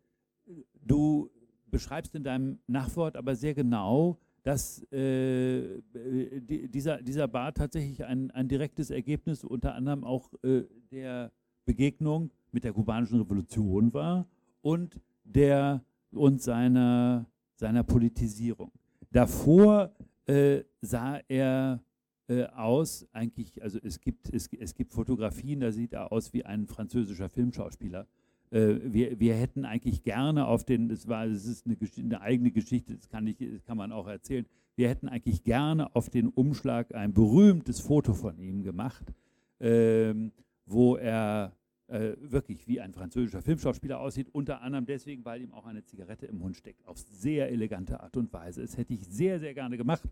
du 0.74 1.30
beschreibst 1.66 2.14
in 2.14 2.22
deinem 2.22 2.58
Nachwort 2.66 3.16
aber 3.16 3.34
sehr 3.34 3.54
genau, 3.54 4.18
dass 4.42 4.82
äh, 4.92 5.80
die, 5.92 6.68
dieser, 6.68 7.02
dieser 7.02 7.28
Bart 7.28 7.56
tatsächlich 7.56 8.04
ein, 8.04 8.30
ein 8.30 8.48
direktes 8.48 8.90
Ergebnis 8.90 9.44
unter 9.44 9.74
anderem 9.74 10.04
auch 10.04 10.32
äh, 10.42 10.62
der 10.90 11.32
Begegnung 11.64 12.30
mit 12.52 12.64
der 12.64 12.72
kubanischen 12.72 13.20
Revolution 13.20 13.92
war 13.92 14.26
und 14.62 14.98
der 15.34 15.84
und 16.12 16.42
seiner, 16.42 17.26
seiner 17.54 17.82
Politisierung. 17.82 18.72
Davor 19.10 19.92
äh, 20.26 20.62
sah 20.80 21.20
er 21.28 21.82
äh, 22.28 22.44
aus, 22.46 23.06
eigentlich, 23.12 23.62
also 23.62 23.78
es 23.82 24.00
gibt, 24.00 24.32
es, 24.32 24.48
es 24.52 24.74
gibt 24.74 24.92
Fotografien, 24.92 25.60
da 25.60 25.72
sieht 25.72 25.92
er 25.92 26.12
aus 26.12 26.32
wie 26.32 26.44
ein 26.44 26.66
französischer 26.66 27.28
Filmschauspieler. 27.28 28.06
Äh, 28.50 28.76
wir, 28.84 29.18
wir 29.18 29.34
hätten 29.34 29.64
eigentlich 29.64 30.02
gerne 30.02 30.46
auf 30.46 30.64
den, 30.64 30.88
das 30.88 31.08
war, 31.08 31.26
das 31.26 31.46
ist 31.46 31.66
eine, 31.66 31.76
eine 31.98 32.20
eigene 32.20 32.50
Geschichte, 32.50 32.94
das 32.94 33.08
kann, 33.08 33.26
ich, 33.26 33.36
das 33.38 33.64
kann 33.64 33.76
man 33.76 33.92
auch 33.92 34.06
erzählen, 34.06 34.46
wir 34.76 34.88
hätten 34.88 35.08
eigentlich 35.08 35.42
gerne 35.42 35.94
auf 35.94 36.08
den 36.08 36.28
Umschlag 36.28 36.94
ein 36.94 37.12
berühmtes 37.12 37.80
Foto 37.80 38.14
von 38.14 38.38
ihm 38.38 38.62
gemacht, 38.62 39.12
ähm, 39.58 40.32
wo 40.66 40.96
er 40.96 41.52
äh, 41.90 42.16
wirklich 42.20 42.66
wie 42.68 42.80
ein 42.80 42.92
französischer 42.92 43.42
Filmschauspieler 43.42 44.00
aussieht, 44.00 44.28
unter 44.32 44.62
anderem 44.62 44.86
deswegen, 44.86 45.24
weil 45.24 45.42
ihm 45.42 45.52
auch 45.52 45.66
eine 45.66 45.84
Zigarette 45.84 46.26
im 46.26 46.38
Mund 46.38 46.56
steckt, 46.56 46.86
auf 46.86 46.98
sehr 46.98 47.50
elegante 47.50 48.00
Art 48.00 48.16
und 48.16 48.32
Weise. 48.32 48.62
Das 48.62 48.76
hätte 48.76 48.94
ich 48.94 49.04
sehr, 49.06 49.40
sehr 49.40 49.54
gerne 49.54 49.76
gemacht. 49.76 50.08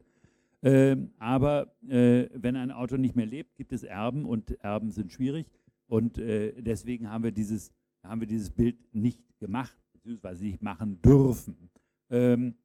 Ähm, 0.60 1.12
aber 1.18 1.72
äh, 1.88 2.28
wenn 2.34 2.56
ein 2.56 2.72
Autor 2.72 2.98
nicht 2.98 3.14
mehr 3.14 3.26
lebt, 3.26 3.56
gibt 3.56 3.72
es 3.72 3.84
Erben 3.84 4.24
und 4.24 4.50
Erben 4.60 4.90
sind 4.90 5.12
schwierig. 5.12 5.46
Und 5.86 6.18
äh, 6.18 6.60
deswegen 6.60 7.10
haben 7.10 7.22
wir, 7.22 7.32
dieses, 7.32 7.72
haben 8.02 8.20
wir 8.20 8.26
dieses 8.26 8.50
Bild 8.50 8.76
nicht 8.92 9.22
gemacht, 9.38 9.76
beziehungsweise 9.92 10.44
nicht 10.44 10.62
machen 10.62 11.00
dürfen. 11.00 11.70
Ähm, 12.10 12.56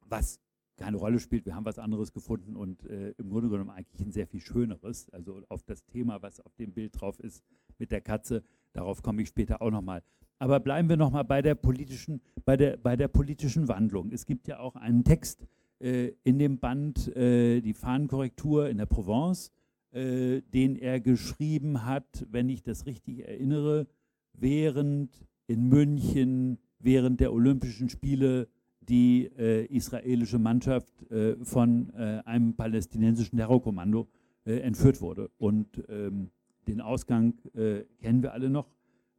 was 0.00 0.40
keine 0.76 0.96
Rolle 0.96 1.20
spielt, 1.20 1.46
wir 1.46 1.54
haben 1.54 1.64
was 1.64 1.78
anderes 1.78 2.12
gefunden 2.12 2.56
und 2.56 2.84
äh, 2.86 3.10
im 3.10 3.30
Grunde 3.30 3.48
genommen 3.48 3.70
eigentlich 3.70 4.04
ein 4.04 4.10
sehr 4.10 4.26
viel 4.26 4.40
schöneres. 4.40 5.08
Also 5.10 5.40
auf 5.48 5.62
das 5.62 5.84
Thema, 5.84 6.20
was 6.20 6.40
auf 6.40 6.52
dem 6.56 6.72
Bild 6.72 7.00
drauf 7.00 7.20
ist 7.20 7.44
mit 7.78 7.90
der 7.90 8.00
Katze, 8.00 8.42
darauf 8.72 9.02
komme 9.02 9.22
ich 9.22 9.28
später 9.28 9.62
auch 9.62 9.70
nochmal. 9.70 10.02
Aber 10.38 10.60
bleiben 10.60 10.88
wir 10.88 10.96
nochmal 10.96 11.24
bei 11.24 11.42
der 11.42 11.54
politischen, 11.54 12.20
bei 12.44 12.56
der, 12.56 12.76
bei 12.76 12.96
der 12.96 13.08
politischen 13.08 13.68
Wandlung. 13.68 14.10
Es 14.12 14.26
gibt 14.26 14.48
ja 14.48 14.58
auch 14.58 14.76
einen 14.76 15.04
Text 15.04 15.46
äh, 15.80 16.12
in 16.24 16.38
dem 16.38 16.58
Band 16.58 17.14
äh, 17.16 17.60
Die 17.60 17.74
Fahnenkorrektur 17.74 18.68
in 18.68 18.78
der 18.78 18.86
Provence, 18.86 19.52
äh, 19.92 20.42
den 20.42 20.76
er 20.76 21.00
geschrieben 21.00 21.84
hat, 21.84 22.26
wenn 22.30 22.48
ich 22.48 22.62
das 22.62 22.86
richtig 22.86 23.26
erinnere, 23.28 23.86
während 24.32 25.26
in 25.46 25.68
München, 25.68 26.58
während 26.78 27.20
der 27.20 27.32
Olympischen 27.32 27.88
Spiele 27.88 28.48
die 28.80 29.30
äh, 29.38 29.64
israelische 29.66 30.38
Mannschaft 30.38 31.10
äh, 31.10 31.36
von 31.44 31.90
äh, 31.94 32.22
einem 32.24 32.54
palästinensischen 32.54 33.38
Terrorkommando 33.38 34.08
entführt 34.46 35.00
wurde. 35.00 35.30
Und 35.38 35.82
ähm, 35.88 36.28
den 36.66 36.80
Ausgang 36.80 37.34
äh, 37.54 37.84
kennen 38.00 38.22
wir 38.22 38.32
alle 38.32 38.50
noch, 38.50 38.68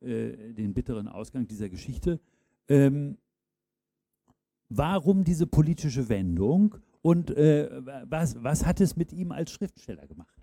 äh, 0.01 0.53
den 0.53 0.73
bitteren 0.73 1.07
Ausgang 1.07 1.47
dieser 1.47 1.69
Geschichte. 1.69 2.19
Ähm, 2.67 3.17
warum 4.69 5.23
diese 5.23 5.47
politische 5.47 6.09
Wendung 6.09 6.75
und 7.01 7.29
äh, 7.31 7.69
was, 8.05 8.43
was 8.43 8.65
hat 8.65 8.81
es 8.81 8.95
mit 8.95 9.13
ihm 9.13 9.31
als 9.31 9.51
Schriftsteller 9.51 10.07
gemacht? 10.07 10.41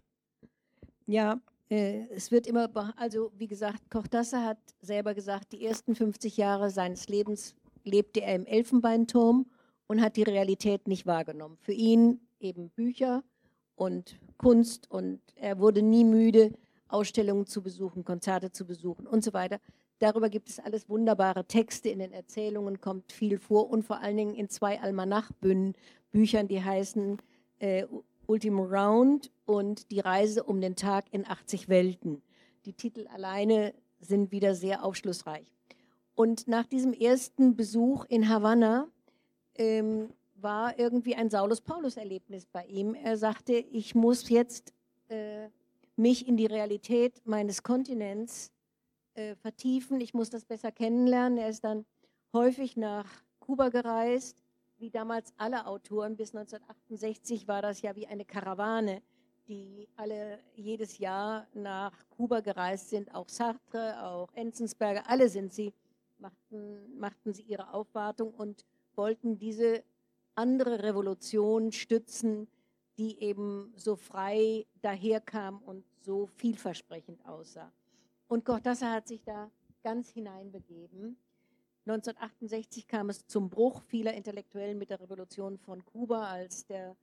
Ja, 1.06 1.40
äh, 1.68 2.06
es 2.10 2.30
wird 2.30 2.46
immer, 2.46 2.70
also 2.96 3.32
wie 3.36 3.48
gesagt, 3.48 3.82
Cortázar 3.90 4.44
hat 4.44 4.58
selber 4.80 5.14
gesagt, 5.14 5.52
die 5.52 5.64
ersten 5.64 5.94
50 5.94 6.36
Jahre 6.36 6.70
seines 6.70 7.08
Lebens 7.08 7.54
lebte 7.84 8.20
er 8.20 8.36
im 8.36 8.46
Elfenbeinturm 8.46 9.46
und 9.86 10.00
hat 10.00 10.16
die 10.16 10.22
Realität 10.22 10.86
nicht 10.86 11.06
wahrgenommen. 11.06 11.56
Für 11.60 11.72
ihn 11.72 12.20
eben 12.38 12.70
Bücher 12.70 13.24
und 13.74 14.18
Kunst 14.36 14.90
und 14.90 15.20
er 15.34 15.58
wurde 15.58 15.82
nie 15.82 16.04
müde, 16.04 16.52
Ausstellungen 16.92 17.46
zu 17.46 17.62
besuchen, 17.62 18.04
Konzerte 18.04 18.52
zu 18.52 18.66
besuchen 18.66 19.06
und 19.06 19.24
so 19.24 19.32
weiter. 19.32 19.58
Darüber 19.98 20.28
gibt 20.28 20.48
es 20.48 20.58
alles 20.58 20.88
wunderbare 20.88 21.44
Texte, 21.44 21.88
in 21.88 22.00
den 22.00 22.12
Erzählungen 22.12 22.80
kommt 22.80 23.12
viel 23.12 23.38
vor 23.38 23.70
und 23.70 23.84
vor 23.84 24.00
allen 24.00 24.16
Dingen 24.16 24.34
in 24.34 24.48
zwei 24.48 24.80
Almanach-Büchern, 24.80 26.48
die 26.48 26.62
heißen 26.62 27.18
äh, 27.60 27.86
Ultimo 28.26 28.64
Round 28.64 29.30
und 29.44 29.90
Die 29.90 30.00
Reise 30.00 30.42
um 30.44 30.60
den 30.60 30.76
Tag 30.76 31.04
in 31.12 31.26
80 31.26 31.68
Welten. 31.68 32.22
Die 32.64 32.72
Titel 32.72 33.06
alleine 33.08 33.74
sind 34.00 34.32
wieder 34.32 34.54
sehr 34.54 34.84
aufschlussreich. 34.84 35.46
Und 36.14 36.48
nach 36.48 36.66
diesem 36.66 36.92
ersten 36.92 37.56
Besuch 37.56 38.04
in 38.06 38.28
Havanna 38.28 38.88
ähm, 39.54 40.10
war 40.34 40.78
irgendwie 40.78 41.14
ein 41.14 41.30
Saulus-Paulus-Erlebnis 41.30 42.46
bei 42.46 42.64
ihm. 42.66 42.94
Er 42.94 43.16
sagte, 43.16 43.54
ich 43.54 43.94
muss 43.94 44.28
jetzt 44.28 44.74
äh, 45.08 45.48
mich 46.02 46.26
in 46.26 46.36
die 46.36 46.46
Realität 46.46 47.22
meines 47.24 47.62
Kontinents 47.62 48.50
äh, 49.14 49.36
vertiefen, 49.36 50.00
ich 50.00 50.14
muss 50.14 50.30
das 50.30 50.44
besser 50.44 50.72
kennenlernen. 50.72 51.38
Er 51.38 51.48
ist 51.48 51.62
dann 51.62 51.86
häufig 52.32 52.76
nach 52.76 53.08
Kuba 53.38 53.68
gereist, 53.68 54.36
wie 54.78 54.90
damals 54.90 55.32
alle 55.36 55.64
Autoren. 55.66 56.16
Bis 56.16 56.34
1968 56.34 57.46
war 57.46 57.62
das 57.62 57.82
ja 57.82 57.94
wie 57.94 58.08
eine 58.08 58.24
Karawane, 58.24 59.00
die 59.46 59.88
alle 59.94 60.40
jedes 60.56 60.98
Jahr 60.98 61.46
nach 61.54 61.92
Kuba 62.10 62.40
gereist 62.40 62.90
sind. 62.90 63.14
Auch 63.14 63.28
Sartre, 63.28 64.04
auch 64.04 64.32
Enzensberger, 64.34 65.08
alle 65.08 65.28
sind 65.28 65.52
sie, 65.52 65.72
machten, 66.18 66.98
machten 66.98 67.32
sie 67.32 67.42
ihre 67.42 67.72
Aufwartung 67.72 68.34
und 68.34 68.64
wollten 68.96 69.38
diese 69.38 69.84
andere 70.34 70.82
Revolution 70.82 71.70
stützen, 71.70 72.48
die 72.98 73.20
eben 73.20 73.72
so 73.76 73.94
frei 73.94 74.66
daherkam 74.80 75.62
und 75.62 75.84
so 76.02 76.26
vielversprechend 76.26 77.24
aussah. 77.26 77.72
Und 78.28 78.44
Cortázar 78.44 78.92
hat 78.92 79.08
sich 79.08 79.22
da 79.24 79.50
ganz 79.82 80.10
hineinbegeben. 80.10 81.16
1968 81.86 82.86
kam 82.86 83.10
es 83.10 83.26
zum 83.26 83.50
Bruch 83.50 83.82
vieler 83.82 84.14
Intellektuellen 84.14 84.78
mit 84.78 84.90
der 84.90 85.00
Revolution 85.00 85.58
von 85.58 85.84
Kuba, 85.84 86.30
als 86.30 86.64
der 86.66 86.96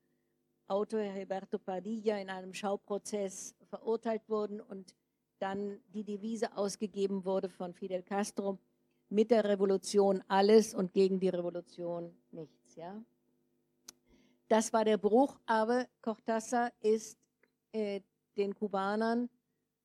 Autor 0.67 1.01
Gilberto 1.01 1.59
Padilla 1.59 2.17
in 2.17 2.29
einem 2.29 2.53
Schauprozess 2.53 3.55
verurteilt 3.69 4.21
wurde 4.29 4.63
und 4.63 4.95
dann 5.39 5.79
die 5.93 6.03
Devise 6.03 6.55
ausgegeben 6.55 7.25
wurde 7.25 7.49
von 7.49 7.73
Fidel 7.73 8.03
Castro, 8.03 8.59
mit 9.09 9.31
der 9.31 9.43
Revolution 9.43 10.23
alles 10.27 10.73
und 10.73 10.93
gegen 10.93 11.19
die 11.19 11.29
Revolution 11.29 12.15
nichts. 12.31 12.75
Ja? 12.75 13.03
Das 14.47 14.71
war 14.71 14.85
der 14.85 14.97
Bruch, 14.97 15.39
aber 15.45 15.87
Cortázar 16.01 16.71
ist 16.81 17.17
äh, 17.71 18.01
den 18.37 18.55
Kubanern 18.55 19.29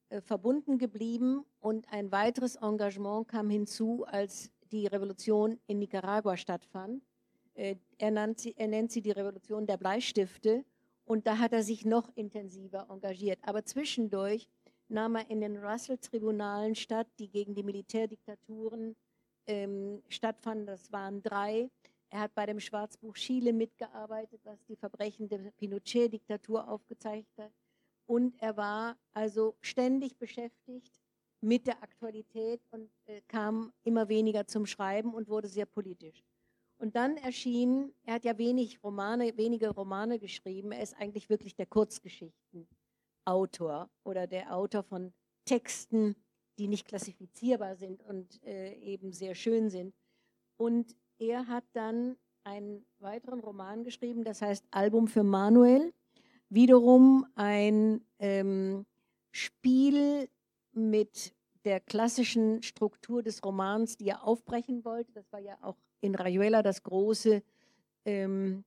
äh, 0.09 0.21
verbunden 0.21 0.79
geblieben 0.79 1.45
und 1.61 1.91
ein 1.93 2.13
weiteres 2.13 2.57
Engagement 2.57 3.29
kam 3.29 3.51
hinzu, 3.51 4.05
als 4.07 4.51
die 4.71 4.87
Revolution 4.87 5.59
in 5.67 5.79
Nicaragua 5.79 6.37
stattfand. 6.37 7.03
Äh, 7.55 7.77
er, 7.99 8.35
sie, 8.37 8.55
er 8.57 8.69
nennt 8.69 8.93
sie 8.93 9.03
die 9.03 9.13
Revolution 9.13 9.67
der 9.67 9.77
Bleistifte 9.77 10.65
und 11.05 11.27
da 11.27 11.39
hat 11.39 11.53
er 11.53 11.63
sich 11.63 11.85
noch 11.85 12.11
intensiver 12.17 12.87
engagiert. 12.91 13.39
Aber 13.43 13.65
zwischendurch 13.65 14.49
nahm 14.89 15.17
er 15.17 15.31
in 15.31 15.41
den 15.41 15.57
Russell-Tribunalen 15.57 16.75
statt, 16.75 17.07
die 17.19 17.29
gegen 17.29 17.55
die 17.55 17.63
Militärdiktaturen 17.63 18.97
ähm, 19.47 20.03
stattfanden. 20.09 20.67
Das 20.67 20.91
waren 20.93 21.23
drei. 21.23 21.71
Er 22.11 22.21
hat 22.21 22.35
bei 22.35 22.47
dem 22.47 22.61
Schwarzbuch 22.61 23.15
Chile 23.15 23.53
mitgearbeitet, 23.53 24.41
was 24.45 24.65
die 24.67 24.77
Verbrechen 24.77 25.29
der 25.29 25.51
Pinochet-Diktatur 25.59 26.69
aufgezeigt 26.69 27.37
hat. 27.39 27.53
Und 28.07 28.35
er 28.41 28.57
war 28.57 28.97
also 29.13 29.57
ständig 29.61 30.17
beschäftigt 30.19 31.01
mit 31.41 31.67
der 31.67 31.83
Aktualität 31.83 32.61
und 32.71 32.89
äh, 33.07 33.21
kam 33.29 33.73
immer 33.83 34.09
weniger 34.09 34.47
zum 34.47 34.67
Schreiben 34.67 35.15
und 35.15 35.29
wurde 35.29 35.49
sehr 35.49 35.67
politisch. 35.67 36.23
Und 36.79 36.97
dann 36.97 37.17
erschien, 37.17 37.93
er 38.05 38.15
hat 38.15 38.25
ja 38.25 38.37
wenig 38.39 38.83
Romane, 38.83 39.37
wenige 39.37 39.71
Romane 39.71 40.19
geschrieben, 40.19 40.73
er 40.73 40.83
ist 40.83 40.97
eigentlich 40.97 41.29
wirklich 41.29 41.55
der 41.55 41.67
Kurzgeschichtenautor 41.67 43.91
oder 44.03 44.27
der 44.27 44.55
Autor 44.55 44.83
von 44.83 45.13
Texten, 45.45 46.17
die 46.59 46.69
nicht 46.69 46.87
klassifizierbar 46.87 47.77
sind 47.77 48.03
und 48.03 48.43
äh, 48.43 48.75
eben 48.75 49.13
sehr 49.13 49.35
schön 49.35 49.69
sind. 49.71 49.95
Und 50.57 50.97
er 51.19 51.47
hat 51.47 51.65
dann 51.73 52.17
einen 52.45 52.87
weiteren 52.99 53.41
Roman 53.41 53.85
geschrieben, 53.85 54.25
das 54.25 54.43
heißt 54.43 54.67
Album 54.71 55.09
für 55.09 55.25
Manuel. 55.25 55.93
Wiederum 56.55 57.27
ein 57.35 58.01
ähm, 58.21 58.87
Spiel 59.33 60.29
mit 60.73 61.35
der 61.65 61.81
klassischen 61.81 62.63
Struktur 62.63 63.25
des 63.25 63.43
Romans, 63.45 63.97
die 63.97 64.07
er 64.07 64.23
aufbrechen 64.23 64.85
wollte. 64.85 65.11
Das 65.15 65.33
war 65.33 65.41
ja 65.41 65.59
auch 65.63 65.77
in 66.01 66.15
Rayuela 66.15 66.63
das 66.63 66.85
große 66.85 67.43
ähm, 68.05 68.65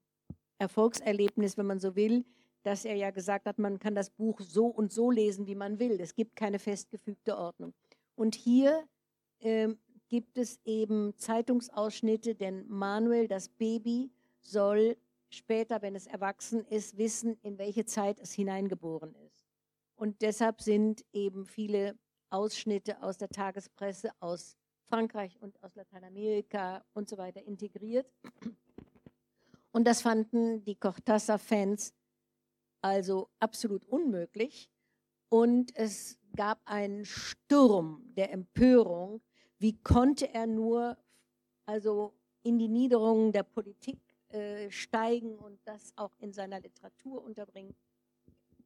Erfolgserlebnis, 0.58 1.58
wenn 1.58 1.66
man 1.66 1.80
so 1.80 1.96
will, 1.96 2.26
dass 2.64 2.84
er 2.84 2.96
ja 2.96 3.12
gesagt 3.12 3.46
hat, 3.46 3.58
man 3.58 3.80
kann 3.80 3.96
das 3.96 4.10
Buch 4.10 4.42
so 4.42 4.66
und 4.66 4.92
so 4.92 5.10
lesen, 5.10 5.48
wie 5.48 5.56
man 5.56 5.80
will. 5.80 6.02
Es 6.02 6.14
gibt 6.14 6.36
keine 6.36 6.60
festgefügte 6.60 7.38
Ordnung. 7.38 7.74
Und 8.16 8.36
hier 8.36 8.84
ähm, 9.40 9.78
gibt 10.10 10.38
es 10.38 10.60
eben 10.66 11.14
Zeitungsausschnitte, 11.16 12.36
denn 12.36 12.68
Manuel, 12.68 13.30
das 13.30 13.48
Baby, 13.48 14.12
soll 14.42 14.98
später, 15.30 15.82
wenn 15.82 15.96
es 15.96 16.08
erwachsen 16.08 16.66
ist, 16.66 16.98
wissen, 16.98 17.38
in 17.42 17.58
welche 17.58 17.86
Zeit 17.86 18.20
es 18.20 18.34
hineingeboren 18.34 19.16
ist. 19.28 19.46
Und 19.96 20.22
deshalb 20.22 20.62
sind 20.62 21.04
eben 21.12 21.46
viele 21.46 21.98
Ausschnitte 22.30 23.02
aus 23.02 23.18
der 23.18 23.30
Tagespresse 23.30 24.12
aus 24.20 24.58
Frankreich 24.88 25.38
und 25.42 25.62
aus 25.64 25.76
Lateinamerika 25.76 26.86
und 26.94 27.10
so 27.10 27.18
weiter 27.18 27.44
integriert. 27.44 28.12
Und 29.72 29.86
das 29.86 30.02
fanden 30.02 30.64
die 30.64 30.76
Cortázar-Fans 30.76 31.94
also 32.82 33.30
absolut 33.40 33.86
unmöglich. 33.86 34.70
Und 35.30 35.76
es 35.76 36.18
gab 36.36 36.62
einen 36.66 37.04
Sturm 37.06 38.02
der 38.16 38.32
Empörung. 38.32 39.22
Wie 39.60 39.78
konnte 39.82 40.34
er 40.34 40.48
nur 40.48 40.98
also 41.66 42.14
in 42.44 42.58
die 42.58 42.70
Niederungen 42.70 43.34
der 43.34 43.44
Politik 43.44 44.00
äh, 44.30 44.70
steigen 44.72 45.38
und 45.38 45.60
das 45.66 45.94
auch 45.96 46.18
in 46.20 46.34
seiner 46.34 46.60
Literatur 46.60 47.24
unterbringen? 47.24 47.76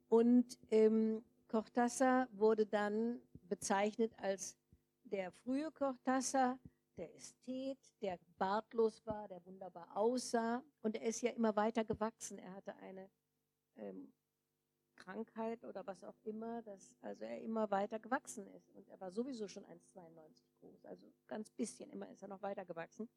Und 0.08 0.58
ähm, 0.72 1.24
Cortázar 1.48 2.28
wurde 2.32 2.66
dann 2.66 3.22
bezeichnet 3.48 4.14
als 4.18 4.58
der 5.04 5.32
frühe 5.32 5.70
Cortázar, 5.72 6.58
der 6.98 7.16
Ästhet, 7.16 7.80
der 8.02 8.20
bartlos 8.38 9.06
war, 9.06 9.28
der 9.28 9.46
wunderbar 9.46 9.96
aussah. 9.96 10.64
Und 10.82 10.96
er 10.96 11.04
ist 11.04 11.22
ja 11.22 11.32
immer 11.32 11.56
weiter 11.56 11.84
gewachsen. 11.84 12.38
Er 12.38 12.54
hatte 12.54 12.76
eine 12.78 13.10
ähm, 13.78 14.14
Krankheit 14.96 15.64
oder 15.64 15.86
was 15.88 16.04
auch 16.04 16.18
immer, 16.24 16.62
dass 16.62 16.96
also 17.02 17.26
er 17.26 17.42
immer 17.42 17.72
weiter 17.72 18.00
gewachsen 18.00 18.48
ist. 18.48 18.70
Und 18.72 18.88
er 18.88 19.00
war 19.00 19.12
sowieso 19.12 19.48
schon 19.48 19.66
1,92 19.66 19.80
groß, 20.60 20.86
also 20.86 21.12
ganz 21.28 21.50
bisschen, 21.52 21.90
immer 21.90 22.10
ist 22.10 22.22
er 22.22 22.28
noch 22.28 22.42
weiter 22.42 22.66
gewachsen. 22.66 23.10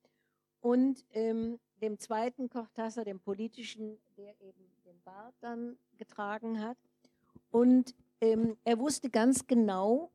Und 0.64 1.04
ähm, 1.12 1.60
dem 1.82 1.98
zweiten 1.98 2.48
Cortázar, 2.48 3.04
dem 3.04 3.20
politischen, 3.20 3.98
der 4.16 4.40
eben 4.40 4.64
den 4.86 4.98
Bart 5.02 5.34
dann 5.40 5.76
getragen 5.98 6.58
hat. 6.58 6.78
Und 7.50 7.94
ähm, 8.22 8.56
er 8.64 8.78
wusste 8.78 9.10
ganz 9.10 9.46
genau, 9.46 10.10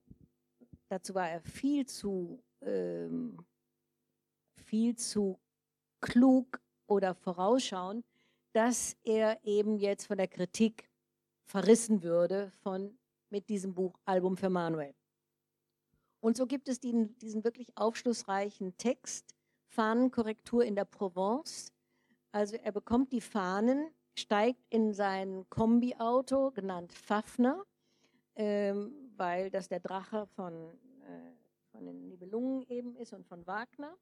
dazu 0.88 1.14
war 1.14 1.30
er 1.30 1.42
viel 1.42 1.86
zu, 1.86 2.42
ähm, 2.62 3.38
viel 4.56 4.96
zu 4.96 5.38
klug 6.02 6.60
oder 6.88 7.14
vorausschauend, 7.14 8.04
dass 8.52 8.98
er 9.04 9.38
eben 9.44 9.78
jetzt 9.78 10.08
von 10.08 10.18
der 10.18 10.28
Kritik 10.28 10.90
verrissen 11.44 12.02
würde 12.02 12.50
von, 12.64 12.98
mit 13.30 13.50
diesem 13.50 13.76
Buch 13.76 14.00
Album 14.04 14.36
für 14.36 14.50
Manuel. 14.50 14.96
Und 16.22 16.38
so 16.38 16.48
gibt 16.48 16.70
es 16.70 16.80
diesen, 16.80 17.20
diesen 17.20 17.44
wirklich 17.44 17.78
aufschlussreichen 17.78 18.76
Text, 18.78 19.36
Fahnenkorrektur 19.70 20.64
in 20.64 20.76
der 20.76 20.86
Provence. 20.86 21.72
Also 22.32 22.58
er 22.58 22.72
bekommt 22.72 23.12
die 23.12 23.22
Fahnen, 23.22 23.90
steigt 24.16 24.62
in 24.70 24.94
sein 24.94 25.46
Kombiauto, 25.50 26.52
genannt 26.52 26.94
Fafner, 26.94 27.64
ähm, 28.36 28.94
weil 29.16 29.50
das 29.50 29.68
der 29.68 29.80
Drache 29.80 30.28
von, 30.36 30.54
äh, 30.54 31.32
von 31.72 31.86
den 31.86 32.08
Nibelungen 32.08 32.64
eben 32.68 32.96
ist 32.96 33.14
und 33.14 33.26
von 33.26 33.46
Wagner, 33.48 33.96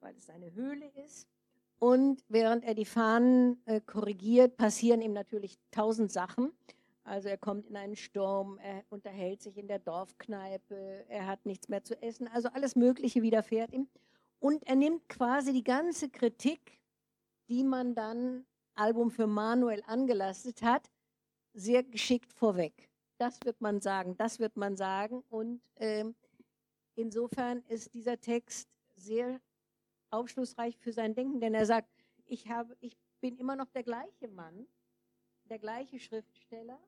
weil 0.00 0.14
es 0.16 0.28
eine 0.30 0.52
Höhle 0.54 0.88
ist. 1.04 1.28
Und 1.78 2.24
während 2.28 2.64
er 2.64 2.74
die 2.74 2.84
Fahnen 2.84 3.60
äh, 3.66 3.80
korrigiert, 3.80 4.56
passieren 4.56 5.02
ihm 5.02 5.12
natürlich 5.12 5.58
tausend 5.70 6.12
Sachen. 6.12 6.52
Also 7.02 7.28
er 7.28 7.36
kommt 7.36 7.66
in 7.66 7.76
einen 7.76 7.96
Sturm, 7.96 8.58
er 8.58 8.84
unterhält 8.88 9.42
sich 9.42 9.58
in 9.58 9.68
der 9.68 9.78
Dorfkneipe, 9.78 11.04
er 11.08 11.26
hat 11.26 11.44
nichts 11.44 11.68
mehr 11.68 11.84
zu 11.84 12.00
essen, 12.00 12.28
also 12.28 12.48
alles 12.48 12.76
Mögliche 12.76 13.20
widerfährt 13.20 13.72
ihm. 13.72 13.88
Und 14.44 14.62
er 14.66 14.76
nimmt 14.76 15.08
quasi 15.08 15.54
die 15.54 15.64
ganze 15.64 16.10
Kritik, 16.10 16.78
die 17.48 17.64
man 17.64 17.94
dann 17.94 18.44
Album 18.74 19.10
für 19.10 19.26
Manuel 19.26 19.82
angelastet 19.86 20.60
hat, 20.60 20.90
sehr 21.54 21.82
geschickt 21.82 22.30
vorweg. 22.30 22.90
Das 23.16 23.40
wird 23.44 23.62
man 23.62 23.80
sagen, 23.80 24.18
das 24.18 24.40
wird 24.40 24.58
man 24.58 24.76
sagen. 24.76 25.24
Und 25.30 25.62
äh, 25.76 26.04
insofern 26.94 27.62
ist 27.68 27.94
dieser 27.94 28.20
Text 28.20 28.68
sehr 28.96 29.40
aufschlussreich 30.10 30.76
für 30.76 30.92
sein 30.92 31.14
Denken, 31.14 31.40
denn 31.40 31.54
er 31.54 31.64
sagt, 31.64 31.88
ich, 32.26 32.46
habe, 32.50 32.76
ich 32.80 32.98
bin 33.22 33.38
immer 33.38 33.56
noch 33.56 33.70
der 33.70 33.82
gleiche 33.82 34.28
Mann, 34.28 34.66
der 35.48 35.58
gleiche 35.58 35.98
Schriftsteller. 35.98 36.78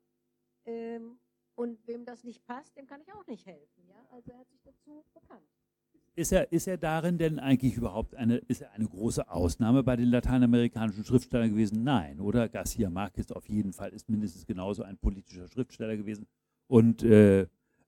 Ähm, 0.67 1.19
und 1.55 1.87
wem 1.87 2.05
das 2.05 2.23
nicht 2.23 2.45
passt, 2.45 2.77
dem 2.77 2.87
kann 2.87 3.01
ich 3.01 3.11
auch 3.15 3.27
nicht 3.27 3.47
helfen. 3.47 3.89
Ja? 3.89 4.07
Also 4.11 4.31
er 4.31 4.41
hat 4.41 4.51
sich 4.51 4.61
dazu 4.63 5.07
bekannt. 5.15 5.49
Ist 6.19 6.33
er, 6.33 6.51
ist 6.51 6.67
er 6.67 6.79
darin 6.79 7.19
denn 7.19 7.39
eigentlich 7.39 7.77
überhaupt 7.77 8.15
eine, 8.15 8.39
ist 8.39 8.63
er 8.63 8.73
eine 8.73 8.87
große 8.87 9.31
Ausnahme 9.31 9.83
bei 9.83 9.97
den 9.97 10.09
lateinamerikanischen 10.09 11.05
Schriftstellern 11.05 11.51
gewesen? 11.51 11.85
Nein, 11.85 12.21
oder? 12.21 12.49
Garcia 12.49 12.89
Marquez 12.89 13.31
auf 13.33 13.47
jeden 13.51 13.75
Fall 13.75 13.91
ist 13.91 14.09
mindestens 14.09 14.47
genauso 14.47 14.83
ein 14.83 14.97
politischer 14.97 15.47
Schriftsteller 15.47 15.95
gewesen 15.95 16.27
und 16.69 17.03
äh, 17.03 17.43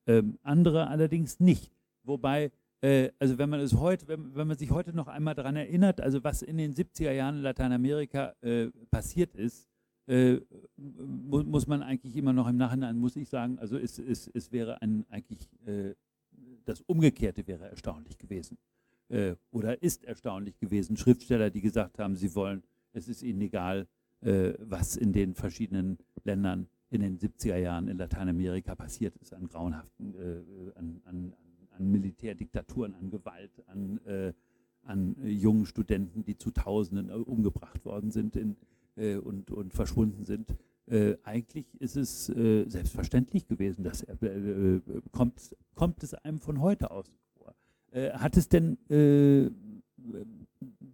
äh, 0.05 0.22
andere 0.43 0.89
allerdings 0.89 1.41
nicht. 1.41 1.72
Wobei, 2.03 2.53
äh, 2.83 3.09
also 3.18 3.39
wenn 3.39 3.49
man 3.49 3.61
es 3.61 3.72
heute, 3.72 4.07
wenn, 4.09 4.35
wenn, 4.35 4.47
man 4.47 4.59
sich 4.59 4.70
heute 4.70 4.95
noch 4.95 5.09
einmal 5.09 5.35
daran 5.35 5.57
erinnert, 5.57 6.03
also 6.03 6.22
was 6.22 6.43
in 6.43 6.59
den 6.59 6.74
70er 6.74 7.12
Jahren 7.12 7.37
in 7.37 7.43
Lateinamerika 7.43 8.35
äh, 8.43 8.66
passiert 8.91 9.37
ist, 9.37 9.70
äh, 10.07 10.39
mu 10.76 11.45
muss 11.45 11.66
man 11.66 11.83
eigentlich 11.83 12.14
immer 12.14 12.35
noch 12.35 12.47
im 12.47 12.59
Nachhinein, 12.59 12.99
muss 12.99 13.16
ich 13.16 13.31
sagen, 13.31 13.59
also 13.59 13.79
es, 13.79 13.99
es, 13.99 14.29
es 14.29 14.53
wäre 14.53 14.83
ein 14.83 15.07
eigentlich 15.09 15.49
äh, 15.66 15.95
das 16.69 16.83
Umgekehrte 16.83 17.47
wäre 17.47 17.71
erstaunlich 17.71 18.19
gewesen 18.19 18.59
äh, 19.09 19.35
oder 19.51 19.83
ist 19.83 20.05
erstaunlich 20.05 20.59
gewesen. 20.59 20.97
Schriftsteller, 20.97 21.51
die 21.51 21.62
gesagt 21.62 21.99
haben, 21.99 22.16
sie 22.16 22.35
wollen, 22.35 22.62
es 22.93 23.09
ist 23.09 23.23
ihnen 23.23 23.41
egal, 23.41 23.89
äh, 24.21 24.53
was 24.59 24.97
in 24.97 25.12
den 25.12 25.35
verschiedenen 25.35 25.99
Ländern 26.25 26.69
in 26.91 27.01
den 27.01 27.19
70er 27.19 27.57
Jahren 27.57 27.89
in 27.89 27.99
Lateinamerika 27.99 28.75
passiert 28.75 29.16
ist, 29.16 29.35
an 29.35 29.47
grauenhaften, 29.47 30.14
äh, 30.14 30.79
an, 30.79 31.01
an, 31.05 31.35
an, 31.71 31.91
Militärdiktaturen, 31.91 32.95
an 32.95 33.11
Gewalt, 33.11 33.62
an, 33.66 34.01
äh, 34.07 34.33
an 34.83 35.16
jungen 35.23 35.66
Studenten, 35.66 36.25
die 36.25 36.37
zu 36.37 36.51
Tausenden 36.51 37.11
äh, 37.11 37.12
umgebracht 37.12 37.85
worden 37.85 38.11
sind 38.11 38.37
in, 38.37 38.57
äh, 38.97 39.16
und, 39.16 39.51
und 39.51 39.75
verschwunden 39.75 40.25
sind. 40.25 40.55
Äh, 40.91 41.18
eigentlich 41.22 41.66
ist 41.80 41.97
es 41.97 42.30
äh, 42.30 42.64
selbstverständlich 42.66 43.47
gewesen, 43.47 43.84
dass 43.84 44.03
er 44.03 44.22
äh, 44.22 44.80
kommt, 45.12 45.55
kommt 45.74 46.03
es 46.03 46.14
einem 46.14 46.39
von 46.39 46.61
heute 46.62 46.91
aus 46.91 47.11
vor. 47.36 47.55
hat 47.93 48.36
es 48.36 48.49
denn, 48.49 48.78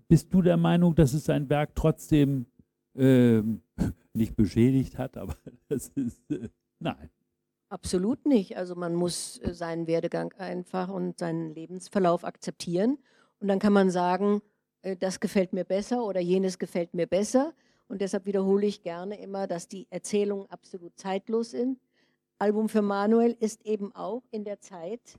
bist 0.09 0.35
du 0.35 0.43
der 0.43 0.57
Meinung, 0.57 0.95
dass 0.97 1.15
es 1.15 1.25
sein 1.25 1.49
Werk 1.49 1.77
trotzdem 1.77 2.47
ähm, 2.97 3.63
nicht 4.15 4.35
beschädigt 4.37 4.99
hat, 4.99 5.17
aber 5.17 5.37
das 5.69 5.89
ist, 5.95 6.23
nein. 6.81 7.11
Absolut 7.69 8.27
nicht. 8.27 8.57
Also 8.57 8.75
man 8.75 8.95
muss 8.95 9.41
seinen 9.45 9.87
Werdegang 9.87 10.33
einfach 10.35 10.89
und 10.89 11.19
seinen 11.19 11.55
Lebensverlauf 11.55 12.25
akzeptieren. 12.25 12.99
Und 13.41 13.49
dann 13.49 13.59
kann 13.59 13.73
man 13.73 13.91
sagen, 13.91 14.43
das 15.01 15.19
gefällt 15.19 15.53
mir 15.53 15.65
besser 15.65 16.05
oder 16.05 16.21
jenes 16.21 16.59
gefällt 16.59 16.95
mir 16.95 17.07
besser. 17.07 17.53
Und 17.95 18.01
deshalb 18.01 18.27
wiederhole 18.27 18.67
ich 18.67 18.83
gerne 18.83 19.21
immer, 19.21 19.47
dass 19.47 19.69
die 19.69 19.87
Erzählungen 19.89 20.51
absolut 20.51 20.99
zeitlos 20.99 21.53
sind. 21.53 21.79
Album 22.41 22.69
für 22.69 22.83
Manuel 22.83 23.37
ist 23.39 23.65
eben 23.65 23.95
auch 23.95 24.25
in 24.33 24.43
der 24.43 24.59
Zeit 24.59 25.17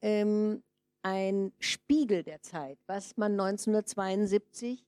ähm, 0.00 0.62
ein 1.02 1.52
Spiegel 1.58 2.22
der 2.22 2.40
Zeit, 2.40 2.78
was 2.86 3.16
man 3.16 3.32
1972 3.32 4.86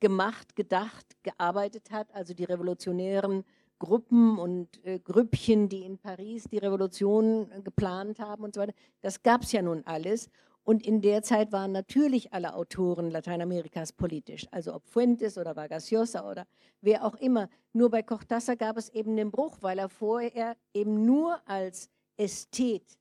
gemacht, 0.00 0.56
gedacht, 0.56 1.06
gearbeitet 1.22 1.92
hat, 1.92 2.12
also 2.12 2.34
die 2.34 2.42
revolutionären 2.42 3.44
Gruppen 3.78 4.36
und 4.36 4.84
äh, 4.84 4.98
Grüppchen, 4.98 5.68
die 5.68 5.84
in 5.84 5.98
Paris 5.98 6.48
die 6.50 6.58
Revolution 6.58 7.52
äh, 7.52 7.60
geplant 7.62 8.18
haben 8.18 8.42
und 8.42 8.52
so 8.52 8.62
weiter. 8.62 8.74
Das 9.00 9.22
gab 9.22 9.42
es 9.42 9.52
ja 9.52 9.62
nun 9.62 9.84
alles. 9.86 10.28
Und 10.64 10.84
in 10.86 11.02
der 11.02 11.22
Zeit 11.22 11.52
waren 11.52 11.72
natürlich 11.72 12.32
alle 12.32 12.54
Autoren 12.54 13.10
Lateinamerikas 13.10 13.92
politisch, 13.92 14.46
also 14.50 14.74
ob 14.74 14.86
Fuentes 14.86 15.36
oder 15.36 15.54
Vargas 15.54 15.90
Llosa 15.90 16.28
oder 16.28 16.46
wer 16.80 17.04
auch 17.04 17.14
immer. 17.16 17.50
Nur 17.74 17.90
bei 17.90 18.00
Cortázar 18.00 18.56
gab 18.56 18.78
es 18.78 18.88
eben 18.88 19.14
den 19.14 19.30
Bruch, 19.30 19.58
weil 19.60 19.78
er 19.78 19.90
vorher 19.90 20.56
eben 20.72 21.04
nur 21.04 21.38
als 21.46 21.90
Ästhet 22.16 22.98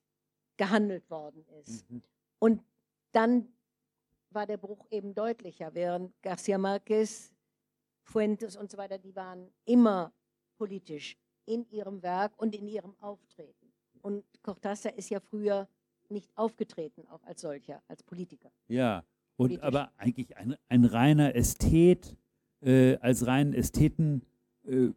gehandelt 0.57 1.09
worden 1.09 1.45
ist. 1.61 1.89
Mhm. 1.89 2.03
Und 2.39 2.63
dann 3.13 3.47
war 4.29 4.45
der 4.45 4.57
Bruch 4.57 4.85
eben 4.91 5.13
deutlicher, 5.13 5.73
während 5.73 6.21
Garcia 6.21 6.57
Marquez, 6.57 7.33
Fuentes 8.01 8.57
und 8.57 8.69
so 8.69 8.77
weiter, 8.77 8.97
die 8.97 9.15
waren 9.15 9.49
immer 9.63 10.11
politisch 10.57 11.17
in 11.45 11.65
ihrem 11.69 12.01
Werk 12.03 12.33
und 12.37 12.53
in 12.55 12.67
ihrem 12.67 12.95
Auftreten. 12.99 13.71
Und 14.01 14.25
Cortázar 14.43 14.93
ist 14.95 15.09
ja 15.09 15.21
früher 15.21 15.69
nicht 16.13 16.31
aufgetreten, 16.35 17.03
auch 17.09 17.23
als 17.23 17.41
solcher, 17.41 17.81
als 17.87 18.03
Politiker. 18.03 18.51
Ja, 18.67 19.03
und 19.35 19.49
Politisch. 19.49 19.63
aber 19.63 19.91
eigentlich 19.97 20.37
ein, 20.37 20.55
ein 20.69 20.85
reiner 20.85 21.35
Ästhet, 21.35 22.15
äh, 22.61 22.95
als 22.97 23.25
reinen 23.25 23.53
Ästheten 23.53 24.21
äh, 24.65 24.89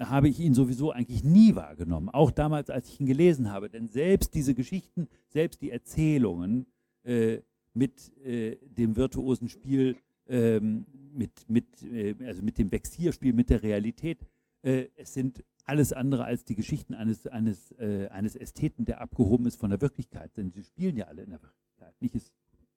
habe 0.00 0.28
ich 0.28 0.40
ihn 0.40 0.54
sowieso 0.54 0.90
eigentlich 0.90 1.22
nie 1.22 1.54
wahrgenommen, 1.54 2.08
auch 2.08 2.30
damals, 2.30 2.70
als 2.70 2.88
ich 2.88 3.00
ihn 3.00 3.06
gelesen 3.06 3.52
habe. 3.52 3.68
Denn 3.68 3.88
selbst 3.88 4.34
diese 4.34 4.54
Geschichten, 4.54 5.08
selbst 5.28 5.62
die 5.62 5.70
Erzählungen 5.70 6.66
äh, 7.04 7.38
mit 7.74 8.16
äh, 8.24 8.56
dem 8.62 8.96
virtuosen 8.96 9.48
Spiel, 9.48 9.96
ähm, 10.26 10.86
mit, 11.12 11.48
mit, 11.48 11.82
äh, 11.82 12.14
also 12.26 12.42
mit 12.42 12.58
dem 12.58 12.72
Vexierspiel, 12.72 13.32
mit 13.32 13.50
der 13.50 13.62
Realität, 13.62 14.26
äh, 14.62 14.86
es 14.96 15.14
sind 15.14 15.44
alles 15.64 15.92
andere 15.92 16.24
als 16.24 16.44
die 16.44 16.54
Geschichten 16.54 16.94
eines, 16.94 17.26
eines, 17.26 17.72
äh, 17.72 18.08
eines 18.08 18.36
Ästheten, 18.36 18.84
der 18.84 19.00
abgehoben 19.00 19.46
ist 19.46 19.58
von 19.58 19.70
der 19.70 19.80
Wirklichkeit. 19.80 20.36
Denn 20.36 20.50
sie 20.50 20.62
spielen 20.62 20.96
ja 20.96 21.06
alle 21.06 21.22
in 21.22 21.30
der 21.30 21.42
Wirklichkeit. 21.42 21.94
Nicht 22.00 22.14
ist 22.14 22.32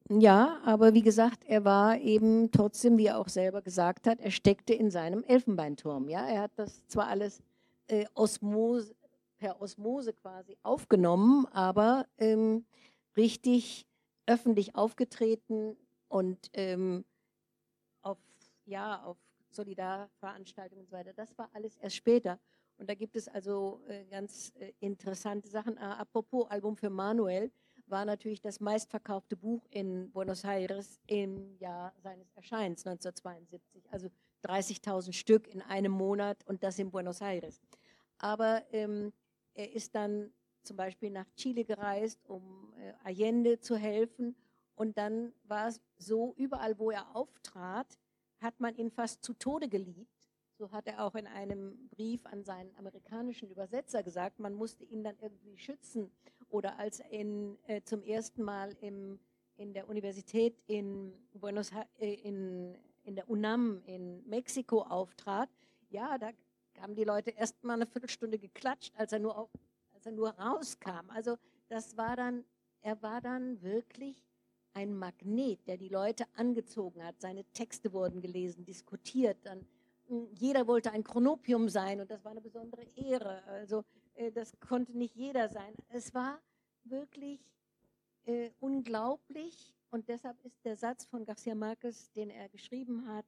ja, 0.09 0.61
aber 0.63 0.93
wie 0.93 1.01
gesagt, 1.01 1.43
er 1.45 1.65
war 1.65 1.99
eben 1.99 2.49
trotzdem, 2.51 2.97
wie 2.97 3.07
er 3.07 3.17
auch 3.17 3.27
selber 3.27 3.61
gesagt 3.61 4.07
hat, 4.07 4.21
er 4.21 4.31
steckte 4.31 4.73
in 4.73 4.89
seinem 4.89 5.21
Elfenbeinturm. 5.23 6.07
Ja, 6.07 6.25
er 6.25 6.43
hat 6.43 6.51
das 6.55 6.87
zwar 6.87 7.07
alles 7.07 7.43
äh, 7.87 8.05
Osmose, 8.13 8.95
per 9.37 9.61
Osmose 9.61 10.13
quasi 10.13 10.57
aufgenommen, 10.63 11.45
aber 11.47 12.07
ähm, 12.17 12.65
richtig 13.17 13.85
öffentlich 14.27 14.75
aufgetreten 14.75 15.75
und 16.07 16.49
ähm, 16.53 17.03
auf, 18.01 18.17
ja, 18.65 19.03
auf 19.03 19.17
Solidarveranstaltungen 19.49 20.85
und 20.85 20.89
so 20.89 20.95
weiter. 20.95 21.13
Das 21.13 21.37
war 21.37 21.49
alles 21.53 21.75
erst 21.77 21.97
später. 21.97 22.39
Und 22.77 22.89
da 22.89 22.93
gibt 22.93 23.15
es 23.15 23.27
also 23.27 23.81
äh, 23.87 24.05
ganz 24.05 24.53
äh, 24.59 24.71
interessante 24.79 25.47
Sachen. 25.47 25.77
Äh, 25.77 25.81
apropos 25.81 26.49
Album 26.49 26.77
für 26.77 26.89
Manuel 26.89 27.51
war 27.87 28.05
natürlich 28.05 28.41
das 28.41 28.59
meistverkaufte 28.59 29.35
Buch 29.35 29.65
in 29.71 30.11
Buenos 30.11 30.43
Aires 30.43 30.99
im 31.07 31.57
Jahr 31.57 31.93
seines 32.03 32.31
Erscheinens 32.35 32.85
1972. 32.85 33.91
Also 33.91 34.09
30.000 34.43 35.13
Stück 35.13 35.47
in 35.47 35.61
einem 35.61 35.91
Monat 35.91 36.43
und 36.45 36.63
das 36.63 36.77
in 36.77 36.91
Buenos 36.91 37.21
Aires. 37.21 37.61
Aber 38.19 38.63
ähm, 38.71 39.11
er 39.53 39.73
ist 39.73 39.95
dann 39.95 40.31
zum 40.63 40.77
Beispiel 40.77 41.09
nach 41.09 41.29
Chile 41.35 41.63
gereist, 41.63 42.19
um 42.27 42.73
äh, 42.77 42.93
Allende 43.03 43.59
zu 43.59 43.75
helfen. 43.75 44.35
Und 44.75 44.97
dann 44.97 45.33
war 45.45 45.69
es 45.69 45.81
so, 45.97 46.33
überall 46.37 46.77
wo 46.77 46.91
er 46.91 47.15
auftrat, 47.15 47.97
hat 48.39 48.59
man 48.59 48.75
ihn 48.75 48.91
fast 48.91 49.23
zu 49.23 49.33
Tode 49.33 49.67
geliebt 49.67 50.16
so 50.57 50.71
hat 50.71 50.87
er 50.87 51.03
auch 51.03 51.15
in 51.15 51.27
einem 51.27 51.87
Brief 51.89 52.25
an 52.25 52.43
seinen 52.43 52.75
amerikanischen 52.77 53.49
Übersetzer 53.49 54.03
gesagt, 54.03 54.39
man 54.39 54.53
musste 54.53 54.83
ihn 54.83 55.03
dann 55.03 55.15
irgendwie 55.21 55.57
schützen. 55.57 56.11
Oder 56.49 56.79
als 56.79 56.99
er 56.99 57.11
in, 57.11 57.57
äh, 57.67 57.81
zum 57.83 58.01
ersten 58.01 58.41
Mal 58.41 58.75
im, 58.81 59.19
in 59.57 59.73
der 59.73 59.87
Universität 59.87 60.55
in 60.67 61.13
Buenos 61.33 61.71
äh, 61.99 62.13
in, 62.13 62.75
in 63.03 63.15
der 63.15 63.29
UNAM 63.29 63.81
in 63.85 64.27
Mexiko 64.27 64.81
auftrat, 64.81 65.49
ja, 65.89 66.17
da 66.17 66.31
haben 66.79 66.95
die 66.95 67.03
Leute 67.03 67.31
erst 67.31 67.63
mal 67.63 67.73
eine 67.73 67.85
Viertelstunde 67.85 68.39
geklatscht, 68.39 68.93
als 68.95 69.11
er 69.11 69.19
nur, 69.19 69.37
auf, 69.37 69.49
als 69.93 70.05
er 70.05 70.11
nur 70.11 70.29
rauskam. 70.29 71.09
Also 71.09 71.37
das 71.69 71.97
war 71.97 72.15
dann, 72.15 72.45
er 72.81 73.01
war 73.01 73.21
dann 73.21 73.61
wirklich 73.61 74.23
ein 74.73 74.95
Magnet, 74.95 75.67
der 75.67 75.77
die 75.77 75.89
Leute 75.89 76.25
angezogen 76.35 77.03
hat. 77.03 77.19
Seine 77.19 77.43
Texte 77.45 77.93
wurden 77.93 78.21
gelesen, 78.21 78.63
diskutiert, 78.63 79.37
dann 79.43 79.65
jeder 80.33 80.67
wollte 80.67 80.91
ein 80.91 81.03
Chronopium 81.03 81.69
sein 81.69 81.99
und 81.99 82.09
das 82.09 82.23
war 82.23 82.31
eine 82.31 82.41
besondere 82.41 82.83
Ehre. 82.95 83.43
Also 83.45 83.83
äh, 84.15 84.31
das 84.31 84.57
konnte 84.59 84.97
nicht 84.97 85.15
jeder 85.15 85.49
sein. 85.49 85.73
Es 85.89 86.13
war 86.13 86.39
wirklich 86.83 87.39
äh, 88.25 88.51
unglaublich 88.59 89.73
und 89.89 90.07
deshalb 90.09 90.43
ist 90.43 90.63
der 90.65 90.75
Satz 90.75 91.05
von 91.05 91.25
Garcia 91.25 91.55
Marquez, 91.55 92.11
den 92.11 92.29
er 92.29 92.49
geschrieben 92.49 93.07
hat, 93.07 93.25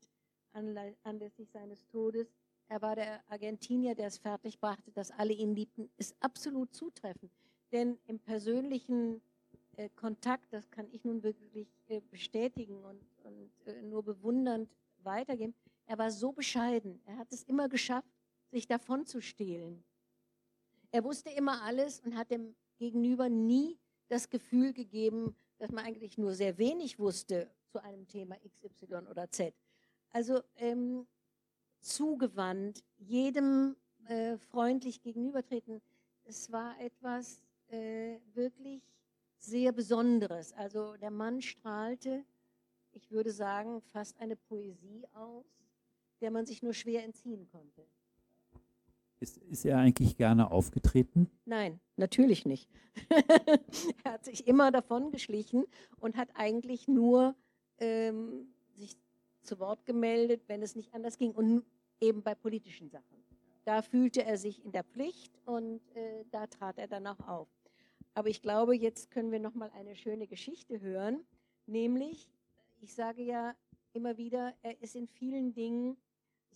anlässlich 1.03 1.49
seines 1.51 1.85
Todes, 1.87 2.33
er 2.69 2.83
war 2.83 2.95
der 2.95 3.23
Argentinier, 3.29 3.95
der 3.95 4.07
es 4.07 4.19
fertigbrachte, 4.19 4.91
dass 4.91 5.09
alle 5.09 5.33
ihn 5.33 5.55
liebten, 5.55 5.89
ist 5.97 6.15
absolut 6.19 6.73
zutreffend. 6.73 7.31
Denn 7.71 7.97
im 8.05 8.19
persönlichen 8.19 9.21
äh, 9.75 9.89
Kontakt, 9.95 10.53
das 10.53 10.69
kann 10.69 10.87
ich 10.91 11.03
nun 11.03 11.23
wirklich 11.23 11.67
äh, 11.87 11.99
bestätigen 12.11 12.83
und, 12.85 13.01
und 13.23 13.49
äh, 13.65 13.81
nur 13.81 14.03
bewundernd 14.03 14.69
weitergeben, 15.01 15.55
er 15.89 15.97
war 15.97 16.11
so 16.11 16.31
bescheiden. 16.31 17.01
Er 17.05 17.17
hat 17.17 17.33
es 17.33 17.41
immer 17.43 17.67
geschafft, 17.67 18.13
sich 18.51 18.67
davon 18.67 19.07
zu 19.07 19.21
stehlen. 19.21 19.83
Er 20.91 21.03
wusste 21.03 21.31
immer 21.31 21.63
alles 21.63 21.99
und 22.01 22.15
hat 22.15 22.29
dem 22.29 22.55
Gegenüber 22.77 23.27
nie 23.27 23.79
das 24.07 24.29
Gefühl 24.29 24.71
gegeben, 24.71 25.35
dass 25.57 25.71
man 25.71 25.85
eigentlich 25.85 26.19
nur 26.19 26.35
sehr 26.35 26.59
wenig 26.59 26.99
wusste 26.99 27.49
zu 27.69 27.81
einem 27.81 28.07
Thema 28.07 28.35
XY 28.47 29.07
oder 29.09 29.31
Z. 29.31 29.55
Also 30.11 30.41
ähm, 30.57 31.07
zugewandt, 31.79 32.83
jedem 32.97 33.75
äh, 34.05 34.37
freundlich 34.37 35.01
gegenübertreten. 35.01 35.81
Es 36.23 36.51
war 36.51 36.79
etwas 36.79 37.41
äh, 37.69 38.19
wirklich 38.35 38.83
sehr 39.39 39.71
Besonderes. 39.71 40.53
Also 40.53 40.97
der 40.97 41.11
Mann 41.11 41.41
strahlte, 41.41 42.23
ich 42.91 43.09
würde 43.09 43.31
sagen, 43.31 43.81
fast 43.91 44.19
eine 44.19 44.35
Poesie 44.35 45.07
aus 45.13 45.58
der 46.21 46.31
man 46.31 46.45
sich 46.45 46.63
nur 46.63 46.73
schwer 46.73 47.03
entziehen 47.03 47.47
konnte. 47.47 47.85
Ist, 49.19 49.37
ist 49.37 49.65
er 49.65 49.77
eigentlich 49.77 50.15
gerne 50.15 50.49
aufgetreten? 50.49 51.29
Nein, 51.45 51.81
natürlich 51.97 52.45
nicht. 52.45 52.69
er 54.03 54.13
hat 54.13 54.23
sich 54.23 54.47
immer 54.47 54.71
davon 54.71 55.11
geschlichen 55.11 55.65
und 55.99 56.15
hat 56.15 56.29
eigentlich 56.35 56.87
nur 56.87 57.35
ähm, 57.79 58.47
sich 58.75 58.97
zu 59.43 59.59
Wort 59.59 59.85
gemeldet, 59.85 60.43
wenn 60.47 60.61
es 60.61 60.75
nicht 60.75 60.93
anders 60.93 61.17
ging 61.17 61.31
und 61.31 61.65
eben 61.99 62.23
bei 62.23 62.33
politischen 62.33 62.89
Sachen. 62.89 63.17
Da 63.65 63.81
fühlte 63.81 64.23
er 64.23 64.37
sich 64.37 64.63
in 64.63 64.71
der 64.71 64.83
Pflicht 64.83 65.37
und 65.45 65.81
äh, 65.95 66.23
da 66.31 66.47
trat 66.47 66.77
er 66.77 66.87
dann 66.87 67.05
auch 67.05 67.19
auf. 67.27 67.49
Aber 68.13 68.29
ich 68.29 68.41
glaube, 68.41 68.75
jetzt 68.75 69.11
können 69.11 69.31
wir 69.31 69.39
noch 69.39 69.53
mal 69.53 69.69
eine 69.71 69.95
schöne 69.95 70.27
Geschichte 70.27 70.79
hören, 70.79 71.25
nämlich, 71.65 72.31
ich 72.79 72.95
sage 72.95 73.21
ja 73.21 73.53
immer 73.93 74.17
wieder, 74.17 74.53
er 74.61 74.81
ist 74.81 74.95
in 74.95 75.07
vielen 75.07 75.53
Dingen 75.53 75.97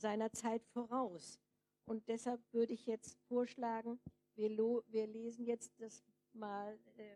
seiner 0.04 0.34
Zeit 0.34 0.62
voraus. 0.74 1.40
Und 1.86 2.10
deshalb 2.10 2.42
würde 2.52 2.74
ich 2.74 2.86
jetzt 2.86 3.18
vorschlagen, 3.30 4.00
wir, 4.36 4.50
wir 4.90 5.08
lesen 5.08 5.46
jetzt 5.46 5.72
das 5.80 6.04
mal, 6.34 6.78
äh, 6.98 7.16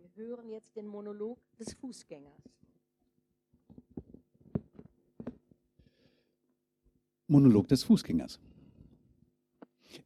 wir 0.00 0.10
hören 0.14 0.48
jetzt 0.48 0.74
den 0.76 0.86
Monolog 0.86 1.38
des 1.58 1.74
Fußgängers. 1.74 2.42
Monolog 7.28 7.68
des 7.68 7.84
Fußgängers. 7.84 8.40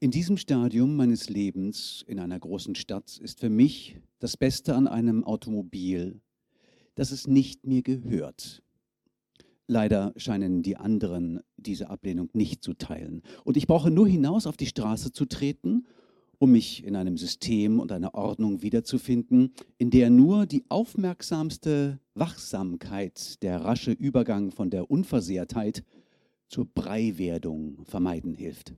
In 0.00 0.11
diesem 0.11 0.36
Stadium 0.36 0.96
meines 0.96 1.28
Lebens 1.28 2.04
in 2.08 2.18
einer 2.18 2.40
großen 2.40 2.74
Stadt 2.74 3.18
ist 3.18 3.38
für 3.38 3.50
mich 3.50 4.00
das 4.18 4.36
Beste 4.36 4.74
an 4.74 4.88
einem 4.88 5.22
Automobil, 5.22 6.20
dass 6.96 7.12
es 7.12 7.28
nicht 7.28 7.66
mir 7.66 7.82
gehört. 7.82 8.64
Leider 9.70 10.12
scheinen 10.16 10.64
die 10.64 10.76
anderen 10.76 11.42
diese 11.56 11.90
Ablehnung 11.90 12.28
nicht 12.32 12.64
zu 12.64 12.74
teilen. 12.74 13.22
Und 13.44 13.56
ich 13.56 13.68
brauche 13.68 13.88
nur 13.88 14.08
hinaus 14.08 14.48
auf 14.48 14.56
die 14.56 14.66
Straße 14.66 15.12
zu 15.12 15.26
treten, 15.26 15.86
um 16.38 16.50
mich 16.50 16.82
in 16.82 16.96
einem 16.96 17.16
System 17.16 17.78
und 17.78 17.92
einer 17.92 18.16
Ordnung 18.16 18.62
wiederzufinden, 18.62 19.52
in 19.78 19.90
der 19.90 20.10
nur 20.10 20.46
die 20.46 20.64
aufmerksamste 20.70 22.00
Wachsamkeit, 22.14 23.40
der 23.44 23.60
rasche 23.60 23.92
Übergang 23.92 24.50
von 24.50 24.70
der 24.70 24.90
Unversehrtheit 24.90 25.84
zur 26.48 26.64
Breiwerdung 26.66 27.84
vermeiden 27.84 28.34
hilft. 28.34 28.74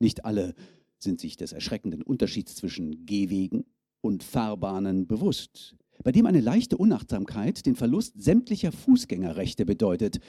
Nicht 0.00 0.24
alle 0.24 0.56
sind 0.98 1.20
sich 1.20 1.36
des 1.36 1.52
erschreckenden 1.52 2.02
Unterschieds 2.02 2.56
zwischen 2.56 3.06
Gehwegen 3.06 3.64
und 4.00 4.24
Fahrbahnen 4.24 5.06
bewusst, 5.06 5.76
bei 6.02 6.12
dem 6.12 6.26
eine 6.26 6.40
leichte 6.40 6.76
Unachtsamkeit 6.76 7.66
den 7.66 7.76
Verlust 7.76 8.20
sämtlicher 8.20 8.72
Fußgängerrechte 8.72 9.64
bedeutet. 9.64 10.20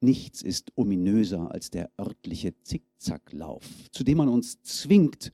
Nichts 0.00 0.42
ist 0.42 0.72
ominöser 0.74 1.50
als 1.50 1.70
der 1.70 1.90
örtliche 1.98 2.54
Zickzacklauf, 2.62 3.64
zu 3.90 4.04
dem 4.04 4.18
man 4.18 4.28
uns 4.28 4.62
zwingt, 4.62 5.32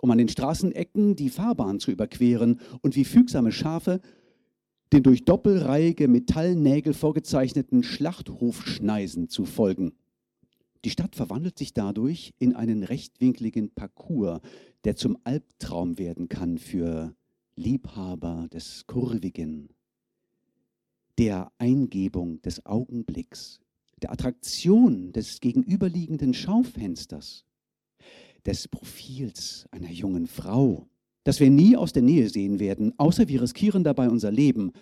um 0.00 0.10
an 0.10 0.18
den 0.18 0.28
Straßenecken 0.28 1.16
die 1.16 1.30
Fahrbahn 1.30 1.80
zu 1.80 1.90
überqueren 1.90 2.60
und 2.82 2.96
wie 2.96 3.04
fügsame 3.04 3.52
Schafe 3.52 4.00
den 4.92 5.02
durch 5.02 5.24
doppelreihige 5.24 6.08
Metallnägel 6.08 6.94
vorgezeichneten 6.94 7.82
Schlachthofschneisen 7.82 9.28
zu 9.28 9.44
folgen. 9.44 9.92
Die 10.84 10.90
Stadt 10.90 11.14
verwandelt 11.14 11.58
sich 11.58 11.74
dadurch 11.74 12.32
in 12.38 12.56
einen 12.56 12.82
rechtwinkligen 12.82 13.70
Parcours, 13.70 14.40
der 14.84 14.96
zum 14.96 15.18
Albtraum 15.24 15.98
werden 15.98 16.28
kann 16.28 16.58
für 16.58 17.14
Liebhaber 17.60 18.48
des 18.50 18.86
Kurvigen, 18.86 19.68
der 21.18 21.52
Eingebung 21.58 22.40
des 22.40 22.64
Augenblicks, 22.64 23.60
der 24.00 24.10
Attraktion 24.10 25.12
des 25.12 25.40
gegenüberliegenden 25.40 26.32
Schaufensters, 26.32 27.44
des 28.46 28.66
Profils 28.66 29.66
einer 29.72 29.90
jungen 29.90 30.26
Frau, 30.26 30.88
das 31.24 31.38
wir 31.38 31.50
nie 31.50 31.76
aus 31.76 31.92
der 31.92 32.00
Nähe 32.00 32.30
sehen 32.30 32.60
werden, 32.60 32.98
außer 32.98 33.28
wir 33.28 33.42
riskieren 33.42 33.84
dabei 33.84 34.08
unser 34.08 34.30
Leben, 34.30 34.72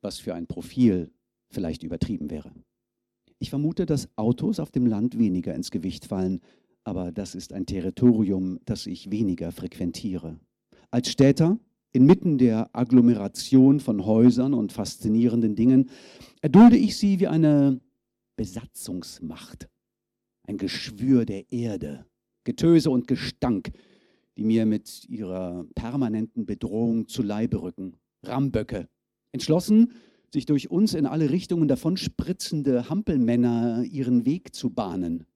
was 0.00 0.18
für 0.18 0.34
ein 0.34 0.46
Profil 0.46 1.12
vielleicht 1.50 1.82
übertrieben 1.82 2.30
wäre. 2.30 2.52
Ich 3.38 3.50
vermute, 3.50 3.84
dass 3.84 4.08
Autos 4.16 4.60
auf 4.60 4.70
dem 4.70 4.86
Land 4.86 5.18
weniger 5.18 5.54
ins 5.54 5.70
Gewicht 5.70 6.06
fallen, 6.06 6.40
aber 6.84 7.12
das 7.12 7.34
ist 7.34 7.52
ein 7.52 7.66
Territorium, 7.66 8.60
das 8.64 8.86
ich 8.86 9.10
weniger 9.10 9.52
frequentiere. 9.52 10.40
Als 10.90 11.10
Städter, 11.10 11.58
inmitten 11.98 12.38
der 12.38 12.70
Agglomeration 12.74 13.80
von 13.80 14.06
Häusern 14.06 14.54
und 14.54 14.72
faszinierenden 14.72 15.56
Dingen, 15.56 15.90
erdulde 16.40 16.76
ich 16.76 16.96
sie 16.96 17.18
wie 17.18 17.26
eine 17.26 17.80
Besatzungsmacht, 18.36 19.68
ein 20.46 20.58
Geschwür 20.58 21.24
der 21.24 21.50
Erde, 21.50 22.06
Getöse 22.44 22.90
und 22.90 23.08
Gestank, 23.08 23.72
die 24.36 24.44
mir 24.44 24.64
mit 24.64 25.08
ihrer 25.08 25.66
permanenten 25.74 26.46
Bedrohung 26.46 27.08
zu 27.08 27.22
Leibe 27.22 27.62
rücken. 27.62 27.96
Ramböcke, 28.22 28.88
entschlossen, 29.32 29.92
sich 30.32 30.46
durch 30.46 30.70
uns 30.70 30.94
in 30.94 31.04
alle 31.04 31.30
Richtungen 31.30 31.66
davonspritzende 31.66 32.88
Hampelmänner 32.88 33.82
ihren 33.82 34.24
Weg 34.24 34.54
zu 34.54 34.70
bahnen. 34.70 35.26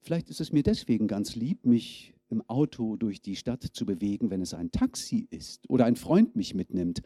Vielleicht 0.00 0.30
ist 0.30 0.40
es 0.40 0.50
mir 0.50 0.64
deswegen 0.64 1.06
ganz 1.06 1.36
lieb, 1.36 1.64
mich 1.64 2.12
im 2.32 2.42
Auto 2.48 2.96
durch 2.96 3.20
die 3.20 3.36
Stadt 3.36 3.62
zu 3.62 3.86
bewegen, 3.86 4.30
wenn 4.30 4.42
es 4.42 4.54
ein 4.54 4.72
Taxi 4.72 5.28
ist 5.30 5.68
oder 5.68 5.84
ein 5.84 5.96
Freund 5.96 6.34
mich 6.34 6.54
mitnimmt. 6.54 7.02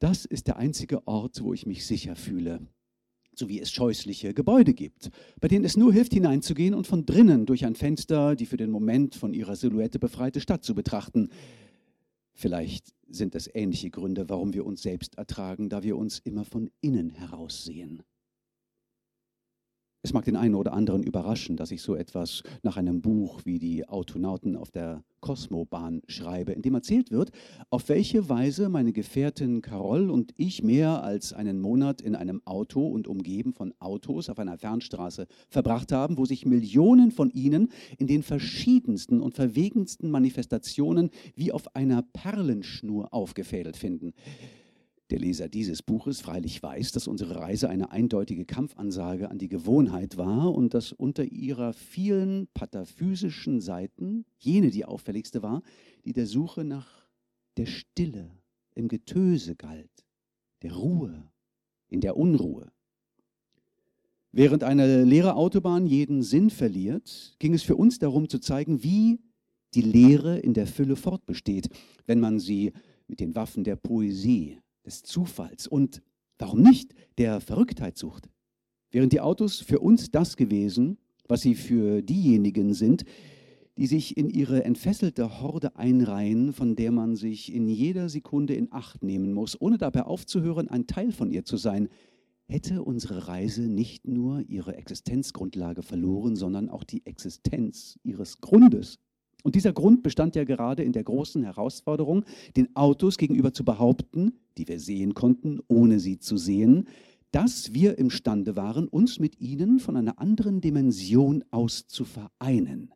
Das 0.00 0.24
ist 0.24 0.46
der 0.46 0.56
einzige 0.56 1.06
Ort, 1.06 1.42
wo 1.42 1.52
ich 1.52 1.66
mich 1.66 1.86
sicher 1.86 2.16
fühle. 2.16 2.66
So 3.34 3.48
wie 3.48 3.60
es 3.60 3.70
scheußliche 3.70 4.34
Gebäude 4.34 4.74
gibt, 4.74 5.10
bei 5.40 5.46
denen 5.46 5.64
es 5.64 5.76
nur 5.76 5.92
hilft, 5.92 6.14
hineinzugehen 6.14 6.74
und 6.74 6.86
von 6.86 7.06
drinnen 7.06 7.46
durch 7.46 7.64
ein 7.64 7.76
Fenster 7.76 8.34
die 8.34 8.46
für 8.46 8.56
den 8.56 8.70
Moment 8.70 9.14
von 9.14 9.32
ihrer 9.32 9.54
Silhouette 9.54 9.98
befreite 9.98 10.40
Stadt 10.40 10.64
zu 10.64 10.74
betrachten. 10.74 11.28
Vielleicht 12.32 12.94
sind 13.08 13.34
es 13.34 13.48
ähnliche 13.54 13.90
Gründe, 13.90 14.28
warum 14.28 14.54
wir 14.54 14.64
uns 14.64 14.82
selbst 14.82 15.16
ertragen, 15.18 15.68
da 15.68 15.82
wir 15.82 15.96
uns 15.96 16.18
immer 16.18 16.44
von 16.44 16.70
innen 16.80 17.10
heraus 17.10 17.64
sehen. 17.64 18.02
Es 20.02 20.14
mag 20.14 20.24
den 20.24 20.36
einen 20.36 20.54
oder 20.54 20.72
anderen 20.72 21.02
überraschen, 21.02 21.58
dass 21.58 21.70
ich 21.70 21.82
so 21.82 21.94
etwas 21.94 22.42
nach 22.62 22.78
einem 22.78 23.02
Buch 23.02 23.42
wie 23.44 23.58
die 23.58 23.86
Autonauten 23.86 24.56
auf 24.56 24.70
der 24.70 25.04
Kosmobahn 25.20 26.00
schreibe, 26.08 26.52
in 26.52 26.62
dem 26.62 26.74
erzählt 26.74 27.10
wird, 27.10 27.32
auf 27.68 27.90
welche 27.90 28.30
Weise 28.30 28.70
meine 28.70 28.94
Gefährtin 28.94 29.60
Carol 29.60 30.08
und 30.08 30.32
ich 30.38 30.62
mehr 30.62 31.02
als 31.02 31.34
einen 31.34 31.60
Monat 31.60 32.00
in 32.00 32.14
einem 32.14 32.40
Auto 32.46 32.86
und 32.86 33.08
umgeben 33.08 33.52
von 33.52 33.74
Autos 33.78 34.30
auf 34.30 34.38
einer 34.38 34.56
Fernstraße 34.56 35.26
verbracht 35.50 35.92
haben, 35.92 36.16
wo 36.16 36.24
sich 36.24 36.46
Millionen 36.46 37.10
von 37.10 37.30
ihnen 37.30 37.70
in 37.98 38.06
den 38.06 38.22
verschiedensten 38.22 39.20
und 39.20 39.34
verwegensten 39.34 40.10
Manifestationen 40.10 41.10
wie 41.34 41.52
auf 41.52 41.76
einer 41.76 42.00
Perlenschnur 42.00 43.12
aufgefädelt 43.12 43.76
finden. 43.76 44.14
Der 45.10 45.18
Leser 45.18 45.48
dieses 45.48 45.82
Buches 45.82 46.20
freilich 46.20 46.62
weiß, 46.62 46.92
dass 46.92 47.08
unsere 47.08 47.36
Reise 47.36 47.68
eine 47.68 47.90
eindeutige 47.90 48.44
Kampfansage 48.44 49.28
an 49.28 49.38
die 49.38 49.48
Gewohnheit 49.48 50.16
war 50.16 50.54
und 50.54 50.72
dass 50.72 50.92
unter 50.92 51.24
ihrer 51.24 51.72
vielen 51.72 52.46
pataphysischen 52.54 53.60
Seiten 53.60 54.24
jene 54.38 54.70
die 54.70 54.84
auffälligste 54.84 55.42
war, 55.42 55.62
die 56.04 56.12
der 56.12 56.26
Suche 56.26 56.62
nach 56.62 57.08
der 57.56 57.66
Stille 57.66 58.30
im 58.76 58.86
Getöse 58.86 59.56
galt, 59.56 59.90
der 60.62 60.74
Ruhe 60.74 61.28
in 61.88 62.00
der 62.00 62.16
Unruhe. 62.16 62.70
Während 64.30 64.62
eine 64.62 65.02
leere 65.02 65.34
Autobahn 65.34 65.86
jeden 65.86 66.22
Sinn 66.22 66.50
verliert, 66.50 67.34
ging 67.40 67.52
es 67.52 67.64
für 67.64 67.74
uns 67.74 67.98
darum 67.98 68.28
zu 68.28 68.38
zeigen, 68.38 68.84
wie 68.84 69.18
die 69.74 69.82
Leere 69.82 70.38
in 70.38 70.54
der 70.54 70.68
Fülle 70.68 70.94
fortbesteht, 70.94 71.68
wenn 72.06 72.20
man 72.20 72.38
sie 72.38 72.72
mit 73.08 73.18
den 73.18 73.34
Waffen 73.34 73.64
der 73.64 73.74
Poesie 73.74 74.60
des 74.84 75.02
Zufalls 75.02 75.66
und 75.66 76.02
warum 76.38 76.62
nicht 76.62 76.94
der 77.18 77.40
Verrücktheit 77.40 77.96
sucht. 77.98 78.28
Während 78.90 79.12
die 79.12 79.20
Autos 79.20 79.60
für 79.60 79.80
uns 79.80 80.10
das 80.10 80.36
gewesen, 80.36 80.98
was 81.28 81.42
sie 81.42 81.54
für 81.54 82.02
diejenigen 82.02 82.74
sind, 82.74 83.04
die 83.76 83.86
sich 83.86 84.16
in 84.16 84.28
ihre 84.28 84.64
entfesselte 84.64 85.40
Horde 85.40 85.76
einreihen, 85.76 86.52
von 86.52 86.76
der 86.76 86.90
man 86.90 87.16
sich 87.16 87.54
in 87.54 87.68
jeder 87.68 88.08
Sekunde 88.08 88.54
in 88.54 88.72
Acht 88.72 89.02
nehmen 89.02 89.32
muss, 89.32 89.60
ohne 89.60 89.78
dabei 89.78 90.02
aufzuhören, 90.02 90.68
ein 90.68 90.86
Teil 90.86 91.12
von 91.12 91.30
ihr 91.30 91.44
zu 91.44 91.56
sein, 91.56 91.88
hätte 92.46 92.82
unsere 92.82 93.28
Reise 93.28 93.62
nicht 93.62 94.06
nur 94.08 94.40
ihre 94.48 94.76
Existenzgrundlage 94.76 95.82
verloren, 95.82 96.34
sondern 96.34 96.68
auch 96.68 96.84
die 96.84 97.06
Existenz 97.06 97.98
ihres 98.02 98.40
Grundes. 98.40 98.98
Und 99.42 99.54
dieser 99.54 99.72
Grund 99.72 100.02
bestand 100.02 100.36
ja 100.36 100.44
gerade 100.44 100.82
in 100.82 100.92
der 100.92 101.04
großen 101.04 101.42
Herausforderung, 101.42 102.24
den 102.56 102.74
Autos 102.76 103.16
gegenüber 103.16 103.52
zu 103.52 103.64
behaupten, 103.64 104.32
die 104.58 104.68
wir 104.68 104.80
sehen 104.80 105.14
konnten, 105.14 105.60
ohne 105.68 106.00
sie 106.00 106.18
zu 106.18 106.36
sehen, 106.36 106.86
dass 107.30 107.72
wir 107.72 107.98
imstande 107.98 108.56
waren, 108.56 108.88
uns 108.88 109.18
mit 109.18 109.40
ihnen 109.40 109.78
von 109.78 109.96
einer 109.96 110.18
anderen 110.18 110.60
Dimension 110.60 111.44
aus 111.50 111.86
zu 111.86 112.04
vereinen, 112.04 112.92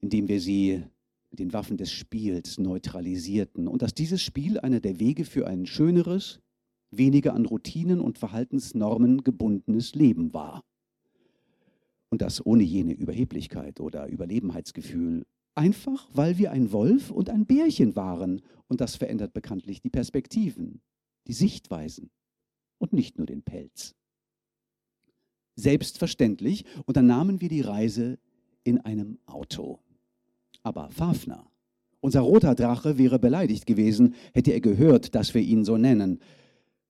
indem 0.00 0.28
wir 0.28 0.40
sie 0.40 0.82
mit 1.30 1.40
den 1.40 1.52
Waffen 1.52 1.76
des 1.76 1.92
Spiels 1.92 2.58
neutralisierten 2.58 3.68
und 3.68 3.82
dass 3.82 3.94
dieses 3.94 4.22
Spiel 4.22 4.58
einer 4.60 4.80
der 4.80 4.98
Wege 4.98 5.24
für 5.24 5.46
ein 5.46 5.66
schöneres, 5.66 6.40
weniger 6.90 7.34
an 7.34 7.44
Routinen 7.44 8.00
und 8.00 8.18
Verhaltensnormen 8.18 9.24
gebundenes 9.24 9.94
Leben 9.94 10.32
war. 10.32 10.62
Und 12.08 12.22
das 12.22 12.44
ohne 12.46 12.62
jene 12.62 12.92
Überheblichkeit 12.92 13.80
oder 13.80 14.06
Überlebenheitsgefühl 14.06 15.26
Einfach 15.54 16.08
weil 16.12 16.38
wir 16.38 16.50
ein 16.50 16.72
Wolf 16.72 17.10
und 17.10 17.30
ein 17.30 17.46
Bärchen 17.46 17.94
waren. 17.96 18.42
Und 18.66 18.80
das 18.80 18.96
verändert 18.96 19.32
bekanntlich 19.32 19.80
die 19.80 19.90
Perspektiven, 19.90 20.80
die 21.26 21.32
Sichtweisen 21.32 22.10
und 22.78 22.92
nicht 22.92 23.18
nur 23.18 23.26
den 23.26 23.42
Pelz. 23.42 23.94
Selbstverständlich 25.56 26.64
unternahmen 26.86 27.40
wir 27.40 27.48
die 27.48 27.60
Reise 27.60 28.18
in 28.64 28.80
einem 28.80 29.18
Auto. 29.26 29.78
Aber 30.62 30.90
Fafner, 30.90 31.46
unser 32.00 32.20
roter 32.20 32.54
Drache, 32.54 32.98
wäre 32.98 33.18
beleidigt 33.18 33.66
gewesen, 33.66 34.14
hätte 34.32 34.52
er 34.52 34.60
gehört, 34.60 35.14
dass 35.14 35.34
wir 35.34 35.42
ihn 35.42 35.64
so 35.64 35.76
nennen. 35.76 36.20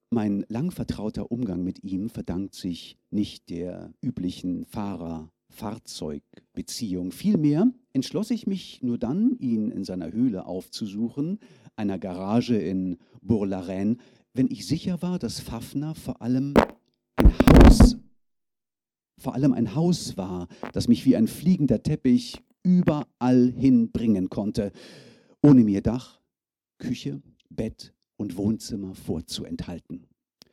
Mein 0.09 0.45
lang 0.49 0.71
vertrauter 0.71 1.31
Umgang 1.31 1.63
mit 1.63 1.83
ihm 1.83 2.09
verdankt 2.09 2.55
sich 2.55 2.97
nicht 3.11 3.49
der 3.49 3.93
üblichen 4.01 4.65
Fahrer- 4.65 5.29
Fahrzeugbeziehung. 5.49 7.11
Vielmehr 7.11 7.71
entschloss 7.93 8.31
ich 8.31 8.47
mich 8.47 8.81
nur 8.81 8.97
dann, 8.97 9.37
ihn 9.39 9.71
in 9.71 9.83
seiner 9.83 10.11
Höhle 10.11 10.45
aufzusuchen, 10.45 11.39
einer 11.75 11.99
Garage 11.99 12.57
in 12.57 12.97
Bourg-la-Reine, 13.21 13.97
wenn 14.33 14.47
ich 14.51 14.67
sicher 14.67 15.01
war, 15.01 15.19
dass 15.19 15.39
Fafner 15.39 15.95
vor 15.95 16.21
allem 16.21 16.53
ein 17.17 17.37
Haus 17.47 17.97
vor 19.17 19.33
allem 19.33 19.53
ein 19.53 19.75
Haus 19.75 20.17
war, 20.17 20.47
das 20.73 20.87
mich 20.87 21.05
wie 21.05 21.15
ein 21.15 21.27
fliegender 21.27 21.81
Teppich 21.81 22.43
überall 22.63 23.51
hinbringen 23.57 24.29
konnte, 24.29 24.71
ohne 25.41 25.63
mir 25.63 25.81
Dach, 25.81 26.21
Küche, 26.77 27.21
Bett 27.49 27.93
und 28.17 28.37
Wohnzimmer 28.37 28.95
vorzuenthalten. 28.95 30.07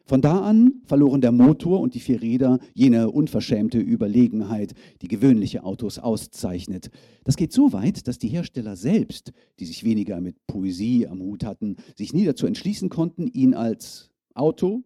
Von 0.05 0.21
da 0.21 0.41
an 0.41 0.83
verloren 0.85 1.21
der 1.21 1.33
Motor 1.33 1.81
und 1.81 1.95
die 1.95 2.01
vier 2.01 2.21
Räder 2.21 2.59
jene 2.75 3.11
unverschämte 3.11 3.79
Überlegenheit, 3.79 4.75
die 5.01 5.09
gewöhnliche 5.09 5.65
Autos 5.65 5.99
auszeichnet. 5.99 6.91
Das 7.25 7.37
geht 7.37 7.53
so 7.53 7.73
weit, 7.73 8.09
dass 8.09 8.19
die 8.19 8.29
Hersteller 8.29 8.77
selbst, 8.77 9.33
die 9.61 9.65
sich 9.65 9.85
weniger 9.85 10.21
mit 10.21 10.45
Poesie 10.47 11.07
am 11.07 11.21
Hut 11.21 11.45
hatten, 11.45 11.77
sich 11.97 12.13
nie 12.13 12.25
dazu 12.25 12.47
entschließen 12.47 12.89
konnten, 12.89 13.29
ihn 13.29 13.55
als 13.55 14.11
Auto, 14.35 14.83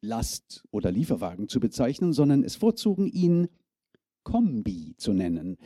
Last- 0.00 0.64
oder 0.70 0.92
Lieferwagen 0.92 1.48
zu 1.48 1.60
bezeichnen, 1.60 2.12
sondern 2.12 2.44
es 2.44 2.56
vorzogen, 2.56 3.06
ihn 3.06 3.48
Kombi 4.24 4.94
zu 4.98 5.14
nennen, 5.14 5.56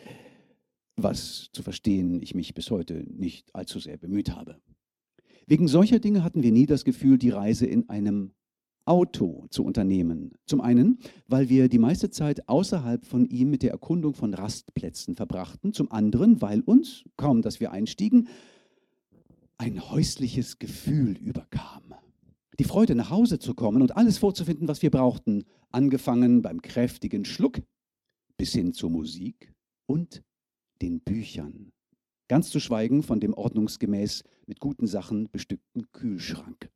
was 0.97 1.49
zu 1.53 1.63
verstehen 1.63 2.23
ich 2.23 2.35
mich 2.35 2.55
bis 2.55 2.71
heute 2.71 3.05
nicht 3.09 3.55
allzu 3.55 3.81
sehr 3.81 3.97
bemüht 3.97 4.31
habe. 4.31 4.61
Wegen 5.47 5.67
solcher 5.67 5.99
Dinge 5.99 6.23
hatten 6.23 6.43
wir 6.43 6.53
nie 6.53 6.67
das 6.67 6.85
Gefühl, 6.85 7.19
die 7.19 7.31
Reise 7.31 7.67
in 7.67 7.89
einem 7.89 8.33
Auto 8.89 9.47
zu 9.51 9.65
unternehmen. 9.65 10.33
Zum 10.47 10.61
einen, 10.61 10.99
weil 11.27 11.49
wir 11.49 11.69
die 11.69 11.79
meiste 11.79 12.11
Zeit 12.11 12.49
außerhalb 12.49 13.05
von 13.05 13.27
ihm 13.27 13.51
mit 13.51 13.63
der 13.63 13.71
Erkundung 13.71 14.15
von 14.15 14.33
Rastplätzen 14.33 15.15
verbrachten. 15.15 15.75
Zum 15.75 15.93
anderen, 15.93 16.41
weil 16.41 16.63
uns, 16.63 17.05
kaum 17.17 17.43
dass 17.43 17.61
wir 17.61 17.71
einstiegen, 17.71 18.29
ein 19.59 19.91
häusliches 19.91 20.59
Gefühl 20.59 21.19
überkam. 21.19 21.95
Die 22.59 22.65
Freude, 22.65 22.95
nach 22.95 23.11
Hause 23.11 23.39
zu 23.39 23.55
kommen 23.55 23.83
und 23.83 23.97
alles 23.97 24.19
vorzufinden, 24.19 24.69
was 24.69 24.83
wir 24.83 24.91
brauchten, 24.91 25.45
angefangen 25.71 26.43
beim 26.43 26.63
kräftigen 26.63 27.25
Schluck 27.25 27.61
bis 28.37 28.53
hin 28.53 28.73
zur 28.73 28.91
Musik 28.91 29.53
und 29.87 30.23
den 30.81 31.01
Büchern. 31.01 31.73
Ganz 32.29 32.51
zu 32.51 32.59
schweigen 32.59 33.03
von 33.03 33.21
dem 33.21 33.35
ordnungsgemäß 33.35 34.25
mit 34.47 34.61
guten 34.61 34.87
Sachen 34.87 35.29
bestückten 35.31 35.91
Kühlschrank. 35.93 36.71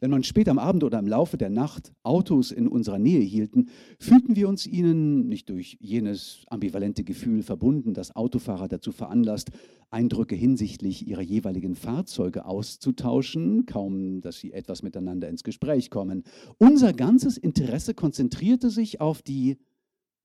Wenn 0.00 0.10
man 0.10 0.22
spät 0.22 0.48
am 0.48 0.58
Abend 0.58 0.84
oder 0.84 0.98
im 0.98 1.06
Laufe 1.06 1.36
der 1.36 1.50
Nacht 1.50 1.92
Autos 2.02 2.50
in 2.50 2.68
unserer 2.68 2.98
Nähe 2.98 3.20
hielten, 3.20 3.68
fühlten 3.98 4.36
wir 4.36 4.48
uns 4.48 4.66
ihnen 4.66 5.28
nicht 5.28 5.48
durch 5.48 5.76
jenes 5.80 6.44
ambivalente 6.48 7.04
Gefühl 7.04 7.42
verbunden, 7.42 7.94
das 7.94 8.14
Autofahrer 8.14 8.68
dazu 8.68 8.92
veranlasst, 8.92 9.50
Eindrücke 9.90 10.36
hinsichtlich 10.36 11.06
ihrer 11.06 11.22
jeweiligen 11.22 11.74
Fahrzeuge 11.74 12.44
auszutauschen, 12.44 13.66
kaum 13.66 14.20
dass 14.20 14.38
sie 14.38 14.52
etwas 14.52 14.82
miteinander 14.82 15.28
ins 15.28 15.42
Gespräch 15.42 15.90
kommen. 15.90 16.24
Unser 16.58 16.92
ganzes 16.92 17.38
Interesse 17.38 17.94
konzentrierte 17.94 18.70
sich 18.70 19.00
auf 19.00 19.22
die 19.22 19.58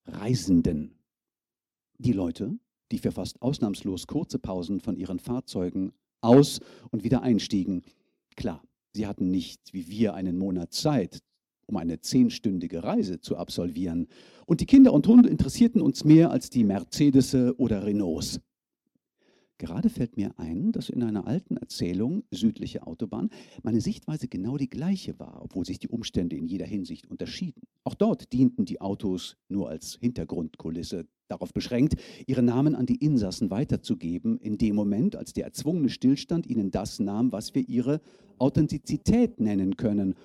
Reisenden. 0.05 0.99
Die 1.97 2.11
Leute, 2.11 2.57
die 2.91 2.97
für 2.97 3.11
fast 3.11 3.41
ausnahmslos 3.41 4.07
kurze 4.07 4.37
Pausen 4.37 4.81
von 4.81 4.97
ihren 4.97 5.19
Fahrzeugen 5.19 5.93
aus 6.21 6.59
und 6.91 7.03
wieder 7.03 7.21
einstiegen. 7.21 7.83
Klar, 8.35 8.61
Sie 8.95 9.07
hatten 9.07 9.31
nicht 9.31 9.73
wie 9.73 9.87
wir 9.87 10.13
einen 10.13 10.37
Monat 10.37 10.71
Zeit, 10.71 11.19
um 11.65 11.77
eine 11.77 11.99
zehnstündige 11.99 12.83
Reise 12.83 13.19
zu 13.19 13.37
absolvieren. 13.37 14.07
Und 14.45 14.61
die 14.61 14.67
Kinder 14.67 14.93
und 14.93 15.07
Hunde 15.07 15.29
interessierten 15.29 15.81
uns 15.81 16.03
mehr 16.03 16.29
als 16.29 16.49
die 16.49 16.63
Mercedes 16.63 17.33
oder 17.33 17.85
Renaults. 17.85 18.39
Gerade 19.63 19.89
fällt 19.89 20.17
mir 20.17 20.37
ein, 20.37 20.73
dass 20.73 20.89
in 20.89 21.01
einer 21.03 21.25
alten 21.25 21.55
Erzählung 21.55 22.23
Südliche 22.31 22.85
Autobahn 22.85 23.29
meine 23.61 23.79
Sichtweise 23.79 24.27
genau 24.27 24.57
die 24.57 24.69
gleiche 24.69 25.17
war, 25.19 25.41
obwohl 25.41 25.65
sich 25.65 25.79
die 25.79 25.87
Umstände 25.87 26.35
in 26.35 26.47
jeder 26.47 26.65
Hinsicht 26.65 27.07
unterschieden. 27.07 27.61
Auch 27.85 27.95
dort 27.95 28.33
dienten 28.33 28.65
die 28.65 28.81
Autos 28.81 29.37
nur 29.47 29.69
als 29.69 29.97
Hintergrundkulisse, 30.01 31.07
darauf 31.29 31.53
beschränkt, 31.53 31.95
ihre 32.27 32.43
Namen 32.43 32.75
an 32.75 32.85
die 32.85 32.97
Insassen 32.97 33.51
weiterzugeben, 33.51 34.37
in 34.37 34.57
dem 34.57 34.75
Moment, 34.75 35.15
als 35.15 35.31
der 35.31 35.45
erzwungene 35.45 35.87
Stillstand 35.87 36.45
ihnen 36.45 36.69
das 36.69 36.99
nahm, 36.99 37.31
was 37.31 37.55
wir 37.55 37.65
ihre 37.65 38.01
Authentizität 38.39 39.39
nennen 39.39 39.77
können 39.77 40.15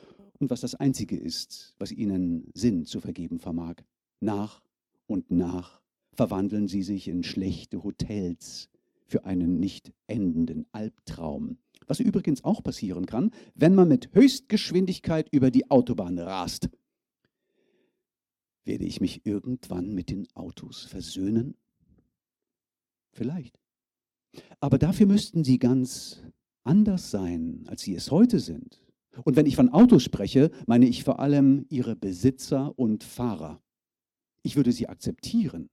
und 0.40 0.50
was 0.50 0.62
das 0.62 0.74
Einzige 0.74 1.16
ist, 1.16 1.76
was 1.78 1.92
ihnen 1.92 2.50
Sinn 2.54 2.86
zu 2.86 2.98
vergeben 2.98 3.38
vermag. 3.38 3.76
Nach 4.18 4.60
und 5.06 5.30
nach 5.30 5.80
verwandeln 6.14 6.66
sie 6.66 6.82
sich 6.82 7.06
in 7.06 7.22
schlechte 7.22 7.84
Hotels, 7.84 8.68
für 9.08 9.24
einen 9.24 9.58
nicht 9.58 9.92
endenden 10.06 10.66
Albtraum. 10.72 11.58
Was 11.86 12.00
übrigens 12.00 12.44
auch 12.44 12.62
passieren 12.62 13.06
kann, 13.06 13.30
wenn 13.54 13.74
man 13.74 13.88
mit 13.88 14.14
Höchstgeschwindigkeit 14.14 15.28
über 15.32 15.50
die 15.50 15.70
Autobahn 15.70 16.18
rast. 16.18 16.68
Werde 18.64 18.84
ich 18.84 19.00
mich 19.00 19.24
irgendwann 19.24 19.94
mit 19.94 20.10
den 20.10 20.28
Autos 20.34 20.84
versöhnen? 20.84 21.56
Vielleicht. 23.12 23.58
Aber 24.60 24.78
dafür 24.78 25.06
müssten 25.06 25.42
sie 25.42 25.58
ganz 25.58 26.22
anders 26.64 27.10
sein, 27.10 27.64
als 27.66 27.82
sie 27.82 27.94
es 27.94 28.10
heute 28.10 28.40
sind. 28.40 28.84
Und 29.24 29.36
wenn 29.36 29.46
ich 29.46 29.56
von 29.56 29.70
Autos 29.70 30.02
spreche, 30.02 30.50
meine 30.66 30.86
ich 30.86 31.02
vor 31.02 31.18
allem 31.18 31.64
ihre 31.70 31.96
Besitzer 31.96 32.78
und 32.78 33.02
Fahrer. 33.02 33.62
Ich 34.42 34.56
würde 34.56 34.70
sie 34.70 34.88
akzeptieren, 34.88 35.70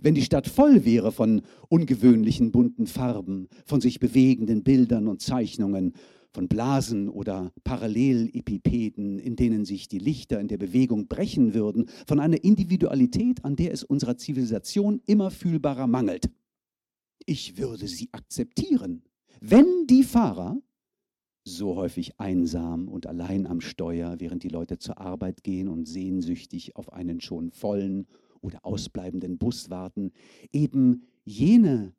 wenn 0.00 0.14
die 0.14 0.22
Stadt 0.22 0.48
voll 0.48 0.84
wäre 0.84 1.12
von 1.12 1.42
ungewöhnlichen 1.68 2.52
bunten 2.52 2.86
Farben, 2.86 3.48
von 3.64 3.80
sich 3.80 4.00
bewegenden 4.00 4.62
Bildern 4.62 5.08
und 5.08 5.20
Zeichnungen, 5.20 5.94
von 6.32 6.48
Blasen 6.48 7.08
oder 7.08 7.52
Parallelepipeden, 7.62 9.18
in 9.18 9.36
denen 9.36 9.64
sich 9.64 9.88
die 9.88 9.98
Lichter 9.98 10.40
in 10.40 10.48
der 10.48 10.56
Bewegung 10.56 11.06
brechen 11.06 11.54
würden, 11.54 11.88
von 12.06 12.20
einer 12.20 12.42
Individualität, 12.42 13.44
an 13.44 13.56
der 13.56 13.72
es 13.72 13.84
unserer 13.84 14.16
Zivilisation 14.16 15.02
immer 15.06 15.30
fühlbarer 15.30 15.86
mangelt. 15.86 16.30
Ich 17.26 17.58
würde 17.58 17.86
sie 17.86 18.08
akzeptieren, 18.12 19.02
wenn 19.40 19.86
die 19.86 20.02
Fahrer, 20.02 20.60
so 21.44 21.74
häufig 21.74 22.18
einsam 22.20 22.88
und 22.88 23.06
allein 23.06 23.46
am 23.46 23.60
Steuer, 23.60 24.20
während 24.20 24.44
die 24.44 24.48
Leute 24.48 24.78
zur 24.78 24.98
Arbeit 24.98 25.42
gehen 25.42 25.68
und 25.68 25.86
sehnsüchtig 25.86 26.76
auf 26.76 26.92
einen 26.92 27.20
schon 27.20 27.50
vollen 27.50 28.06
oder 28.42 28.64
ausbleibenden 28.64 29.38
Bus 29.38 29.70
warten, 29.70 30.12
eben 30.52 31.06
jene 31.24 31.94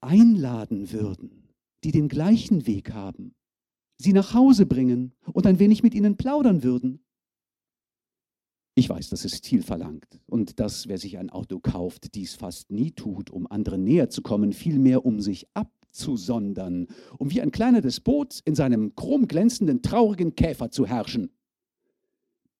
einladen 0.00 0.92
würden, 0.92 1.48
die 1.84 1.90
den 1.90 2.08
gleichen 2.08 2.66
Weg 2.66 2.92
haben, 2.92 3.34
sie 3.98 4.12
nach 4.12 4.34
Hause 4.34 4.66
bringen 4.66 5.12
und 5.32 5.46
ein 5.46 5.58
wenig 5.58 5.82
mit 5.82 5.94
ihnen 5.94 6.16
plaudern 6.16 6.62
würden. 6.62 7.00
Ich 8.78 8.88
weiß, 8.90 9.08
das 9.08 9.24
ist 9.24 9.46
viel 9.46 9.62
verlangt 9.62 10.20
und 10.26 10.60
dass, 10.60 10.86
wer 10.86 10.98
sich 10.98 11.16
ein 11.16 11.30
Auto 11.30 11.60
kauft, 11.60 12.14
dies 12.14 12.34
fast 12.34 12.70
nie 12.70 12.90
tut, 12.90 13.30
um 13.30 13.46
anderen 13.46 13.84
näher 13.84 14.10
zu 14.10 14.20
kommen, 14.20 14.52
vielmehr 14.52 15.06
um 15.06 15.20
sich 15.20 15.46
abzusondern, 15.54 16.86
um 17.18 17.30
wie 17.30 17.40
ein 17.40 17.50
kleiner 17.50 17.80
Despot 17.80 18.40
in 18.44 18.54
seinem 18.54 18.94
chromglänzenden, 18.94 19.80
traurigen 19.80 20.34
Käfer 20.34 20.70
zu 20.70 20.86
herrschen. 20.86 21.30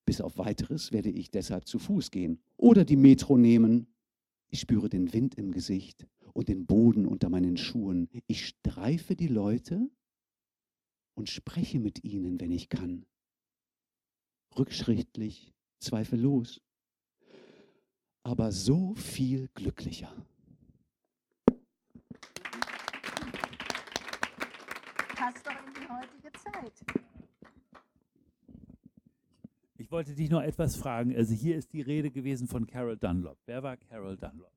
Bis 0.07 0.21
auf 0.21 0.37
weiteres 0.37 0.93
werde 0.93 1.09
ich 1.09 1.31
deshalb 1.31 1.67
zu 1.67 1.79
Fuß 1.79 2.11
gehen 2.11 2.39
oder 2.55 2.85
die 2.85 2.95
Metro 2.95 3.37
nehmen. 3.37 3.93
Ich 4.47 4.61
spüre 4.61 4.87
den 4.87 5.11
Wind 5.11 5.35
im 5.35 5.51
Gesicht 5.51 6.07
und 6.31 6.47
den 6.47 6.65
Boden 6.65 7.05
unter 7.05 7.27
meinen 7.27 7.57
Schuhen. 7.57 8.07
Ich 8.25 8.47
streife 8.47 9.17
die 9.17 9.27
Leute 9.27 9.91
und 11.13 11.27
spreche 11.29 11.79
mit 11.79 12.05
ihnen, 12.05 12.39
wenn 12.39 12.53
ich 12.53 12.69
kann. 12.69 13.05
Rückschrittlich, 14.57 15.53
zweifellos, 15.81 16.61
aber 18.23 18.53
so 18.53 18.95
viel 18.95 19.49
glücklicher. 19.55 20.15
Passt 25.17 25.45
doch 25.45 25.51
in 25.51 25.73
die 25.73 25.89
heutige 25.89 26.31
Zeit. 26.31 27.16
Ich 29.79 29.91
wollte 29.91 30.15
dich 30.15 30.29
noch 30.31 30.41
etwas 30.41 30.75
fragen. 30.75 31.15
Also 31.15 31.33
hier 31.35 31.55
ist 31.55 31.71
die 31.71 31.81
Rede 31.81 32.09
gewesen 32.09 32.47
von 32.47 32.65
Carol 32.65 32.97
Dunlop. 32.97 33.37
Wer 33.45 33.61
war 33.61 33.77
Carol 33.77 34.17
Dunlop? 34.17 34.51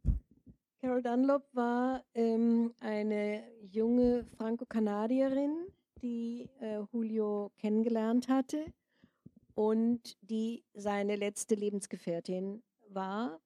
Carol 0.81 1.03
Dunlop 1.03 1.43
war 1.53 2.03
ähm, 2.14 2.73
eine 2.81 3.43
junge 3.61 4.25
Franco-Kanadierin, 4.39 5.66
die 6.01 6.49
äh, 6.61 6.81
Julio 6.91 7.53
kennengelernt 7.59 8.29
hatte 8.29 8.64
und 9.55 10.16
die 10.23 10.64
seine 10.73 11.16
letzte 11.16 11.55
Lebensgefährtin 11.55 12.62
war. 12.89 13.41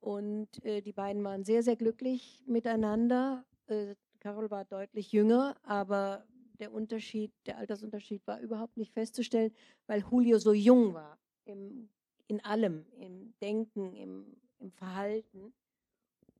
Und 0.00 0.64
äh, 0.64 0.82
die 0.82 0.92
beiden 0.92 1.22
waren 1.22 1.44
sehr, 1.44 1.62
sehr 1.62 1.76
glücklich 1.76 2.42
miteinander. 2.46 3.44
Äh, 3.68 3.94
Carol 4.18 4.50
war 4.50 4.64
deutlich 4.64 5.12
jünger, 5.12 5.56
aber 5.62 6.24
der 6.58 6.72
Unterschied, 6.72 7.32
der 7.46 7.58
Altersunterschied 7.58 8.26
war 8.26 8.40
überhaupt 8.40 8.76
nicht 8.76 8.92
festzustellen, 8.92 9.52
weil 9.86 10.04
Julio 10.10 10.38
so 10.38 10.52
jung 10.52 10.94
war, 10.94 11.18
im, 11.44 11.88
in 12.26 12.44
allem, 12.44 12.84
im 12.98 13.34
Denken, 13.40 13.94
im, 13.94 14.36
im 14.58 14.72
Verhalten. 14.72 15.52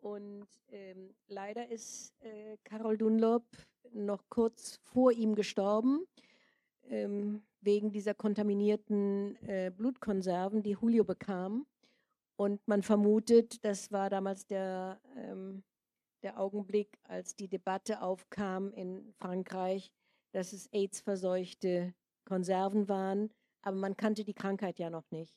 Und 0.00 0.46
ähm, 0.70 1.14
leider 1.28 1.68
ist 1.68 2.12
äh, 2.20 2.56
Carol 2.64 2.98
Dunlop 2.98 3.44
noch 3.92 4.28
kurz 4.28 4.80
vor 4.82 5.12
ihm 5.12 5.34
gestorben, 5.34 6.06
ähm, 6.88 7.42
wegen 7.60 7.90
dieser 7.90 8.14
kontaminierten 8.14 9.36
äh, 9.46 9.70
Blutkonserven, 9.74 10.62
die 10.62 10.76
Julio 10.80 11.04
bekam. 11.04 11.66
Und 12.36 12.66
man 12.68 12.82
vermutet, 12.82 13.64
das 13.64 13.90
war 13.90 14.10
damals 14.10 14.46
der, 14.46 15.00
ähm, 15.16 15.64
der 16.22 16.38
Augenblick, 16.38 16.98
als 17.02 17.34
die 17.34 17.48
Debatte 17.48 18.00
aufkam 18.00 18.72
in 18.72 19.12
Frankreich, 19.18 19.92
dass 20.32 20.52
es 20.52 20.66
AIDS-verseuchte 20.72 21.94
Konserven 22.24 22.88
waren, 22.88 23.30
aber 23.62 23.76
man 23.76 23.96
kannte 23.96 24.24
die 24.24 24.34
Krankheit 24.34 24.78
ja 24.78 24.90
noch 24.90 25.10
nicht. 25.10 25.34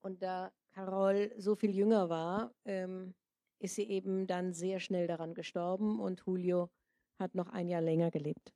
Und 0.00 0.22
da 0.22 0.52
Carol 0.72 1.32
so 1.36 1.56
viel 1.56 1.74
jünger 1.74 2.08
war, 2.08 2.54
ähm, 2.64 3.14
ist 3.58 3.74
sie 3.74 3.88
eben 3.88 4.26
dann 4.26 4.52
sehr 4.52 4.78
schnell 4.80 5.06
daran 5.06 5.34
gestorben 5.34 5.98
und 5.98 6.22
Julio 6.26 6.70
hat 7.18 7.34
noch 7.34 7.48
ein 7.48 7.68
Jahr 7.68 7.82
länger 7.82 8.10
gelebt. 8.10 8.52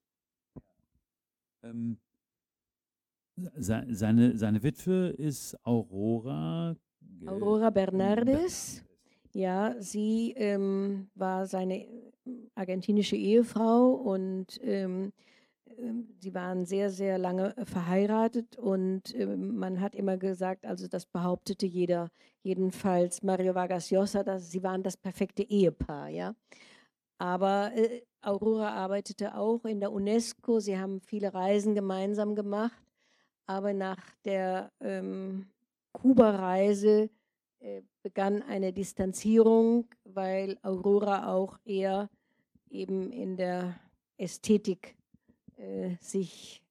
Ähm, 1.64 1.99
seine, 3.37 4.37
seine 4.37 4.62
Witwe 4.62 5.09
ist 5.18 5.57
Aurora. 5.64 6.76
Aurora 7.26 7.70
Bernardes. 7.70 8.85
Ja, 9.33 9.74
sie 9.78 10.33
ähm, 10.37 11.09
war 11.14 11.47
seine 11.47 11.87
argentinische 12.55 13.16
Ehefrau 13.16 13.93
und 13.93 14.61
ähm, 14.62 15.12
sie 16.18 16.35
waren 16.35 16.64
sehr, 16.64 16.91
sehr 16.91 17.18
lange 17.18 17.55
verheiratet 17.64 18.57
und 18.57 19.14
ähm, 19.14 19.57
man 19.57 19.80
hat 19.80 19.95
immer 19.95 20.16
gesagt, 20.16 20.64
also 20.66 20.89
das 20.89 21.07
behauptete 21.07 21.66
jeder, 21.66 22.11
jedenfalls 22.43 23.22
Mario 23.22 23.55
Vargas 23.55 23.91
Llosa, 23.91 24.22
dass 24.22 24.51
sie 24.51 24.62
waren 24.62 24.83
das 24.83 24.97
perfekte 24.97 25.43
Ehepaar, 25.43 26.09
ja. 26.09 26.35
Aber 27.18 27.72
äh, 27.74 28.03
Aurora 28.20 28.72
arbeitete 28.72 29.37
auch 29.37 29.64
in 29.64 29.80
der 29.80 29.93
UNESCO, 29.93 30.61
sie 30.61 30.78
haben 30.78 31.01
viele 31.01 31.35
Reisen 31.35 31.74
gemeinsam 31.74 32.35
gemacht, 32.35 32.83
aber 33.47 33.72
nach 33.72 34.03
der 34.24 34.70
ähm, 34.80 35.47
Kuba-Reise 35.93 37.11
äh, 37.61 37.83
begann 38.03 38.43
eine 38.43 38.72
Distanzierung, 38.72 39.89
weil 40.05 40.59
Aurora 40.62 41.33
auch 41.33 41.59
eher 41.64 42.09
eben 42.70 43.12
in 43.12 43.37
der 43.37 43.78
Ästhetik 44.16 44.97
äh, 45.63 45.97
sich 46.01 46.63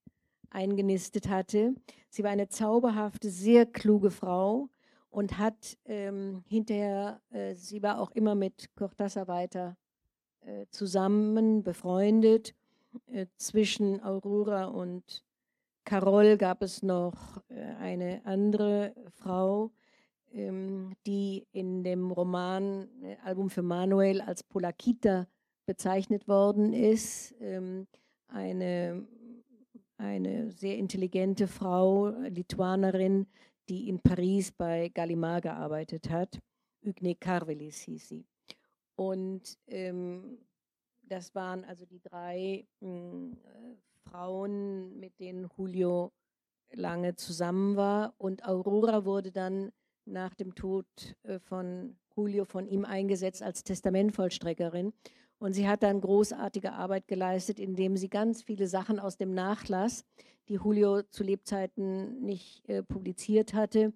eingenistet 0.50 1.30
hatte. 1.30 1.74
Sie 2.10 2.24
war 2.24 2.32
eine 2.32 2.50
zauberhafte, 2.50 3.30
sehr 3.30 3.66
kluge 3.66 4.12
Frau 4.12 4.70
und 5.10 5.38
hat 5.38 5.78
ähm, 5.86 6.44
hinterher, 6.48 7.22
äh, 7.32 7.56
sie 7.56 7.82
war 7.82 8.00
auch 8.00 8.12
immer 8.12 8.36
mit 8.36 8.70
Cortázar 8.76 9.28
weiter 9.28 9.78
äh, 10.42 10.66
zusammen, 10.70 11.64
befreundet. 11.64 12.54
Äh, 13.08 13.28
zwischen 13.38 14.04
Aurora 14.04 14.66
und 14.66 15.24
Carol 15.86 16.38
gab 16.38 16.62
es 16.62 16.84
noch 16.84 17.42
äh, 17.50 17.62
eine 17.80 18.22
andere 18.26 18.94
Frau, 19.12 19.72
ähm, 20.34 20.94
die 21.06 21.48
in 21.54 21.84
dem 21.84 22.12
Roman 22.12 22.90
äh, 23.02 23.16
Album 23.24 23.50
für 23.50 23.62
Manuel 23.62 24.22
als 24.22 24.44
Polakita 24.44 25.28
bezeichnet 25.66 26.28
worden 26.28 26.74
ist. 26.74 27.36
Eine, 28.32 29.06
eine 29.98 30.52
sehr 30.52 30.78
intelligente 30.78 31.48
Frau, 31.48 32.10
Lituanerin, 32.10 33.28
die 33.70 33.90
in 33.90 34.00
Paris 34.00 34.52
bei 34.52 34.90
Gallimard 34.90 35.44
gearbeitet 35.44 36.10
hat. 36.10 36.40
Ugne 36.84 37.16
Carvelis 37.16 37.82
hieß 37.82 38.08
sie. 38.08 38.26
Und 38.96 39.58
ähm, 39.68 40.40
das 41.04 41.36
waren 41.36 41.66
also 41.66 41.86
die 41.86 42.00
drei 42.00 42.66
mh, 42.80 42.90
hm, 42.90 43.38
äh, 43.44 43.76
Frauen, 44.10 45.00
mit 45.00 45.20
denen 45.20 45.50
Julio 45.58 46.12
lange 46.72 47.16
zusammen 47.16 47.76
war. 47.76 48.14
Und 48.18 48.46
Aurora 48.46 49.06
wurde 49.06 49.32
dann 49.32 49.72
nach 50.06 50.34
dem 50.36 50.56
Tod 50.56 50.86
äh, 51.24 51.40
von 51.40 51.98
Julio 52.16 52.46
von 52.46 52.68
ihm 52.68 52.86
eingesetzt 52.86 53.44
als 53.44 53.64
Testamentvollstreckerin. 53.64 54.94
Und 55.42 55.54
sie 55.54 55.68
hat 55.68 55.82
dann 55.82 56.02
großartige 56.02 56.74
Arbeit 56.74 57.08
geleistet, 57.08 57.60
indem 57.60 57.98
sie 57.98 58.10
ganz 58.10 58.44
viele 58.44 58.68
Sachen 58.68 59.00
aus 59.00 59.18
dem 59.18 59.34
Nachlass, 59.34 60.06
die 60.48 60.54
Julio 60.54 61.02
zu 61.02 61.24
Lebzeiten 61.24 62.22
nicht 62.22 62.70
äh, 62.70 62.84
publiziert 62.84 63.56
hatte 63.56 63.92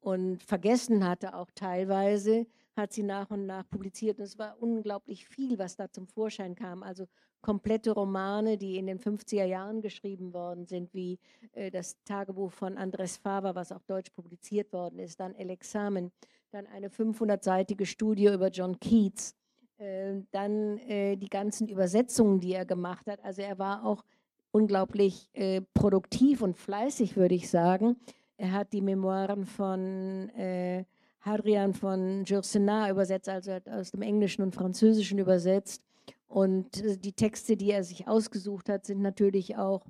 und 0.00 0.42
vergessen 0.42 1.06
hatte, 1.06 1.34
auch 1.34 1.50
teilweise, 1.54 2.46
hat 2.74 2.94
sie 2.94 3.02
nach 3.02 3.28
und 3.28 3.44
nach 3.44 3.68
publiziert. 3.68 4.18
Und 4.18 4.24
es 4.24 4.38
war 4.38 4.56
unglaublich 4.62 5.28
viel, 5.28 5.58
was 5.58 5.76
da 5.76 5.92
zum 5.92 6.06
Vorschein 6.06 6.54
kam. 6.54 6.82
Also 6.82 7.06
komplette 7.42 7.90
Romane, 7.90 8.56
die 8.56 8.78
in 8.78 8.86
den 8.86 8.98
50er 8.98 9.44
Jahren 9.44 9.82
geschrieben 9.82 10.32
worden 10.32 10.64
sind, 10.64 10.94
wie 10.94 11.18
äh, 11.52 11.70
das 11.70 12.02
Tagebuch 12.04 12.52
von 12.52 12.78
Andres 12.78 13.18
Fava, 13.18 13.54
was 13.54 13.72
auf 13.72 13.84
Deutsch 13.84 14.08
publiziert 14.12 14.72
worden 14.72 15.00
ist, 15.00 15.20
dann 15.20 15.34
El 15.34 15.50
Examen, 15.50 16.12
dann 16.50 16.66
eine 16.66 16.88
500-seitige 16.88 17.84
Studie 17.84 18.28
über 18.28 18.48
John 18.48 18.80
Keats 18.80 19.34
dann 19.78 20.78
äh, 20.78 21.16
die 21.16 21.28
ganzen 21.28 21.68
Übersetzungen, 21.68 22.40
die 22.40 22.52
er 22.52 22.64
gemacht 22.64 23.06
hat. 23.06 23.22
Also 23.24 23.42
er 23.42 23.58
war 23.58 23.84
auch 23.84 24.04
unglaublich 24.50 25.30
äh, 25.34 25.60
produktiv 25.74 26.42
und 26.42 26.56
fleißig, 26.56 27.16
würde 27.16 27.34
ich 27.34 27.48
sagen. 27.48 27.96
Er 28.36 28.52
hat 28.52 28.72
die 28.72 28.80
Memoiren 28.80 29.46
von 29.46 30.30
äh, 30.30 30.84
Hadrian 31.20 31.74
von 31.74 32.24
Jursenat 32.24 32.90
übersetzt, 32.90 33.28
also 33.28 33.52
aus 33.70 33.90
dem 33.90 34.02
Englischen 34.02 34.42
und 34.42 34.54
Französischen 34.54 35.18
übersetzt. 35.18 35.82
Und 36.26 37.04
die 37.04 37.12
Texte, 37.12 37.56
die 37.56 37.70
er 37.70 37.84
sich 37.84 38.06
ausgesucht 38.06 38.68
hat, 38.68 38.84
sind 38.84 39.00
natürlich 39.00 39.56
auch 39.56 39.86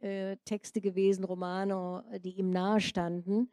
äh, 0.00 0.36
Texte 0.44 0.80
gewesen, 0.80 1.24
Romane, 1.24 2.04
die 2.22 2.38
ihm 2.38 2.50
nahestanden. 2.50 3.50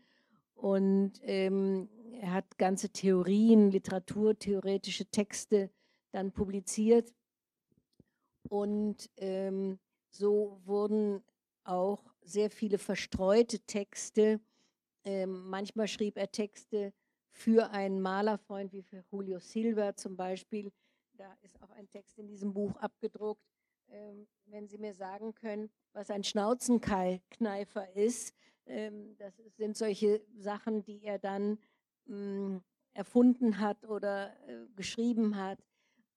Und 0.56 1.14
ähm, 1.24 1.90
er 2.14 2.34
hat 2.34 2.58
ganze 2.58 2.90
Theorien, 2.90 3.72
literaturtheoretische 3.72 5.06
Texte 5.06 5.70
dann 6.12 6.32
publiziert. 6.32 7.14
Und 8.50 9.10
ähm, 9.18 9.80
so 10.10 10.62
wurden 10.66 11.24
auch 11.64 12.14
sehr 12.22 12.50
viele 12.50 12.78
verstreute 12.78 13.60
Texte. 13.60 14.40
Ähm, 15.06 15.50
manchmal 15.50 15.88
schrieb 15.88 16.18
er 16.18 16.32
Texte 16.32 16.94
für 17.32 17.72
einen 17.72 18.02
Malerfreund 18.02 18.72
wie 18.74 18.84
für 18.84 19.04
Julio 19.12 19.40
Silva 19.40 19.96
zum 19.96 20.16
Beispiel. 20.16 20.72
Da 21.14 21.36
ist 21.42 21.62
auch 21.62 21.70
ein 21.72 21.90
Text 21.90 22.18
in 22.20 22.28
diesem 22.28 22.54
Buch 22.54 22.76
abgedruckt. 22.78 23.44
Ähm, 23.90 24.28
wenn 24.46 24.68
Sie 24.68 24.78
mir 24.78 24.94
sagen 24.94 25.34
können, 25.36 25.70
was 25.94 26.10
ein 26.10 26.24
Schnauzenkneifer 26.24 27.96
ist, 27.96 28.34
ähm, 28.66 29.16
das 29.18 29.36
sind 29.58 29.76
solche 29.76 30.22
Sachen, 30.38 30.84
die 30.84 31.04
er 31.04 31.20
dann 31.20 31.60
erfunden 32.94 33.60
hat 33.60 33.88
oder 33.88 34.30
äh, 34.48 34.66
geschrieben 34.76 35.36
hat. 35.36 35.60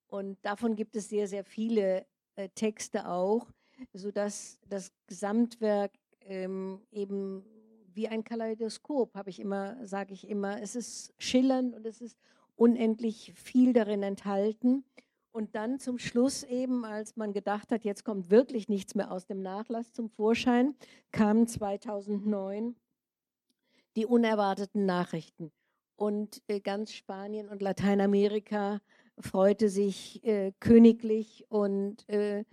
Und 0.08 0.38
davon 0.42 0.76
gibt 0.76 0.96
es 0.96 1.08
sehr, 1.08 1.26
sehr 1.26 1.44
viele 1.44 2.06
äh, 2.36 2.48
Texte 2.50 3.08
auch, 3.08 3.48
sodass 3.92 4.58
das 4.68 4.92
Gesamtwerk 5.06 5.92
ähm, 6.20 6.80
eben 6.92 7.44
wie 7.92 8.08
ein 8.08 8.24
Kaleidoskop, 8.24 9.14
habe 9.14 9.30
ich 9.30 9.40
immer, 9.40 9.84
sage 9.86 10.12
ich 10.12 10.28
immer, 10.28 10.60
es 10.60 10.76
ist 10.76 11.14
schillernd 11.18 11.74
und 11.74 11.86
es 11.86 12.00
ist 12.00 12.18
unendlich 12.54 13.32
viel 13.34 13.72
darin 13.72 14.02
enthalten. 14.02 14.84
Und 15.32 15.54
dann 15.54 15.78
zum 15.78 15.98
Schluss 15.98 16.44
eben, 16.44 16.84
als 16.84 17.16
man 17.16 17.32
gedacht 17.32 17.70
hat, 17.70 17.84
jetzt 17.84 18.04
kommt 18.04 18.30
wirklich 18.30 18.68
nichts 18.68 18.94
mehr 18.94 19.10
aus 19.10 19.26
dem 19.26 19.42
Nachlass 19.42 19.92
zum 19.92 20.08
Vorschein, 20.08 20.74
kamen 21.10 21.46
2009 21.46 22.76
die 23.96 24.06
unerwarteten 24.06 24.84
Nachrichten 24.84 25.52
und 25.96 26.42
äh, 26.48 26.60
ganz 26.60 26.92
Spanien 26.92 27.48
und 27.48 27.62
Lateinamerika 27.62 28.80
freute 29.18 29.68
sich 29.68 30.22
äh, 30.24 30.52
königlich 30.60 31.44
und 31.48 32.08
äh, 32.08 32.44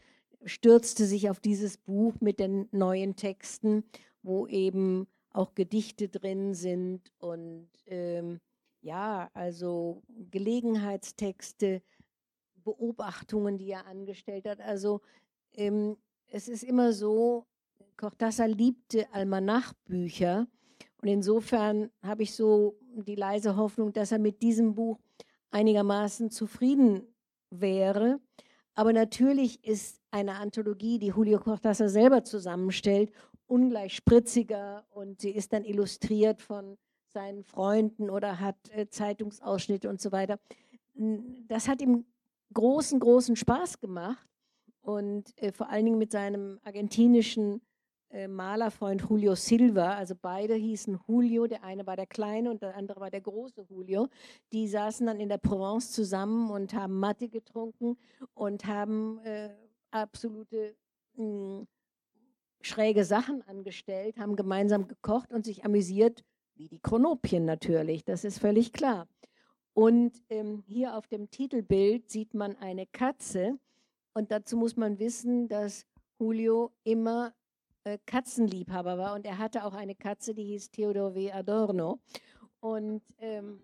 stürzte 0.46 1.06
sich 1.06 1.30
auf 1.30 1.40
dieses 1.40 1.78
Buch 1.78 2.16
mit 2.20 2.40
den 2.40 2.68
neuen 2.72 3.16
Texten, 3.16 3.84
wo 4.22 4.48
eben 4.48 5.08
auch 5.32 5.56
Gedichte 5.56 6.10
drin 6.10 6.54
sind 6.54 7.12
und 7.20 7.70
ähm, 7.88 8.40
ja, 8.82 9.30
also 9.34 10.04
Gelegenheitstexte, 10.32 11.82
Beobachtungen, 12.64 13.58
die 13.58 13.72
er 13.72 13.88
angestellt 13.88 14.48
hat. 14.48 14.60
Also 14.62 15.02
ähm, 15.54 15.98
es 16.28 16.48
ist 16.48 16.64
immer 16.64 16.94
so, 16.94 17.46
Cortázar 17.98 18.48
liebte 18.48 19.12
Almanachbücher 19.14 20.48
und 21.04 21.10
insofern 21.10 21.92
habe 22.02 22.24
ich 22.24 22.34
so 22.34 22.80
die 22.96 23.16
leise 23.16 23.58
Hoffnung, 23.58 23.92
dass 23.92 24.14
er 24.14 24.20
mit 24.20 24.42
diesem 24.42 24.74
Buch 24.74 25.00
einigermaßen 25.52 26.32
zufrieden 26.32 27.14
wäre. 27.50 28.22
Aber 28.74 28.94
natürlich 28.94 29.62
ist 29.66 30.00
eine 30.12 30.36
Anthologie, 30.36 31.00
die 31.00 31.08
Julio 31.08 31.40
Cortázar 31.40 31.90
selber 31.90 32.24
zusammenstellt, 32.24 33.12
ungleich 33.48 33.98
spritziger 33.98 34.86
und 34.92 35.20
sie 35.20 35.32
ist 35.32 35.52
dann 35.52 35.66
illustriert 35.66 36.42
von 36.42 36.78
seinen 37.10 37.44
Freunden 37.44 38.10
oder 38.10 38.40
hat 38.40 38.56
äh, 38.70 38.88
Zeitungsausschnitte 38.88 39.90
und 39.90 40.00
so 40.00 40.14
weiter. 40.14 40.40
Das 41.50 41.68
hat 41.68 41.82
ihm 41.82 42.06
großen, 42.54 42.98
großen 43.02 43.36
Spaß 43.36 43.82
gemacht 43.82 44.26
und 44.80 45.38
äh, 45.42 45.52
vor 45.52 45.70
allen 45.70 45.84
Dingen 45.84 45.98
mit 45.98 46.14
seinem 46.14 46.62
argentinischen 46.64 47.62
Malerfreund 48.28 49.02
Julio 49.02 49.34
Silva, 49.36 49.96
also 49.96 50.14
beide 50.20 50.54
hießen 50.54 51.00
Julio, 51.08 51.48
der 51.48 51.64
eine 51.64 51.88
war 51.88 51.96
der 51.96 52.06
kleine 52.06 52.52
und 52.52 52.62
der 52.62 52.76
andere 52.76 53.00
war 53.00 53.10
der 53.10 53.22
große 53.22 53.66
Julio. 53.70 54.08
Die 54.52 54.68
saßen 54.68 55.08
dann 55.08 55.20
in 55.20 55.30
der 55.30 55.40
Provence 55.40 55.92
zusammen 55.92 56.52
und 56.52 56.74
haben 56.74 57.00
Matte 57.00 57.28
getrunken 57.28 57.98
und 58.36 58.66
haben 58.66 59.20
äh, 59.24 59.50
absolute 59.92 60.76
mh, 61.16 61.24
hm, 61.24 61.68
schräge 62.62 63.04
Sachen 63.04 63.42
angestellt, 63.48 64.18
haben 64.18 64.36
gemeinsam 64.36 64.88
gekocht 64.88 65.32
und 65.32 65.44
sich 65.44 65.66
amüsiert, 65.66 66.24
wie 66.56 66.68
die 66.68 66.80
Chronopien 66.80 67.46
natürlich, 67.46 68.06
das 68.06 68.24
ist 68.24 68.40
völlig 68.40 68.74
klar. 68.74 69.08
Und 69.74 70.22
ähm, 70.30 70.64
hier 70.68 70.96
auf 70.96 71.08
dem 71.08 71.32
Titelbild 71.32 72.10
sieht 72.10 72.36
man 72.36 72.56
eine 72.58 72.86
Katze 72.86 73.58
und 74.14 74.32
dazu 74.32 74.56
muss 74.56 74.78
man 74.78 75.00
wissen, 75.00 75.48
dass 75.48 75.88
Julio 76.20 76.72
immer 76.84 77.34
äh, 77.84 77.98
Katzenliebhaber 78.06 78.98
war 78.98 79.14
und 79.14 79.26
er 79.26 79.38
hatte 79.38 79.66
auch 79.66 79.74
eine 79.74 79.96
Katze, 79.96 80.34
die 80.34 80.44
hieß 80.44 80.72
Theodor 80.72 81.16
W. 81.16 81.32
Adorno 81.32 82.00
und, 82.60 83.02
ähm, 83.20 83.62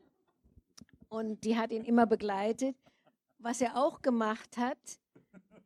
und 1.07 1.43
die 1.43 1.57
hat 1.57 1.71
ihn 1.71 1.83
immer 1.83 2.05
begleitet. 2.05 2.75
Was 3.37 3.61
er 3.61 3.77
auch 3.77 4.01
gemacht 4.01 4.57
hat, 4.57 4.77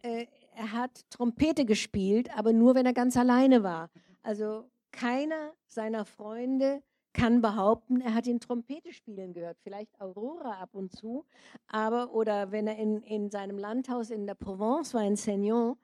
äh, 0.04 0.28
er 0.56 0.72
hat 0.72 1.10
Trompete 1.10 1.66
gespielt, 1.66 2.30
aber 2.38 2.54
nur, 2.54 2.76
wenn 2.76 2.86
er 2.86 2.94
ganz 2.94 3.18
alleine 3.18 3.64
war. 3.64 3.90
Also 4.22 4.70
keiner 4.92 5.54
seiner 5.68 6.06
Freunde 6.06 6.84
kann 7.14 7.42
behaupten, 7.42 8.02
er 8.02 8.14
hat 8.14 8.28
ihn 8.28 8.40
Trompete 8.40 8.92
spielen 8.92 9.34
gehört. 9.34 9.58
Vielleicht 9.62 10.00
Aurora 10.00 10.62
ab 10.62 10.70
und 10.74 10.92
zu, 10.92 11.26
aber 11.68 12.14
oder 12.14 12.52
wenn 12.52 12.68
er 12.68 12.78
in, 12.78 13.02
in 13.02 13.30
seinem 13.30 13.58
Landhaus 13.58 14.10
in 14.10 14.26
der 14.26 14.36
Provence 14.36 14.94
war, 14.94 15.04
in 15.04 15.16
Seignon, 15.16 15.78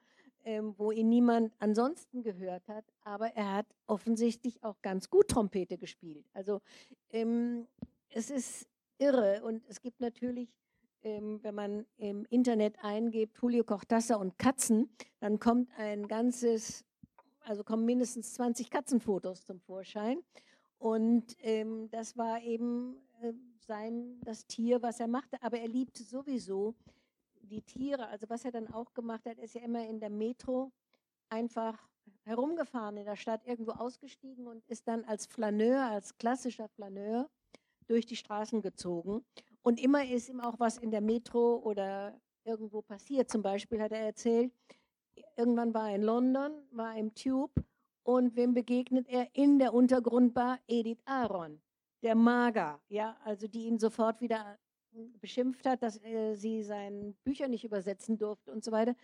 ähm, 0.44 0.74
wo 0.78 0.90
ihn 0.90 1.08
niemand 1.08 1.52
ansonsten 1.58 2.22
gehört 2.22 2.68
hat, 2.68 2.84
aber 3.02 3.28
er 3.36 3.54
hat 3.54 3.66
offensichtlich 3.86 4.62
auch 4.62 4.80
ganz 4.82 5.10
gut 5.10 5.28
Trompete 5.28 5.78
gespielt. 5.78 6.26
Also 6.32 6.60
ähm, 7.10 7.66
es 8.08 8.30
ist 8.30 8.68
irre 8.98 9.42
und 9.44 9.62
es 9.68 9.80
gibt 9.80 10.00
natürlich, 10.00 10.48
ähm, 11.02 11.40
wenn 11.42 11.54
man 11.54 11.86
im 11.96 12.26
Internet 12.30 12.76
eingibt, 12.82 13.38
Julio 13.40 13.64
Cortázar 13.64 14.18
und 14.18 14.38
Katzen, 14.38 14.90
dann 15.20 15.38
kommt 15.38 15.70
ein 15.76 16.06
ganzes, 16.08 16.84
also 17.40 17.64
kommen 17.64 17.84
mindestens 17.84 18.34
20 18.34 18.70
Katzenfotos 18.70 19.44
zum 19.44 19.60
Vorschein. 19.60 20.18
Und 20.78 21.36
ähm, 21.42 21.90
das 21.90 22.16
war 22.16 22.42
eben 22.42 22.96
äh, 23.20 23.32
sein, 23.58 24.18
das 24.24 24.46
Tier, 24.46 24.82
was 24.82 24.98
er 24.98 25.08
machte. 25.08 25.42
Aber 25.42 25.58
er 25.58 25.68
liebte 25.68 26.02
sowieso 26.02 26.74
die 27.50 27.62
Tiere, 27.62 28.06
also 28.08 28.28
was 28.28 28.44
er 28.44 28.52
dann 28.52 28.72
auch 28.72 28.94
gemacht 28.94 29.26
hat, 29.26 29.38
ist 29.38 29.54
ja 29.54 29.62
immer 29.62 29.86
in 29.86 30.00
der 30.00 30.10
Metro 30.10 30.72
einfach 31.28 31.78
herumgefahren 32.24 32.96
in 32.96 33.04
der 33.04 33.16
Stadt, 33.16 33.46
irgendwo 33.46 33.72
ausgestiegen 33.72 34.46
und 34.46 34.64
ist 34.66 34.88
dann 34.88 35.04
als 35.04 35.26
Flaneur, 35.26 35.82
als 35.82 36.16
klassischer 36.16 36.68
Flaneur 36.68 37.28
durch 37.86 38.06
die 38.06 38.16
Straßen 38.16 38.62
gezogen. 38.62 39.24
Und 39.62 39.80
immer 39.80 40.04
ist 40.04 40.28
ihm 40.28 40.40
auch 40.40 40.58
was 40.58 40.78
in 40.78 40.90
der 40.90 41.00
Metro 41.00 41.56
oder 41.56 42.18
irgendwo 42.44 42.82
passiert. 42.82 43.30
Zum 43.30 43.42
Beispiel 43.42 43.82
hat 43.82 43.92
er 43.92 44.00
erzählt, 44.00 44.52
irgendwann 45.36 45.74
war 45.74 45.90
er 45.90 45.96
in 45.96 46.02
London, 46.02 46.52
war 46.70 46.96
im 46.96 47.14
Tube 47.14 47.52
und 48.02 48.36
wem 48.36 48.54
begegnet 48.54 49.08
er 49.08 49.28
in 49.34 49.58
der 49.58 49.74
Untergrundbar? 49.74 50.58
Edith 50.66 51.02
Aaron, 51.04 51.60
der 52.02 52.14
Mager, 52.14 52.80
ja, 52.88 53.16
also 53.24 53.46
die 53.46 53.66
ihn 53.66 53.78
sofort 53.78 54.20
wieder 54.20 54.58
beschimpft 55.20 55.66
hat, 55.66 55.82
dass 55.82 56.02
äh, 56.02 56.34
sie 56.34 56.62
seine 56.62 57.12
Bücher 57.24 57.48
nicht 57.48 57.64
übersetzen 57.64 58.18
durfte 58.18 58.52
und 58.52 58.64
so 58.64 58.72
weiter. 58.72 58.94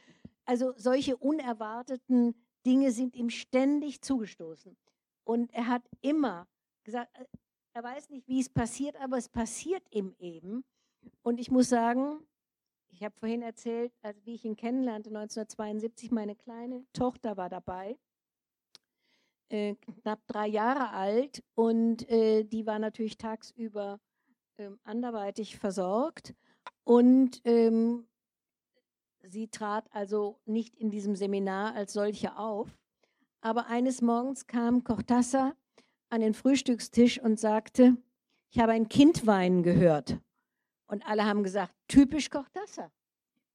Also 0.45 0.73
solche 0.77 1.17
unerwarteten 1.17 2.35
Dinge 2.65 2.91
sind 2.93 3.15
ihm 3.15 3.31
ständig 3.31 4.03
zugestoßen. 4.03 4.77
Und 5.25 5.53
er 5.53 5.67
hat 5.67 5.83
immer 6.01 6.49
gesagt, 6.85 7.11
äh, 7.19 7.25
er 7.75 7.83
weiß 7.83 8.11
nicht, 8.11 8.27
wie 8.27 8.41
es 8.41 8.49
passiert, 8.49 8.97
aber 8.97 9.19
es 9.19 9.29
passiert 9.29 9.83
ihm 9.91 10.15
eben. 10.19 10.65
Und 11.23 11.39
ich 11.39 11.51
muss 11.51 11.69
sagen, 11.69 12.27
ich 12.89 13.03
habe 13.03 13.15
vorhin 13.19 13.43
erzählt, 13.43 13.93
also 14.03 14.19
wie 14.25 14.35
ich 14.35 14.45
ihn 14.45 14.57
kennenlernte 14.57 15.11
1972, 15.11 16.11
meine 16.11 16.35
kleine 16.35 16.87
Tochter 16.93 17.37
war 17.37 17.51
dabei, 17.51 17.99
äh, 19.51 19.75
knapp 19.75 20.27
drei 20.27 20.47
Jahre 20.47 20.91
alt 20.91 21.43
und 21.55 22.09
äh, 22.09 22.45
die 22.45 22.67
war 22.67 22.79
natürlich 22.79 23.19
tagsüber 23.19 24.01
ähm, 24.59 24.79
anderweitig 24.85 25.59
versorgt 25.59 26.35
und 26.85 27.43
ähm, 27.45 28.07
sie 29.23 29.49
trat 29.49 29.87
also 29.93 30.39
nicht 30.47 30.75
in 30.77 30.91
diesem 30.91 31.15
Seminar 31.15 31.75
als 31.75 31.93
solche 31.93 32.39
auf. 32.39 32.69
Aber 33.43 33.67
eines 33.67 34.01
Morgens 34.01 34.47
kam 34.47 34.83
Cortázar 34.83 35.55
an 36.09 36.21
den 36.21 36.33
Frühstückstisch 36.33 37.21
und 37.21 37.39
sagte, 37.39 37.97
ich 38.51 38.59
habe 38.59 38.73
ein 38.73 38.89
Kind 38.89 39.27
weinen 39.27 39.63
gehört. 39.63 40.19
Und 40.87 41.07
alle 41.07 41.27
haben 41.27 41.43
gesagt, 41.43 41.75
typisch 41.89 42.29
Cortázar, 42.31 42.91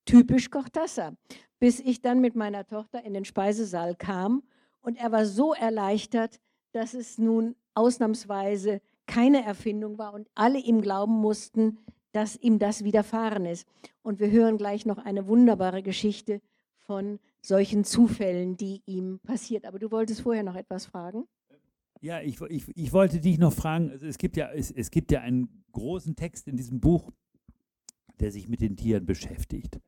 typisch 0.05 0.49
Cortázar. 0.49 1.15
Bis 1.59 1.79
ich 1.79 2.01
dann 2.01 2.21
mit 2.21 2.35
meiner 2.35 2.67
Tochter 2.67 3.03
in 3.03 3.13
den 3.13 3.25
Speisesaal 3.25 3.95
kam 3.95 4.43
und 4.81 4.99
er 4.99 5.11
war 5.11 5.25
so 5.25 5.53
erleichtert, 5.53 6.39
dass 6.73 6.93
es 6.93 7.17
nun 7.17 7.55
ausnahmsweise 7.73 8.81
keine 9.11 9.43
Erfindung 9.43 9.97
war 9.97 10.13
und 10.13 10.29
alle 10.35 10.57
ihm 10.57 10.81
glauben 10.81 11.19
mussten, 11.19 11.77
dass 12.13 12.37
ihm 12.37 12.59
das 12.59 12.85
widerfahren 12.85 13.45
ist. 13.45 13.67
Und 14.03 14.21
wir 14.21 14.31
hören 14.31 14.57
gleich 14.57 14.85
noch 14.85 14.97
eine 14.99 15.27
wunderbare 15.27 15.83
Geschichte 15.83 16.41
von 16.85 17.19
solchen 17.41 17.83
Zufällen, 17.83 18.55
die 18.55 18.81
ihm 18.85 19.19
passiert. 19.19 19.65
Aber 19.65 19.79
du 19.79 19.91
wolltest 19.91 20.21
vorher 20.21 20.43
noch 20.43 20.55
etwas 20.55 20.85
fragen? 20.85 21.25
Ja, 21.99 22.21
ich, 22.21 22.39
ich, 22.41 22.65
ich 22.73 22.93
wollte 22.93 23.19
dich 23.19 23.37
noch 23.37 23.51
fragen, 23.51 23.91
also 23.91 24.07
es, 24.07 24.17
gibt 24.17 24.37
ja, 24.37 24.49
es, 24.49 24.71
es 24.71 24.91
gibt 24.91 25.11
ja 25.11 25.19
einen 25.19 25.65
großen 25.73 26.15
Text 26.15 26.47
in 26.47 26.55
diesem 26.55 26.79
Buch, 26.79 27.11
der 28.21 28.31
sich 28.31 28.47
mit 28.47 28.61
den 28.61 28.77
Tieren 28.77 29.05
beschäftigt. 29.05 29.81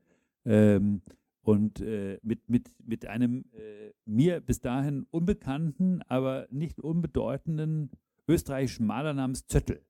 Ähm, 0.43 1.01
und 1.43 1.80
äh, 1.80 2.19
mit, 2.24 2.49
mit, 2.49 2.71
mit 2.86 3.05
einem 3.05 3.45
äh, 3.53 3.91
mir 4.05 4.41
bis 4.41 4.59
dahin 4.59 5.07
unbekannten, 5.11 6.01
aber 6.03 6.47
nicht 6.51 6.82
unbedeutenden 6.82 7.89
österreichischen 8.28 8.86
Maler 8.86 9.13
namens 9.13 9.45
Zöttl. 9.47 9.82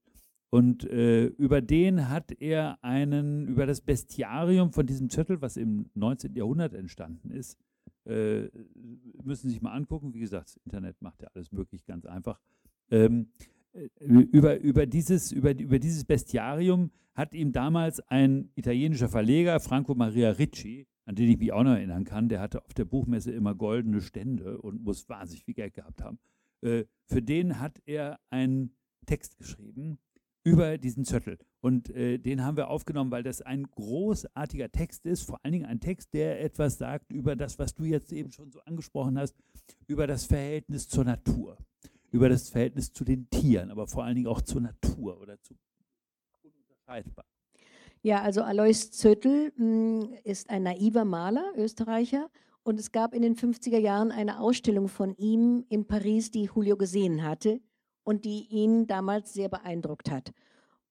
Und 0.50 0.84
äh, 0.86 1.26
über 1.26 1.62
den 1.62 2.10
hat 2.10 2.32
er 2.40 2.78
einen, 2.84 3.48
über 3.48 3.66
das 3.66 3.82
Bestiarium 3.82 4.72
von 4.72 4.86
diesem 4.86 5.10
Zöttl, 5.10 5.42
was 5.42 5.58
im 5.58 5.90
19. 5.96 6.36
Jahrhundert 6.36 6.74
entstanden 6.74 7.32
ist, 7.32 7.58
äh, 8.06 8.50
müssen 9.24 9.48
Sie 9.48 9.54
sich 9.54 9.62
mal 9.62 9.74
angucken. 9.74 10.14
Wie 10.14 10.20
gesagt, 10.20 10.50
das 10.50 10.58
Internet 10.58 11.02
macht 11.02 11.22
ja 11.22 11.30
alles 11.34 11.52
möglich, 11.52 11.86
ganz 11.86 12.06
einfach. 12.06 12.40
Ähm, 12.92 13.30
äh, 13.74 13.88
über, 14.00 14.60
über, 14.60 14.86
dieses, 14.86 15.32
über, 15.32 15.58
über 15.58 15.80
dieses 15.80 16.06
Bestiarium 16.06 16.92
hat 17.16 17.34
ihm 17.34 17.52
damals 17.52 18.00
ein 18.02 18.52
italienischer 18.56 19.10
Verleger, 19.10 19.60
Franco 19.60 19.96
Maria 19.96 20.32
Ricci, 20.32 20.88
an 21.06 21.16
den 21.16 21.30
ich 21.30 21.38
mich 21.38 21.52
auch 21.52 21.64
noch 21.64 21.74
erinnern 21.74 22.04
kann, 22.04 22.30
der 22.30 22.40
hatte 22.40 22.64
auf 22.64 22.74
der 22.74 22.86
Buchmesse 22.86 23.32
immer 23.32 23.56
goldene 23.56 24.02
Stände 24.02 24.60
und 24.62 24.84
muss 24.84 25.08
wahnsinnig 25.10 25.46
viel 25.46 25.54
Geld 25.54 25.74
gehabt 25.74 26.02
haben, 26.02 26.20
für 26.64 27.22
den 27.22 27.60
hat 27.60 27.80
er 27.86 28.20
einen 28.30 28.76
Text 29.06 29.38
geschrieben 29.38 30.00
über 30.44 30.78
diesen 30.78 31.06
Zöttel. 31.06 31.38
Und 31.62 31.90
äh, 31.92 32.18
den 32.18 32.44
haben 32.44 32.58
wir 32.58 32.70
aufgenommen, 32.70 33.12
weil 33.12 33.24
das 33.24 33.42
ein 33.42 33.64
großartiger 33.64 34.72
Text 34.72 35.06
ist, 35.06 35.24
vor 35.24 35.40
allen 35.42 35.54
Dingen 35.54 35.66
ein 35.66 35.80
Text, 35.80 36.14
der 36.14 36.42
etwas 36.42 36.78
sagt 36.78 37.12
über 37.12 37.36
das, 37.36 37.58
was 37.58 37.74
du 37.74 37.86
jetzt 37.86 38.12
eben 38.12 38.32
schon 38.32 38.52
so 38.52 38.60
angesprochen 38.62 39.18
hast, 39.18 39.36
über 39.88 40.06
das 40.06 40.26
Verhältnis 40.26 40.90
zur 40.90 41.06
Natur, 41.06 41.58
über 42.12 42.28
das 42.28 42.50
Verhältnis 42.50 42.92
zu 42.92 43.06
den 43.06 43.30
Tieren, 43.30 43.72
aber 43.72 43.88
vor 43.88 44.04
allen 44.04 44.16
Dingen 44.16 44.28
auch 44.28 44.42
zur 44.42 44.62
Natur 44.62 45.22
oder 45.22 45.42
zu 45.42 45.56
ununterscheidbar. 46.42 47.26
Ja, 48.02 48.22
also 48.22 48.42
Alois 48.44 48.92
Zöttl 48.92 49.54
hm, 49.56 50.14
ist 50.26 50.50
ein 50.50 50.64
naiver 50.64 51.06
Maler, 51.06 51.54
Österreicher, 51.56 52.30
und 52.64 52.80
es 52.80 52.92
gab 52.92 53.14
in 53.14 53.22
den 53.22 53.36
50er 53.36 53.78
Jahren 53.78 54.12
eine 54.12 54.40
Ausstellung 54.40 54.88
von 54.88 55.16
ihm 55.18 55.66
in 55.70 55.86
Paris, 55.86 56.32
die 56.32 56.50
Julio 56.54 56.78
gesehen 56.78 57.24
hatte 57.24 57.62
und 58.04 58.26
die 58.26 58.48
ihn 58.50 58.88
damals 58.88 59.34
sehr 59.34 59.50
beeindruckt 59.50 60.10
hat. 60.10 60.32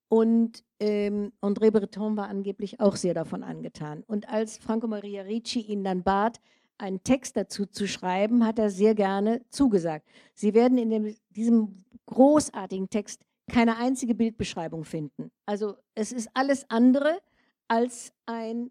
Und 0.09 0.63
ähm, 0.79 1.33
André 1.41 1.71
Breton 1.71 2.17
war 2.17 2.29
angeblich 2.29 2.81
auch 2.81 2.97
sehr 2.97 3.15
davon 3.15 3.43
angetan. 3.43 4.03
Und 4.07 4.29
als 4.29 4.59
Franco 4.59 4.87
Maria 4.87 5.23
Ricci 5.23 5.61
ihn 5.61 5.85
dann 5.85 6.03
bat, 6.03 6.39
einen 6.77 7.03
Text 7.03 7.37
dazu 7.37 7.65
zu 7.65 7.89
schreiben, 7.89 8.45
hat 8.45 8.59
er 8.59 8.69
sehr 8.69 8.95
gerne 8.95 9.41
zugesagt. 9.49 10.07
Sie 10.35 10.53
werden 10.53 10.77
in 10.77 10.91
dem, 10.91 11.17
diesem 11.31 11.85
großartigen 12.07 12.91
Text 12.91 13.23
keine 13.51 13.79
einzige 13.79 14.15
Bildbeschreibung 14.15 14.85
finden. 14.85 15.31
Also 15.47 15.77
es 15.95 16.13
ist 16.13 16.29
alles 16.35 16.69
andere 16.69 17.19
als 17.69 18.13
ein 18.27 18.71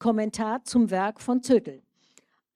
Kommentar 0.00 0.64
zum 0.64 0.90
Werk 0.90 1.20
von 1.20 1.42
Zöttl 1.42 1.82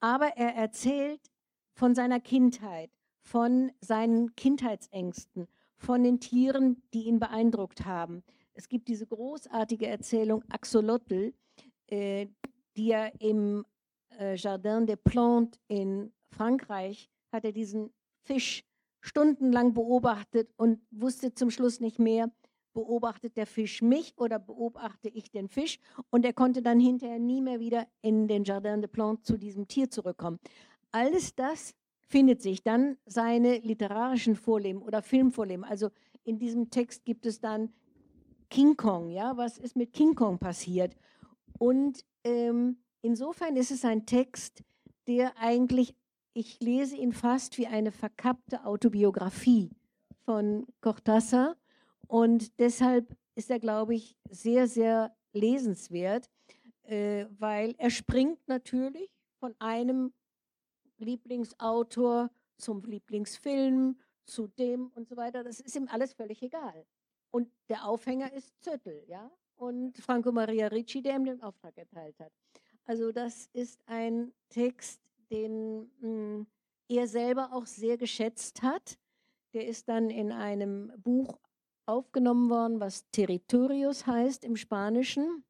aber 0.04 0.36
er 0.36 0.54
erzählt 0.54 1.30
von 1.72 1.94
seiner 1.94 2.20
Kindheit, 2.20 2.90
von 3.22 3.72
seinen 3.80 4.36
Kindheitsängsten, 4.36 5.48
von 5.78 6.02
den 6.02 6.20
Tieren, 6.20 6.82
die 6.92 7.04
ihn 7.04 7.18
beeindruckt 7.18 7.86
haben. 7.86 8.22
Es 8.52 8.68
gibt 8.68 8.88
diese 8.88 9.06
großartige 9.06 9.86
Erzählung 9.86 10.44
Axolotl, 10.50 11.32
äh, 11.86 12.26
die 12.76 12.90
er 12.90 13.18
im 13.18 13.64
äh, 14.18 14.36
Jardin 14.36 14.86
des 14.86 14.98
Plantes 15.02 15.58
in 15.68 16.12
Frankreich 16.28 17.08
hat 17.32 17.46
er 17.46 17.52
diesen 17.52 17.90
Fisch 18.24 18.62
stundenlang 19.00 19.72
beobachtet 19.72 20.52
und 20.58 20.82
wusste 20.90 21.32
zum 21.32 21.50
Schluss 21.50 21.80
nicht 21.80 21.98
mehr, 21.98 22.30
beobachtet 22.74 23.36
der 23.36 23.46
Fisch 23.46 23.80
mich 23.80 24.14
oder 24.18 24.38
beobachte 24.38 25.08
ich 25.08 25.30
den 25.30 25.48
Fisch? 25.48 25.78
Und 26.10 26.26
er 26.26 26.34
konnte 26.34 26.60
dann 26.60 26.80
hinterher 26.80 27.18
nie 27.18 27.40
mehr 27.40 27.60
wieder 27.60 27.86
in 28.02 28.28
den 28.28 28.44
Jardin 28.44 28.82
de 28.82 28.90
Plantes 28.90 29.24
zu 29.24 29.38
diesem 29.38 29.66
Tier 29.66 29.88
zurückkommen. 29.88 30.38
Alles 30.92 31.34
das 31.34 31.74
findet 32.06 32.42
sich 32.42 32.62
dann 32.62 32.98
seine 33.06 33.58
literarischen 33.58 34.36
Vorleben 34.36 34.82
oder 34.82 35.00
Filmvorleben. 35.00 35.64
Also 35.64 35.90
in 36.24 36.38
diesem 36.38 36.70
Text 36.70 37.04
gibt 37.04 37.26
es 37.26 37.40
dann 37.40 37.72
King 38.50 38.76
Kong, 38.76 39.10
ja, 39.10 39.36
was 39.36 39.58
ist 39.58 39.74
mit 39.74 39.92
King 39.92 40.14
Kong 40.14 40.38
passiert? 40.38 40.94
Und 41.58 42.04
ähm, 42.24 42.76
insofern 43.02 43.56
ist 43.56 43.70
es 43.70 43.84
ein 43.84 44.06
Text, 44.06 44.62
der 45.06 45.36
eigentlich, 45.38 45.94
ich 46.34 46.60
lese 46.60 46.96
ihn 46.96 47.12
fast 47.12 47.58
wie 47.58 47.66
eine 47.66 47.92
verkappte 47.92 48.64
Autobiografie 48.64 49.70
von 50.24 50.66
Cortázar 50.80 51.56
und 52.08 52.58
deshalb 52.58 53.16
ist 53.34 53.50
er, 53.50 53.58
glaube 53.58 53.94
ich, 53.94 54.16
sehr, 54.30 54.68
sehr 54.68 55.16
lesenswert, 55.32 56.30
äh, 56.82 57.26
weil 57.38 57.74
er 57.78 57.90
springt 57.90 58.46
natürlich 58.46 59.10
von 59.38 59.54
einem 59.58 60.12
Lieblingsautor 60.98 62.30
zum 62.56 62.82
Lieblingsfilm, 62.84 63.98
zu 64.24 64.46
dem 64.46 64.88
und 64.94 65.08
so 65.08 65.16
weiter. 65.16 65.44
Das 65.44 65.60
ist 65.60 65.76
ihm 65.76 65.88
alles 65.88 66.14
völlig 66.14 66.42
egal. 66.42 66.86
Und 67.30 67.50
der 67.68 67.86
Aufhänger 67.86 68.32
ist 68.32 68.54
Zöttel, 68.62 69.04
ja, 69.06 69.30
und 69.56 69.98
Franco 69.98 70.32
Maria 70.32 70.68
Ricci, 70.68 71.02
der 71.02 71.16
ihm 71.16 71.24
den 71.24 71.42
Auftrag 71.42 71.76
erteilt 71.76 72.18
hat. 72.20 72.32
Also 72.84 73.12
das 73.12 73.48
ist 73.52 73.80
ein 73.86 74.32
Text, 74.48 75.00
den 75.30 75.90
mh, 76.00 76.00
hm, 76.00 76.46
er 76.88 77.08
selber 77.08 77.52
auch 77.52 77.66
sehr 77.66 77.96
geschätzt 77.96 78.62
hat. 78.62 78.98
Der 79.52 79.66
ist 79.66 79.88
dann 79.88 80.10
in 80.10 80.32
einem 80.32 80.92
Buch 80.98 81.38
aufgenommen 81.86 82.50
worden, 82.50 82.80
was 82.80 83.08
Territorios 83.10 84.06
heißt 84.06 84.44
im 84.44 84.56
Spanischen. 84.56 85.44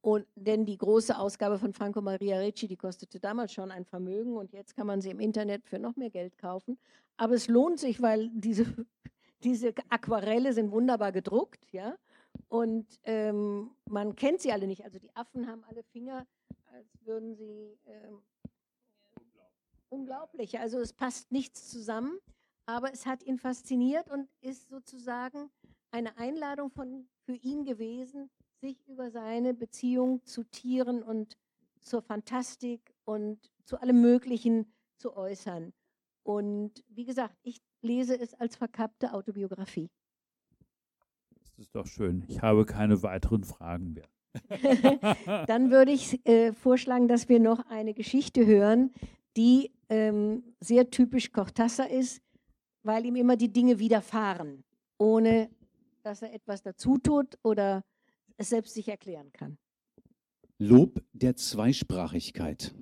Und 0.00 0.26
denn 0.34 0.66
die 0.66 0.76
große 0.76 1.16
Ausgabe 1.16 1.58
von 1.58 1.72
Franco 1.72 2.00
Maria 2.00 2.38
Ricci, 2.38 2.66
die 2.66 2.76
kostete 2.76 3.20
damals 3.20 3.52
schon 3.52 3.70
ein 3.70 3.84
Vermögen 3.84 4.36
und 4.36 4.52
jetzt 4.52 4.74
kann 4.74 4.86
man 4.86 5.00
sie 5.00 5.10
im 5.10 5.20
Internet 5.20 5.64
für 5.64 5.78
noch 5.78 5.94
mehr 5.94 6.10
Geld 6.10 6.36
kaufen. 6.38 6.76
Aber 7.16 7.34
es 7.34 7.46
lohnt 7.46 7.78
sich, 7.78 8.02
weil 8.02 8.28
diese, 8.32 8.64
diese 9.44 9.72
Aquarelle 9.90 10.52
sind 10.52 10.72
wunderbar 10.72 11.12
gedruckt, 11.12 11.64
ja. 11.70 11.96
Und 12.48 12.86
ähm, 13.04 13.70
man 13.88 14.16
kennt 14.16 14.40
sie 14.40 14.52
alle 14.52 14.66
nicht. 14.66 14.84
Also 14.84 14.98
die 14.98 15.14
Affen 15.14 15.46
haben 15.46 15.62
alle 15.68 15.84
Finger, 15.84 16.26
als 16.72 16.88
würden 17.04 17.36
sie 17.36 17.78
ähm, 17.86 18.22
unglaublich. 19.88 20.58
Also 20.58 20.80
es 20.80 20.92
passt 20.92 21.30
nichts 21.30 21.68
zusammen 21.68 22.18
aber 22.66 22.92
es 22.92 23.06
hat 23.06 23.22
ihn 23.22 23.38
fasziniert 23.38 24.10
und 24.10 24.28
ist 24.40 24.68
sozusagen 24.68 25.50
eine 25.90 26.16
Einladung 26.18 26.70
von, 26.70 27.08
für 27.24 27.34
ihn 27.34 27.64
gewesen, 27.64 28.30
sich 28.60 28.86
über 28.86 29.10
seine 29.10 29.54
Beziehung 29.54 30.24
zu 30.24 30.44
Tieren 30.44 31.02
und 31.02 31.36
zur 31.80 32.02
Fantastik 32.02 32.94
und 33.04 33.50
zu 33.64 33.80
allem 33.80 34.00
Möglichen 34.00 34.72
zu 34.96 35.16
äußern. 35.16 35.72
Und 36.22 36.84
wie 36.88 37.04
gesagt, 37.04 37.36
ich 37.42 37.60
lese 37.82 38.18
es 38.18 38.34
als 38.34 38.56
verkappte 38.56 39.12
Autobiografie. 39.12 39.90
Das 41.34 41.58
ist 41.58 41.74
doch 41.74 41.86
schön. 41.86 42.24
Ich 42.28 42.40
habe 42.40 42.64
keine 42.64 43.02
weiteren 43.02 43.42
Fragen 43.42 43.94
mehr. 43.94 44.08
Dann 45.46 45.70
würde 45.70 45.92
ich 45.92 46.24
äh, 46.26 46.52
vorschlagen, 46.52 47.08
dass 47.08 47.28
wir 47.28 47.40
noch 47.40 47.66
eine 47.66 47.92
Geschichte 47.92 48.46
hören, 48.46 48.92
die 49.36 49.72
ähm, 49.88 50.54
sehr 50.60 50.90
typisch 50.90 51.32
Cortázar 51.32 51.90
ist, 51.90 52.22
weil 52.82 53.06
ihm 53.06 53.16
immer 53.16 53.36
die 53.36 53.52
Dinge 53.52 53.78
widerfahren, 53.78 54.64
ohne 54.98 55.50
dass 56.02 56.22
er 56.22 56.32
etwas 56.32 56.62
dazu 56.62 56.98
tut 56.98 57.38
oder 57.42 57.84
es 58.36 58.48
selbst 58.48 58.74
sich 58.74 58.88
erklären 58.88 59.32
kann. 59.32 59.58
Lob 60.58 61.02
der 61.12 61.36
Zweisprachigkeit. 61.36 62.74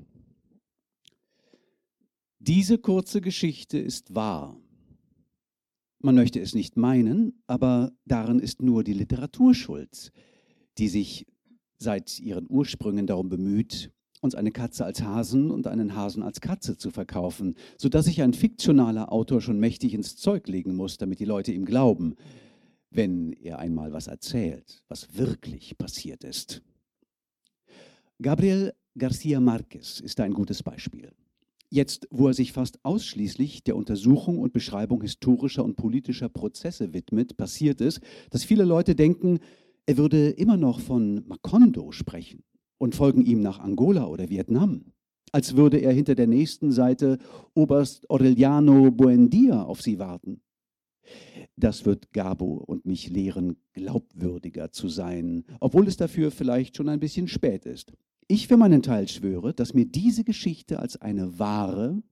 Diese 2.38 2.78
kurze 2.78 3.20
Geschichte 3.20 3.78
ist 3.78 4.14
wahr. 4.14 4.58
Man 5.98 6.14
möchte 6.14 6.40
es 6.40 6.54
nicht 6.54 6.78
meinen, 6.78 7.42
aber 7.46 7.92
darin 8.06 8.38
ist 8.38 8.62
nur 8.62 8.82
die 8.84 8.94
Literatur 8.94 9.54
schuld, 9.54 10.10
die 10.78 10.88
sich 10.88 11.26
seit 11.76 12.18
ihren 12.18 12.46
Ursprüngen 12.48 13.06
darum 13.06 13.28
bemüht, 13.28 13.92
uns 14.20 14.34
eine 14.34 14.52
Katze 14.52 14.84
als 14.84 15.02
Hasen 15.02 15.50
und 15.50 15.66
einen 15.66 15.94
Hasen 15.94 16.22
als 16.22 16.40
Katze 16.40 16.76
zu 16.76 16.90
verkaufen, 16.90 17.54
sodass 17.78 18.04
sich 18.04 18.22
ein 18.22 18.34
fiktionaler 18.34 19.12
Autor 19.12 19.40
schon 19.40 19.58
mächtig 19.58 19.94
ins 19.94 20.16
Zeug 20.16 20.46
legen 20.48 20.74
muss, 20.74 20.98
damit 20.98 21.20
die 21.20 21.24
Leute 21.24 21.52
ihm 21.52 21.64
glauben, 21.64 22.16
wenn 22.90 23.32
er 23.32 23.58
einmal 23.58 23.92
was 23.92 24.08
erzählt, 24.08 24.82
was 24.88 25.16
wirklich 25.16 25.78
passiert 25.78 26.24
ist. 26.24 26.62
Gabriel 28.20 28.72
Garcia 28.98 29.40
Marquez 29.40 30.00
ist 30.00 30.20
ein 30.20 30.34
gutes 30.34 30.62
Beispiel. 30.62 31.12
Jetzt, 31.70 32.08
wo 32.10 32.26
er 32.26 32.34
sich 32.34 32.52
fast 32.52 32.84
ausschließlich 32.84 33.62
der 33.62 33.76
Untersuchung 33.76 34.40
und 34.40 34.52
Beschreibung 34.52 35.02
historischer 35.02 35.64
und 35.64 35.76
politischer 35.76 36.28
Prozesse 36.28 36.92
widmet, 36.92 37.36
passiert 37.36 37.80
es, 37.80 38.00
dass 38.30 38.42
viele 38.42 38.64
Leute 38.64 38.96
denken, 38.96 39.38
er 39.86 39.96
würde 39.96 40.30
immer 40.30 40.56
noch 40.56 40.80
von 40.80 41.24
Macondo 41.28 41.92
sprechen 41.92 42.42
und 42.80 42.94
folgen 42.94 43.24
ihm 43.24 43.42
nach 43.42 43.60
Angola 43.60 44.06
oder 44.06 44.30
Vietnam, 44.30 44.92
als 45.32 45.54
würde 45.54 45.78
er 45.78 45.92
hinter 45.92 46.14
der 46.14 46.26
nächsten 46.26 46.72
Seite 46.72 47.18
Oberst 47.54 48.08
Aureliano 48.08 48.90
Buendia 48.90 49.62
auf 49.62 49.82
sie 49.82 49.98
warten. 49.98 50.40
Das 51.56 51.84
wird 51.84 52.12
Gabo 52.12 52.54
und 52.54 52.86
mich 52.86 53.10
lehren, 53.10 53.56
glaubwürdiger 53.74 54.72
zu 54.72 54.88
sein, 54.88 55.44
obwohl 55.60 55.86
es 55.86 55.98
dafür 55.98 56.30
vielleicht 56.30 56.76
schon 56.76 56.88
ein 56.88 57.00
bisschen 57.00 57.28
spät 57.28 57.66
ist. 57.66 57.92
Ich 58.28 58.48
für 58.48 58.56
meinen 58.56 58.82
Teil 58.82 59.08
schwöre, 59.08 59.52
dass 59.52 59.74
mir 59.74 59.84
diese 59.84 60.24
Geschichte 60.24 60.78
als 60.78 60.96
eine 60.96 61.38
wahre 61.38 62.02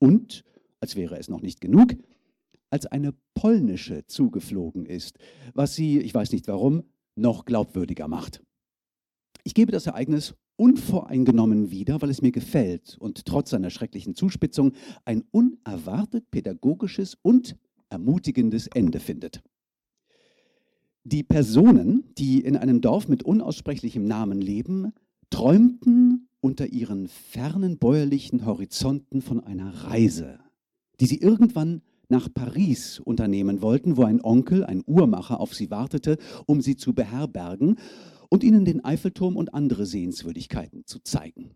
und, 0.00 0.44
als 0.80 0.96
wäre 0.96 1.16
es 1.18 1.28
noch 1.28 1.42
nicht 1.42 1.60
genug, 1.60 1.94
als 2.70 2.86
eine 2.86 3.14
polnische 3.34 4.04
zugeflogen 4.06 4.84
ist, 4.84 5.18
was 5.54 5.76
sie, 5.76 6.00
ich 6.00 6.12
weiß 6.12 6.32
nicht 6.32 6.48
warum, 6.48 6.82
noch 7.14 7.44
glaubwürdiger 7.44 8.08
macht. 8.08 8.42
Ich 9.48 9.54
gebe 9.54 9.72
das 9.72 9.86
Ereignis 9.86 10.34
unvoreingenommen 10.56 11.70
wieder, 11.70 12.02
weil 12.02 12.10
es 12.10 12.20
mir 12.20 12.32
gefällt 12.32 12.98
und 13.00 13.24
trotz 13.24 13.48
seiner 13.48 13.70
schrecklichen 13.70 14.14
Zuspitzung 14.14 14.72
ein 15.06 15.24
unerwartet 15.30 16.30
pädagogisches 16.30 17.16
und 17.22 17.56
ermutigendes 17.88 18.66
Ende 18.66 19.00
findet. 19.00 19.42
Die 21.04 21.22
Personen, 21.22 22.04
die 22.18 22.40
in 22.40 22.58
einem 22.58 22.82
Dorf 22.82 23.08
mit 23.08 23.22
unaussprechlichem 23.22 24.04
Namen 24.04 24.42
leben, 24.42 24.92
träumten 25.30 26.28
unter 26.40 26.66
ihren 26.66 27.08
fernen 27.08 27.78
bäuerlichen 27.78 28.44
Horizonten 28.44 29.22
von 29.22 29.40
einer 29.40 29.70
Reise, 29.84 30.40
die 31.00 31.06
sie 31.06 31.22
irgendwann 31.22 31.80
nach 32.10 32.28
Paris 32.32 33.00
unternehmen 33.00 33.62
wollten, 33.62 33.96
wo 33.96 34.02
ein 34.04 34.22
Onkel, 34.22 34.64
ein 34.64 34.82
Uhrmacher, 34.86 35.40
auf 35.40 35.54
sie 35.54 35.70
wartete, 35.70 36.18
um 36.44 36.60
sie 36.60 36.76
zu 36.76 36.92
beherbergen 36.92 37.76
und 38.28 38.44
ihnen 38.44 38.64
den 38.64 38.84
Eiffelturm 38.84 39.36
und 39.36 39.54
andere 39.54 39.86
Sehenswürdigkeiten 39.86 40.84
zu 40.86 41.00
zeigen. 41.00 41.50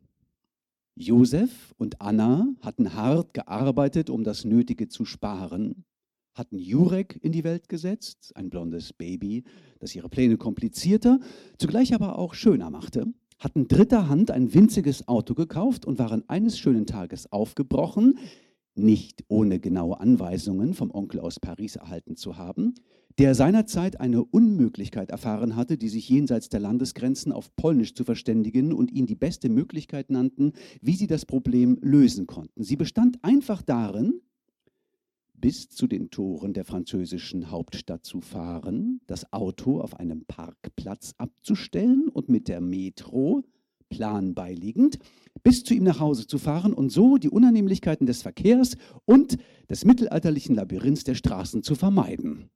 Josef 0.95 1.75
und 1.79 2.01
Anna 2.01 2.47
hatten 2.61 2.95
hart 2.95 3.35
gearbeitet, 3.35 4.11
um 4.11 4.25
das 4.25 4.45
Nötige 4.45 4.89
zu 4.89 5.05
sparen, 5.05 5.85
hatten 6.35 6.59
Jurek 6.59 7.19
in 7.23 7.33
die 7.33 7.45
Welt 7.45 7.69
gesetzt, 7.69 8.33
ein 8.35 8.51
blondes 8.51 8.93
Baby, 8.93 9.45
das 9.81 9.95
ihre 9.95 10.09
Pläne 10.09 10.37
komplizierter, 10.37 11.21
zugleich 11.59 11.95
aber 11.95 12.19
auch 12.19 12.35
schöner 12.35 12.71
machte, 12.71 13.07
hatten 13.39 13.69
dritter 13.69 14.09
Hand 14.09 14.31
ein 14.31 14.55
winziges 14.55 15.09
Auto 15.09 15.35
gekauft 15.35 15.85
und 15.85 15.99
waren 15.99 16.29
eines 16.29 16.59
schönen 16.59 16.87
Tages 16.87 17.31
aufgebrochen, 17.33 18.19
nicht 18.75 19.25
ohne 19.29 19.61
genaue 19.61 20.01
Anweisungen 20.01 20.75
vom 20.75 20.91
Onkel 20.91 21.21
aus 21.21 21.41
Paris 21.41 21.77
erhalten 21.77 22.17
zu 22.17 22.37
haben, 22.37 22.75
der 23.19 23.35
seinerzeit 23.35 24.01
eine 24.01 24.25
Unmöglichkeit 24.25 25.11
erfahren 25.11 25.57
hatte, 25.57 25.77
die 25.77 25.89
sich 25.89 26.09
jenseits 26.09 26.49
der 26.49 26.61
Landesgrenzen 26.61 27.33
auf 27.33 27.55
Polnisch 27.57 27.95
zu 27.95 28.05
verständigen 28.05 28.73
und 28.73 28.91
ihn 28.91 29.07
die 29.07 29.15
beste 29.15 29.49
Möglichkeit 29.49 30.11
nannten, 30.11 30.53
wie 30.81 30.95
sie 30.95 31.07
das 31.07 31.27
Problem 31.27 31.79
lösen 31.83 32.27
konnten. 32.27 32.65
Sie 32.65 32.77
bestand 32.77 33.23
einfach 33.23 33.63
darin, 33.63 34.21
bis 35.35 35.69
zu 35.69 35.87
den 35.87 36.11
Toren 36.11 36.55
der 36.55 36.65
französischen 36.65 37.51
Hauptstadt 37.51 38.05
zu 38.05 38.21
fahren, 38.21 39.01
das 39.07 39.33
Auto 39.33 39.81
auf 39.81 39.99
einem 39.99 40.25
Parkplatz 40.25 41.15
abzustellen 41.19 42.09
und 42.09 42.29
mit 42.29 42.49
der 42.49 42.61
Metro, 42.61 43.43
Plan 43.89 44.35
beiliegend, 44.35 44.99
bis 45.43 45.65
zu 45.65 45.75
ihm 45.75 45.85
nach 45.85 46.01
Hause 46.01 46.27
zu 46.27 46.39
fahren 46.39 46.73
und 46.73 46.91
so 46.91 47.17
die 47.17 47.31
Unannehmlichkeiten 47.31 48.07
des 48.07 48.23
Verkehrs 48.23 48.77
und 49.05 49.39
des 49.69 49.85
mittelalterlichen 49.85 50.55
Labyrinths 50.55 51.05
der 51.05 51.15
Straßen 51.15 51.63
zu 51.63 51.75
vermeiden. 51.75 52.51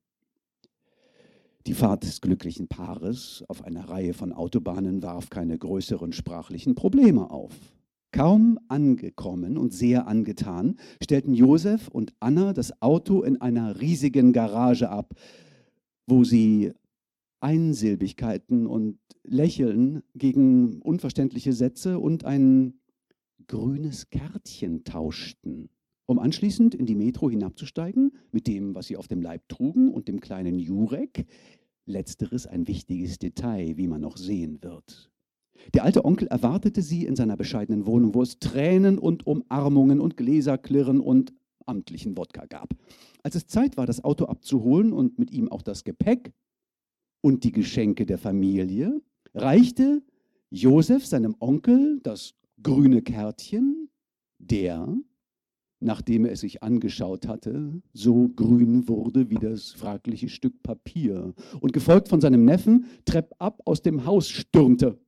Die 1.66 1.74
Fahrt 1.74 2.04
des 2.04 2.20
glücklichen 2.20 2.68
Paares 2.68 3.44
auf 3.48 3.64
einer 3.64 3.88
Reihe 3.88 4.14
von 4.14 4.32
Autobahnen 4.32 5.02
warf 5.02 5.30
keine 5.30 5.58
größeren 5.58 6.12
sprachlichen 6.12 6.76
Probleme 6.76 7.30
auf. 7.30 7.54
Kaum 8.12 8.60
angekommen 8.68 9.58
und 9.58 9.74
sehr 9.74 10.06
angetan, 10.06 10.78
stellten 11.02 11.34
Josef 11.34 11.88
und 11.88 12.14
Anna 12.20 12.52
das 12.52 12.80
Auto 12.80 13.22
in 13.22 13.40
einer 13.40 13.80
riesigen 13.80 14.32
Garage 14.32 14.88
ab, 14.88 15.14
wo 16.06 16.22
sie 16.22 16.72
Einsilbigkeiten 17.40 18.66
und 18.66 18.98
Lächeln 19.28 20.02
gegen 20.14 20.80
unverständliche 20.82 21.52
Sätze 21.52 21.98
und 21.98 22.24
ein 22.24 22.74
grünes 23.48 24.10
Kärtchen 24.10 24.84
tauschten, 24.84 25.68
um 26.06 26.18
anschließend 26.18 26.74
in 26.74 26.86
die 26.86 26.94
Metro 26.94 27.30
hinabzusteigen 27.30 28.12
mit 28.32 28.46
dem, 28.46 28.74
was 28.74 28.86
sie 28.86 28.96
auf 28.96 29.08
dem 29.08 29.22
Leib 29.22 29.48
trugen 29.48 29.92
und 29.92 30.08
dem 30.08 30.20
kleinen 30.20 30.58
Jurek. 30.58 31.26
Letzteres 31.86 32.46
ein 32.46 32.66
wichtiges 32.66 33.18
Detail, 33.18 33.76
wie 33.76 33.86
man 33.86 34.00
noch 34.00 34.16
sehen 34.16 34.58
wird. 34.62 35.10
Der 35.74 35.84
alte 35.84 36.04
Onkel 36.04 36.28
erwartete 36.28 36.82
sie 36.82 37.06
in 37.06 37.16
seiner 37.16 37.36
bescheidenen 37.36 37.86
Wohnung, 37.86 38.14
wo 38.14 38.22
es 38.22 38.38
Tränen 38.38 38.98
und 38.98 39.26
Umarmungen 39.26 40.00
und 40.00 40.16
Gläserklirren 40.16 41.00
und 41.00 41.32
amtlichen 41.64 42.16
Wodka 42.16 42.46
gab. 42.46 42.74
Als 43.22 43.34
es 43.34 43.46
Zeit 43.46 43.76
war, 43.76 43.86
das 43.86 44.04
Auto 44.04 44.26
abzuholen 44.26 44.92
und 44.92 45.18
mit 45.18 45.30
ihm 45.32 45.50
auch 45.50 45.62
das 45.62 45.84
Gepäck 45.84 46.32
und 47.22 47.44
die 47.44 47.52
Geschenke 47.52 48.06
der 48.06 48.18
Familie, 48.18 49.00
reichte 49.36 50.02
Josef 50.50 51.06
seinem 51.06 51.36
Onkel 51.38 52.00
das 52.02 52.34
grüne 52.62 53.02
Kärtchen, 53.02 53.90
der, 54.38 54.96
nachdem 55.80 56.24
er 56.24 56.32
es 56.32 56.40
sich 56.40 56.62
angeschaut 56.62 57.28
hatte, 57.28 57.82
so 57.92 58.28
grün 58.28 58.88
wurde 58.88 59.30
wie 59.30 59.36
das 59.36 59.72
fragliche 59.72 60.28
Stück 60.28 60.62
Papier 60.62 61.34
und 61.60 61.72
gefolgt 61.72 62.08
von 62.08 62.20
seinem 62.20 62.44
Neffen 62.44 62.86
treppab 63.04 63.60
aus 63.66 63.82
dem 63.82 64.06
Haus 64.06 64.28
stürmte. 64.28 64.98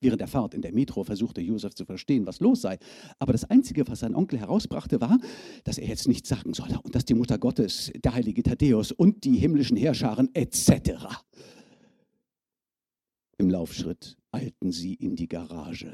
Während 0.00 0.20
der 0.20 0.28
Fahrt 0.28 0.54
in 0.54 0.62
der 0.62 0.72
Metro 0.72 1.02
versuchte 1.02 1.40
Josef 1.40 1.74
zu 1.74 1.84
verstehen, 1.84 2.24
was 2.24 2.38
los 2.38 2.62
sei. 2.62 2.78
Aber 3.18 3.32
das 3.32 3.44
Einzige, 3.44 3.86
was 3.88 3.98
sein 4.00 4.14
Onkel 4.14 4.38
herausbrachte, 4.38 5.00
war, 5.00 5.18
dass 5.64 5.76
er 5.76 5.88
jetzt 5.88 6.06
nichts 6.06 6.28
sagen 6.28 6.54
solle 6.54 6.80
und 6.82 6.94
dass 6.94 7.04
die 7.04 7.14
Mutter 7.14 7.36
Gottes, 7.36 7.90
der 8.04 8.14
heilige 8.14 8.44
Thaddäus 8.44 8.92
und 8.92 9.24
die 9.24 9.36
himmlischen 9.36 9.76
Herrscharen 9.76 10.30
etc. 10.34 11.24
Im 13.40 13.50
Laufschritt 13.50 14.16
eilten 14.32 14.72
sie 14.72 14.94
in 14.94 15.14
die 15.14 15.28
Garage. 15.28 15.92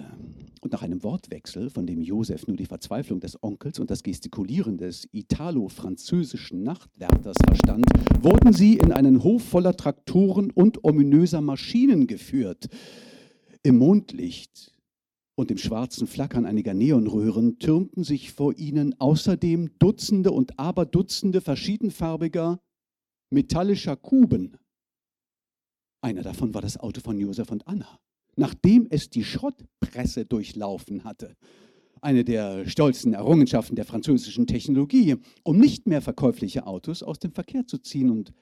Und 0.63 0.73
nach 0.73 0.81
einem 0.81 1.03
Wortwechsel, 1.03 1.69
von 1.69 1.87
dem 1.87 2.01
Josef 2.01 2.47
nur 2.47 2.57
die 2.57 2.65
Verzweiflung 2.65 3.21
des 3.21 3.43
Onkels 3.43 3.79
und 3.79 3.91
das 3.91 4.03
Gestikulieren 4.03 4.79
des 4.79 5.07
italo-französischen 5.13 6.63
Nachtwärters 6.63 7.37
verstand, 7.47 7.85
wurden 8.23 8.55
sie 8.55 8.79
in 8.79 8.93
einen 8.93 9.23
Hof 9.23 9.45
voller 9.45 9.77
Traktoren 9.77 10.51
und 10.53 10.85
ominöser 10.85 11.43
Maschinen 11.43 12.07
geführt. 12.07 12.69
Im 13.63 13.77
Mondlicht 13.77 14.73
und 15.35 15.51
dem 15.51 15.59
schwarzen 15.59 16.07
Flackern 16.07 16.47
einiger 16.47 16.73
Neonröhren 16.73 17.59
türmten 17.59 18.05
sich 18.05 18.33
vor 18.33 18.57
ihnen 18.57 18.99
außerdem 18.99 19.79
Dutzende 19.79 20.31
und 20.31 20.59
Aberdutzende 20.59 21.43
verschiedenfarbiger 21.43 22.59
metallischer 23.31 23.97
Kuben. 23.97 24.57
Einer 26.05 26.21
davon 26.21 26.53
war 26.53 26.61
das 26.61 26.77
Auto 26.77 27.01
von 27.01 27.19
Josef 27.19 27.51
und 27.51 27.67
Anna, 27.67 27.99
nachdem 28.37 28.87
es 28.91 29.09
die 29.09 29.25
Schrottpresse 29.25 30.27
durchlaufen 30.27 31.03
hatte. 31.03 31.35
Eine 32.03 32.25
der 32.25 32.69
stolzen 32.69 33.15
Errungenschaften 33.15 33.75
der 33.75 33.87
französischen 33.87 34.47
Technologie, 34.47 35.17
um 35.45 35.59
nicht 35.59 35.87
mehr 35.87 36.03
verkäufliche 36.03 36.67
Autos 36.67 37.03
aus 37.03 37.21
dem 37.21 37.33
Verkehr 37.33 37.67
zu 37.67 37.79
ziehen 37.79 38.11
und 38.11 38.35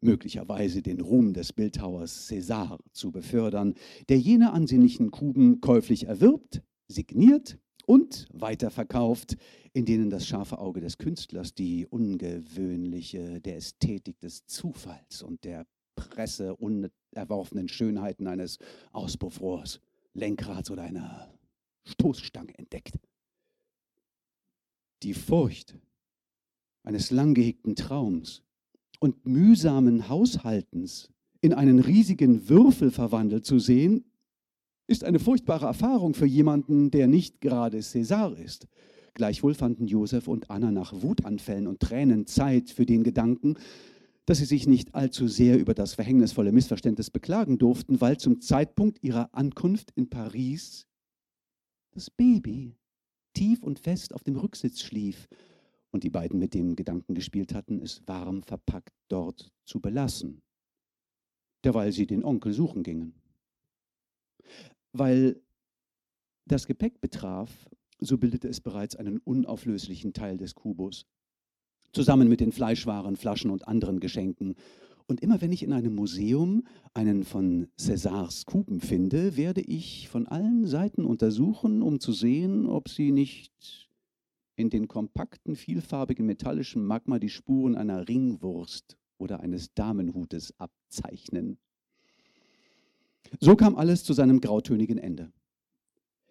möglicherweise 0.00 0.82
den 0.82 1.00
Ruhm 1.00 1.32
des 1.32 1.52
Bildhauers 1.52 2.28
César 2.28 2.80
zu 2.90 3.12
befördern, 3.12 3.74
der 4.08 4.18
jene 4.18 4.52
ansehnlichen 4.52 5.12
Kuben 5.12 5.60
käuflich 5.60 6.08
erwirbt, 6.08 6.60
signiert 6.88 7.56
und 7.86 8.26
weiterverkauft, 8.32 9.36
in 9.72 9.84
denen 9.84 10.10
das 10.10 10.26
scharfe 10.26 10.58
Auge 10.58 10.80
des 10.80 10.98
Künstlers 10.98 11.54
die 11.54 11.86
ungewöhnliche, 11.86 13.40
der 13.40 13.58
Ästhetik 13.58 14.18
des 14.18 14.44
Zufalls 14.46 15.22
und 15.22 15.44
der 15.44 15.66
Presse 15.96 16.54
unerworfenen 16.54 17.68
Schönheiten 17.68 18.28
eines 18.28 18.58
Auspuffrohrs, 18.92 19.80
Lenkrads 20.14 20.70
oder 20.70 20.82
einer 20.82 21.28
Stoßstange 21.84 22.56
entdeckt. 22.56 22.94
Die 25.02 25.14
Furcht 25.14 25.76
eines 26.84 27.10
lang 27.10 27.34
gehegten 27.34 27.74
Traums 27.74 28.42
und 29.00 29.26
mühsamen 29.26 30.08
Haushaltens 30.08 31.10
in 31.40 31.52
einen 31.52 31.80
riesigen 31.80 32.48
Würfel 32.48 32.90
verwandelt 32.90 33.44
zu 33.44 33.58
sehen, 33.58 34.04
ist 34.86 35.04
eine 35.04 35.18
furchtbare 35.18 35.66
Erfahrung 35.66 36.14
für 36.14 36.26
jemanden, 36.26 36.90
der 36.90 37.08
nicht 37.08 37.40
gerade 37.40 37.80
Cäsar 37.80 38.38
ist. 38.38 38.68
Gleichwohl 39.14 39.54
fanden 39.54 39.86
Josef 39.86 40.28
und 40.28 40.50
Anna 40.50 40.70
nach 40.70 40.92
Wutanfällen 41.02 41.66
und 41.66 41.80
Tränen 41.80 42.26
Zeit 42.26 42.70
für 42.70 42.86
den 42.86 43.02
Gedanken, 43.02 43.56
dass 44.26 44.38
sie 44.38 44.44
sich 44.44 44.66
nicht 44.66 44.94
allzu 44.94 45.28
sehr 45.28 45.58
über 45.58 45.72
das 45.72 45.94
verhängnisvolle 45.94 46.52
Missverständnis 46.52 47.10
beklagen 47.10 47.58
durften, 47.58 48.00
weil 48.00 48.18
zum 48.18 48.40
Zeitpunkt 48.40 49.02
ihrer 49.02 49.32
Ankunft 49.32 49.92
in 49.92 50.10
Paris 50.10 50.86
das 51.92 52.10
Baby 52.10 52.76
tief 53.32 53.62
und 53.62 53.78
fest 53.78 54.12
auf 54.12 54.24
dem 54.24 54.36
Rücksitz 54.36 54.82
schlief 54.82 55.28
und 55.90 56.02
die 56.02 56.10
beiden 56.10 56.38
mit 56.40 56.54
dem 56.54 56.74
Gedanken 56.74 57.14
gespielt 57.14 57.54
hatten, 57.54 57.80
es 57.80 58.06
warm 58.06 58.42
verpackt 58.42 58.94
dort 59.08 59.52
zu 59.64 59.80
belassen, 59.80 60.42
derweil 61.64 61.92
sie 61.92 62.06
den 62.06 62.24
Onkel 62.24 62.52
suchen 62.52 62.82
gingen. 62.82 63.14
Weil 64.92 65.40
das 66.46 66.66
Gepäck 66.66 67.00
betraf, 67.00 67.68
so 68.00 68.18
bildete 68.18 68.48
es 68.48 68.60
bereits 68.60 68.96
einen 68.96 69.18
unauflöslichen 69.18 70.12
Teil 70.12 70.36
des 70.36 70.54
Kubus, 70.54 71.06
zusammen 71.96 72.28
mit 72.28 72.40
den 72.40 72.52
Fleischwaren, 72.52 73.16
Flaschen 73.16 73.50
und 73.50 73.66
anderen 73.66 74.00
Geschenken. 74.00 74.54
Und 75.06 75.22
immer 75.22 75.40
wenn 75.40 75.50
ich 75.50 75.62
in 75.62 75.72
einem 75.72 75.94
Museum 75.94 76.66
einen 76.92 77.24
von 77.24 77.68
Césars 77.78 78.44
Kuben 78.44 78.80
finde, 78.80 79.38
werde 79.38 79.62
ich 79.62 80.10
von 80.10 80.26
allen 80.26 80.66
Seiten 80.66 81.06
untersuchen, 81.06 81.80
um 81.80 81.98
zu 81.98 82.12
sehen, 82.12 82.66
ob 82.66 82.90
sie 82.90 83.12
nicht 83.12 83.88
in 84.56 84.68
den 84.68 84.88
kompakten, 84.88 85.56
vielfarbigen 85.56 86.26
metallischen 86.26 86.84
Magma 86.84 87.18
die 87.18 87.30
Spuren 87.30 87.76
einer 87.76 88.06
Ringwurst 88.06 88.98
oder 89.16 89.40
eines 89.40 89.72
Damenhutes 89.72 90.52
abzeichnen. 90.58 91.56
So 93.40 93.56
kam 93.56 93.74
alles 93.74 94.04
zu 94.04 94.12
seinem 94.12 94.42
grautönigen 94.42 94.98
Ende. 94.98 95.32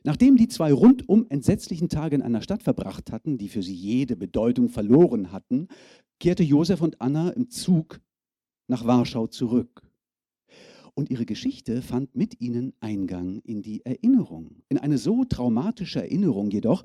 Nachdem 0.06 0.38
die 0.38 0.48
zwei 0.48 0.72
rundum 0.72 1.26
entsetzlichen 1.30 1.90
Tage 1.90 2.16
in 2.16 2.22
einer 2.22 2.44
Stadt 2.44 2.62
verbracht 2.62 3.12
hatten, 3.12 3.40
die 3.40 3.50
für 3.50 3.64
sie 3.64 3.74
jede 3.74 4.16
Bedeutung 4.16 4.70
verloren 4.70 5.32
hatten, 5.32 5.68
kehrte 6.20 6.44
Josef 6.44 6.82
und 6.82 7.02
Anna 7.02 7.32
im 7.32 7.50
Zug 7.50 8.00
nach 8.68 8.86
Warschau 8.86 9.26
zurück. 9.26 9.82
Und 10.94 11.10
ihre 11.10 11.26
Geschichte 11.26 11.82
fand 11.82 12.16
mit 12.16 12.40
ihnen 12.40 12.74
Eingang 12.82 13.40
in 13.40 13.64
die 13.64 13.84
Erinnerung, 13.84 14.62
in 14.70 14.78
eine 14.78 15.00
so 15.00 15.26
traumatische 15.26 16.04
Erinnerung 16.04 16.52
jedoch, 16.52 16.84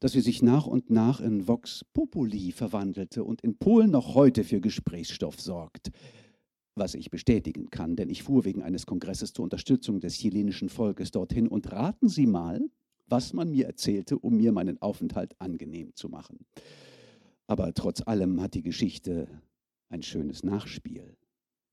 dass 0.00 0.12
sie 0.12 0.20
sich 0.20 0.42
nach 0.42 0.66
und 0.66 0.90
nach 0.90 1.20
in 1.20 1.46
Vox 1.46 1.84
Populi 1.94 2.50
verwandelte 2.50 3.22
und 3.22 3.42
in 3.42 3.58
Polen 3.58 3.92
noch 3.92 4.16
heute 4.16 4.42
für 4.42 4.60
Gesprächsstoff 4.60 5.40
sorgt. 5.40 5.92
Was 6.78 6.94
ich 6.94 7.10
bestätigen 7.10 7.70
kann, 7.70 7.96
denn 7.96 8.10
ich 8.10 8.22
fuhr 8.22 8.44
wegen 8.44 8.62
eines 8.62 8.84
Kongresses 8.84 9.32
zur 9.32 9.44
Unterstützung 9.44 9.98
des 10.00 10.14
chilenischen 10.14 10.68
Volkes 10.68 11.10
dorthin 11.10 11.48
und 11.48 11.72
raten 11.72 12.08
Sie 12.08 12.26
mal, 12.26 12.60
was 13.06 13.32
man 13.32 13.50
mir 13.50 13.64
erzählte, 13.66 14.18
um 14.18 14.36
mir 14.36 14.52
meinen 14.52 14.80
Aufenthalt 14.82 15.40
angenehm 15.40 15.94
zu 15.94 16.10
machen. 16.10 16.44
Aber 17.46 17.72
trotz 17.72 18.02
allem 18.06 18.42
hat 18.42 18.52
die 18.52 18.62
Geschichte 18.62 19.26
ein 19.88 20.02
schönes 20.02 20.42
Nachspiel. 20.42 21.16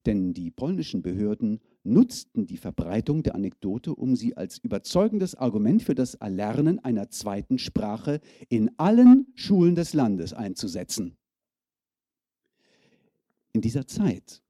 Denn 0.05 0.34
die 0.34 0.51
polnischen 0.51 1.01
Behörden 1.01 1.59
nutzten 1.84 2.45
die 2.45 2.57
Verbreitung 2.57 3.23
der 3.23 3.35
Anekdote, 3.35 3.95
um 3.95 4.15
sie 4.15 4.38
als 4.38 4.57
überzeugendes 4.57 5.35
Argument 5.35 5.81
für 5.84 5.95
das 5.95 6.15
Erlernen 6.15 6.80
einer 6.80 7.09
zweiten 7.09 7.57
Sprache 7.57 8.21
in 8.47 8.71
allen 8.77 9.27
Schulen 9.35 9.75
des 9.75 9.93
Landes 9.93 10.34
einzusetzen. 10.34 11.17
In 13.53 13.61
dieser 13.61 13.88
Zeit, 13.88 14.42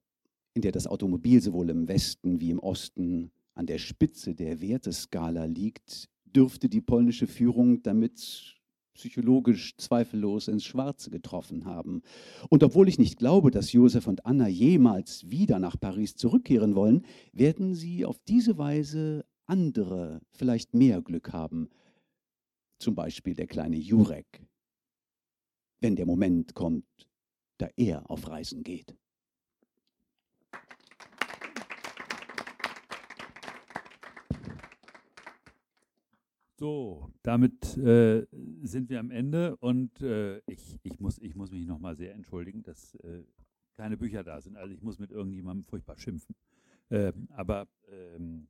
in 0.53 0.61
der 0.61 0.71
das 0.71 0.87
Automobil 0.87 1.41
sowohl 1.41 1.69
im 1.69 1.87
Westen 1.87 2.39
wie 2.39 2.51
im 2.51 2.59
Osten 2.59 3.31
an 3.55 3.65
der 3.65 3.77
Spitze 3.77 4.35
der 4.35 4.61
Werteskala 4.61 5.45
liegt, 5.45 6.09
dürfte 6.25 6.69
die 6.69 6.81
polnische 6.81 7.27
Führung 7.27 7.81
damit 7.83 8.59
psychologisch 8.93 9.75
zweifellos 9.77 10.47
ins 10.47 10.65
Schwarze 10.65 11.09
getroffen 11.09 11.65
haben. 11.65 12.01
Und 12.49 12.63
obwohl 12.63 12.87
ich 12.87 12.99
nicht 12.99 13.17
glaube, 13.17 13.51
dass 13.51 13.71
Josef 13.71 14.07
und 14.07 14.25
Anna 14.25 14.47
jemals 14.47 15.29
wieder 15.29 15.59
nach 15.59 15.79
Paris 15.79 16.15
zurückkehren 16.15 16.75
wollen, 16.75 17.05
werden 17.31 17.73
sie 17.73 18.05
auf 18.05 18.19
diese 18.27 18.57
Weise 18.57 19.25
andere, 19.45 20.21
vielleicht 20.31 20.73
mehr 20.73 21.01
Glück 21.01 21.33
haben. 21.33 21.69
Zum 22.79 22.95
Beispiel 22.95 23.33
der 23.33 23.47
kleine 23.47 23.77
Jurek, 23.77 24.45
wenn 25.79 25.95
der 25.95 26.05
Moment 26.05 26.53
kommt, 26.53 26.85
da 27.57 27.69
er 27.75 28.09
auf 28.09 28.27
Reisen 28.27 28.63
geht. 28.63 28.95
So, 36.63 37.11
damit 37.23 37.75
äh, 37.75 38.25
sind 38.61 38.87
wir 38.89 39.01
am 39.01 39.11
Ende 39.11 39.57
und 39.57 39.99
äh, 39.99 40.37
ich, 40.47 40.79
ich, 40.83 40.97
muss, 40.97 41.17
ich 41.17 41.35
muss 41.35 41.51
mich 41.51 41.65
nochmal 41.65 41.97
sehr 41.97 42.13
entschuldigen, 42.13 42.63
dass 42.63 42.95
äh, 43.03 43.25
keine 43.75 43.97
Bücher 43.97 44.23
da 44.23 44.39
sind. 44.39 44.55
Also 44.55 44.73
ich 44.73 44.81
muss 44.81 44.97
mit 44.97 45.11
irgendjemandem 45.11 45.65
furchtbar 45.65 45.97
schimpfen. 45.97 46.37
Ähm, 46.89 47.27
aber 47.31 47.67
ähm, 47.91 48.47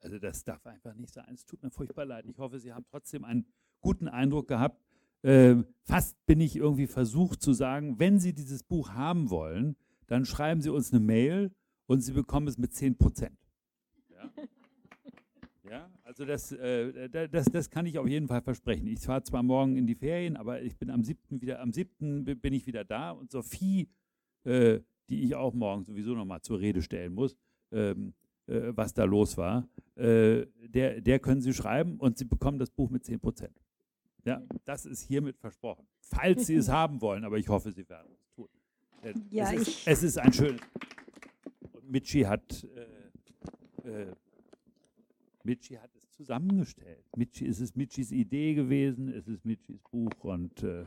also 0.00 0.18
das 0.18 0.44
darf 0.44 0.64
einfach 0.64 0.94
nicht 0.94 1.12
sein. 1.12 1.26
Es 1.34 1.44
tut 1.44 1.62
mir 1.62 1.68
furchtbar 1.68 2.06
leid. 2.06 2.24
Ich 2.24 2.38
hoffe, 2.38 2.58
Sie 2.58 2.72
haben 2.72 2.86
trotzdem 2.90 3.22
einen 3.22 3.44
guten 3.82 4.08
Eindruck 4.08 4.48
gehabt. 4.48 4.82
Ähm, 5.22 5.66
fast 5.82 6.16
bin 6.24 6.40
ich 6.40 6.56
irgendwie 6.56 6.86
versucht 6.86 7.42
zu 7.42 7.52
sagen, 7.52 7.98
wenn 7.98 8.18
Sie 8.18 8.32
dieses 8.32 8.62
Buch 8.62 8.94
haben 8.94 9.28
wollen, 9.28 9.76
dann 10.06 10.24
schreiben 10.24 10.62
Sie 10.62 10.70
uns 10.70 10.90
eine 10.90 11.00
Mail 11.00 11.54
und 11.84 12.00
Sie 12.00 12.12
bekommen 12.12 12.48
es 12.48 12.56
mit 12.56 12.72
10 12.72 12.96
Prozent. 12.96 13.38
Ja? 14.08 14.32
ja? 15.70 15.90
Also 16.06 16.24
das, 16.24 16.52
äh, 16.52 17.08
das, 17.28 17.46
das 17.46 17.68
kann 17.68 17.84
ich 17.84 17.98
auf 17.98 18.06
jeden 18.06 18.28
Fall 18.28 18.40
versprechen. 18.40 18.86
Ich 18.86 19.00
fahre 19.00 19.24
zwar 19.24 19.42
morgen 19.42 19.76
in 19.76 19.86
die 19.86 19.96
Ferien, 19.96 20.36
aber 20.36 20.62
ich 20.62 20.76
bin 20.76 20.88
am 20.90 21.02
7. 21.02 21.40
wieder, 21.40 21.60
am 21.60 21.72
7. 21.72 22.24
bin 22.24 22.52
ich 22.52 22.66
wieder 22.66 22.84
da 22.84 23.10
und 23.10 23.32
Sophie, 23.32 23.90
äh, 24.44 24.80
die 25.08 25.24
ich 25.24 25.34
auch 25.34 25.52
morgen 25.52 25.84
sowieso 25.84 26.14
nochmal 26.14 26.40
zur 26.42 26.60
Rede 26.60 26.80
stellen 26.80 27.12
muss, 27.12 27.36
ähm, 27.72 28.14
äh, 28.46 28.72
was 28.76 28.94
da 28.94 29.04
los 29.04 29.36
war, 29.36 29.68
äh, 29.96 30.46
der, 30.68 31.00
der 31.00 31.18
können 31.18 31.40
Sie 31.40 31.52
schreiben 31.52 31.98
und 31.98 32.18
Sie 32.18 32.24
bekommen 32.24 32.60
das 32.60 32.70
Buch 32.70 32.88
mit 32.88 33.04
10 33.04 33.18
Prozent. 33.18 33.60
Ja, 34.24 34.42
das 34.64 34.86
ist 34.86 35.02
hiermit 35.02 35.36
versprochen. 35.38 35.86
Falls 36.00 36.46
Sie 36.46 36.54
es 36.54 36.68
haben 36.80 37.00
wollen, 37.00 37.24
aber 37.24 37.38
ich 37.38 37.48
hoffe, 37.48 37.72
Sie 37.72 37.88
werden 37.88 38.12
es 38.14 38.30
tun. 38.32 38.48
Ja, 39.30 39.52
es, 39.52 39.68
ist, 39.68 39.86
es 39.88 40.02
ist 40.04 40.18
ein 40.18 40.32
schönes. 40.32 40.60
Und 41.72 41.90
Michi 41.90 42.22
hat, 42.22 42.64
äh, 43.84 43.88
äh, 43.88 44.12
Michi 45.44 45.74
hat 45.74 45.95
zusammengestellt. 46.16 47.04
Michi, 47.16 47.46
es 47.46 47.60
ist 47.60 47.76
Michis 47.76 48.10
Idee 48.10 48.54
gewesen, 48.54 49.08
es 49.08 49.28
ist 49.28 49.44
Michis 49.44 49.78
Buch 49.90 50.12
und 50.22 50.62
äh, 50.62 50.86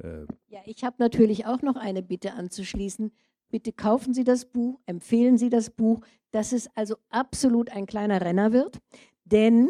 äh 0.00 0.26
ja, 0.48 0.60
ich 0.64 0.84
habe 0.84 0.96
natürlich 0.98 1.46
auch 1.46 1.62
noch 1.62 1.76
eine 1.76 2.02
Bitte 2.02 2.32
anzuschließen. 2.32 3.12
Bitte 3.50 3.72
kaufen 3.72 4.14
Sie 4.14 4.24
das 4.24 4.46
Buch, 4.46 4.80
empfehlen 4.86 5.38
Sie 5.38 5.50
das 5.50 5.70
Buch, 5.70 6.00
dass 6.30 6.52
es 6.52 6.68
also 6.76 6.96
absolut 7.10 7.70
ein 7.70 7.86
kleiner 7.86 8.20
Renner 8.20 8.52
wird, 8.52 8.80
denn 9.24 9.68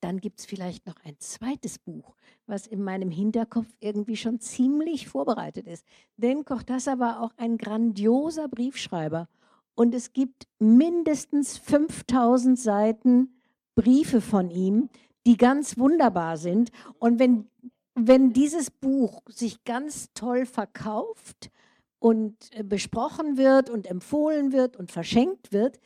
dann 0.00 0.18
gibt 0.18 0.40
es 0.40 0.46
vielleicht 0.46 0.86
noch 0.86 0.96
ein 1.04 1.16
zweites 1.18 1.78
Buch, 1.78 2.14
was 2.46 2.66
in 2.66 2.82
meinem 2.82 3.10
Hinterkopf 3.10 3.68
irgendwie 3.80 4.16
schon 4.16 4.40
ziemlich 4.40 5.08
vorbereitet 5.08 5.66
ist. 5.66 5.84
Denn 6.16 6.44
Cortázar 6.44 6.98
war 6.98 7.20
auch 7.22 7.32
ein 7.36 7.58
grandioser 7.58 8.48
Briefschreiber 8.48 9.28
und 9.74 9.94
es 9.94 10.12
gibt 10.12 10.46
mindestens 10.58 11.58
5000 11.58 12.58
Seiten 12.58 13.39
Briefe 13.74 14.20
von 14.20 14.50
ihm, 14.50 14.88
die 15.26 15.36
ganz 15.36 15.78
wunderbar 15.78 16.36
sind. 16.36 16.70
Und 16.98 17.18
wenn, 17.18 17.48
wenn 17.94 18.32
dieses 18.32 18.70
Buch 18.70 19.22
sich 19.26 19.64
ganz 19.64 20.12
toll 20.14 20.46
verkauft 20.46 21.50
und 21.98 22.36
äh, 22.52 22.62
besprochen 22.62 23.36
wird 23.36 23.70
und 23.70 23.86
empfohlen 23.86 24.52
wird 24.52 24.76
und 24.76 24.90
verschenkt 24.90 25.52
wird, 25.52 25.78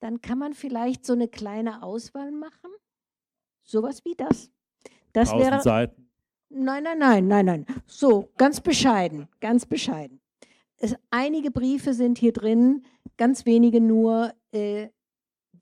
dann 0.00 0.20
kann 0.20 0.38
man 0.38 0.54
vielleicht 0.54 1.04
so 1.04 1.12
eine 1.12 1.28
kleine 1.28 1.82
Auswahl 1.82 2.30
machen 2.30 2.70
Sowas 3.70 4.04
wie 4.04 4.16
das. 4.16 4.50
Das 5.12 5.30
wäre. 5.32 5.60
Seiten. 5.62 6.08
Nein, 6.48 6.82
nein, 6.82 6.98
nein, 6.98 7.28
nein, 7.28 7.46
nein. 7.46 7.66
So, 7.86 8.28
ganz 8.36 8.60
bescheiden, 8.60 9.28
ganz 9.38 9.64
bescheiden. 9.64 10.20
Es, 10.76 10.96
einige 11.10 11.52
Briefe 11.52 11.94
sind 11.94 12.18
hier 12.18 12.32
drin, 12.32 12.82
ganz 13.16 13.46
wenige 13.46 13.80
nur, 13.80 14.34
äh, 14.50 14.88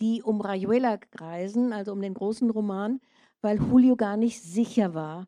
die 0.00 0.22
um 0.22 0.40
Rayuela 0.40 0.96
kreisen, 0.98 1.72
also 1.72 1.92
um 1.92 2.00
den 2.00 2.14
großen 2.14 2.50
Roman, 2.50 3.00
weil 3.40 3.58
Julio 3.58 3.96
gar 3.96 4.16
nicht 4.16 4.42
sicher 4.42 4.94
war, 4.94 5.26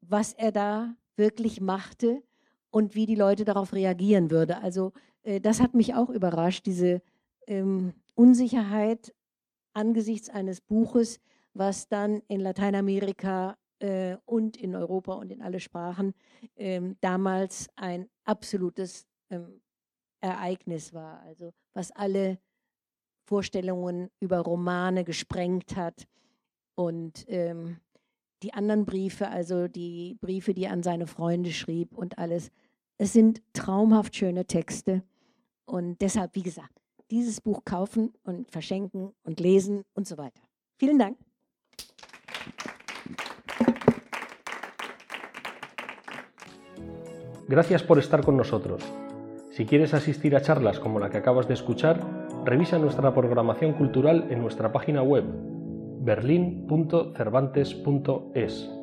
was 0.00 0.32
er 0.32 0.52
da 0.52 0.94
wirklich 1.16 1.60
machte 1.60 2.22
und 2.70 2.94
wie 2.94 3.06
die 3.06 3.14
Leute 3.14 3.44
darauf 3.44 3.72
reagieren 3.72 4.30
würden. 4.30 4.56
Also 4.62 4.92
äh, 5.22 5.40
das 5.40 5.60
hat 5.60 5.74
mich 5.74 5.94
auch 5.94 6.10
überrascht, 6.10 6.66
diese 6.66 7.02
ähm, 7.46 7.94
Unsicherheit 8.14 9.14
angesichts 9.72 10.28
eines 10.28 10.60
Buches, 10.60 11.20
was 11.54 11.88
dann 11.88 12.22
in 12.28 12.40
Lateinamerika 12.40 13.56
äh, 13.80 14.16
und 14.24 14.56
in 14.56 14.74
Europa 14.74 15.14
und 15.14 15.30
in 15.30 15.42
alle 15.42 15.60
Sprachen 15.60 16.14
ähm, 16.56 16.96
damals 17.00 17.68
ein 17.76 18.08
absolutes 18.24 19.06
ähm, 19.30 19.60
Ereignis 20.20 20.92
war, 20.92 21.20
also 21.20 21.52
was 21.74 21.92
alle 21.92 22.38
Vorstellungen 23.28 24.10
über 24.20 24.38
Romane 24.38 25.04
gesprengt 25.04 25.76
hat. 25.76 26.06
Und 26.74 27.26
ähm, 27.28 27.76
die 28.42 28.54
anderen 28.54 28.86
Briefe, 28.86 29.28
also 29.28 29.68
die 29.68 30.16
Briefe, 30.20 30.54
die 30.54 30.64
er 30.64 30.72
an 30.72 30.82
seine 30.82 31.06
Freunde 31.06 31.52
schrieb 31.52 31.96
und 31.96 32.18
alles, 32.18 32.50
es 32.96 33.12
sind 33.12 33.42
traumhaft 33.52 34.16
schöne 34.16 34.46
Texte. 34.46 35.02
Und 35.66 36.00
deshalb, 36.00 36.34
wie 36.36 36.42
gesagt, 36.42 36.72
dieses 37.10 37.40
Buch 37.40 37.64
kaufen 37.64 38.14
und 38.24 38.50
verschenken 38.50 39.12
und 39.24 39.40
lesen 39.40 39.84
und 39.92 40.08
so 40.08 40.16
weiter. 40.16 40.40
Vielen 40.78 40.98
Dank. 40.98 41.18
Gracias 47.48 47.82
por 47.82 47.98
estar 47.98 48.22
con 48.22 48.36
nosotros. 48.36 48.82
Si 49.50 49.66
quieres 49.66 49.92
asistir 49.92 50.36
a 50.36 50.40
charlas 50.42 50.78
como 50.78 50.98
la 51.00 51.10
que 51.10 51.18
acabas 51.18 51.48
de 51.48 51.54
escuchar, 51.54 52.27
revisa 52.48 52.78
nuestra 52.78 53.12
programación 53.12 53.74
cultural 53.74 54.28
en 54.30 54.40
nuestra 54.40 54.72
página 54.72 55.02
web 55.02 55.24
berlin.cervantes.es. 56.00 58.77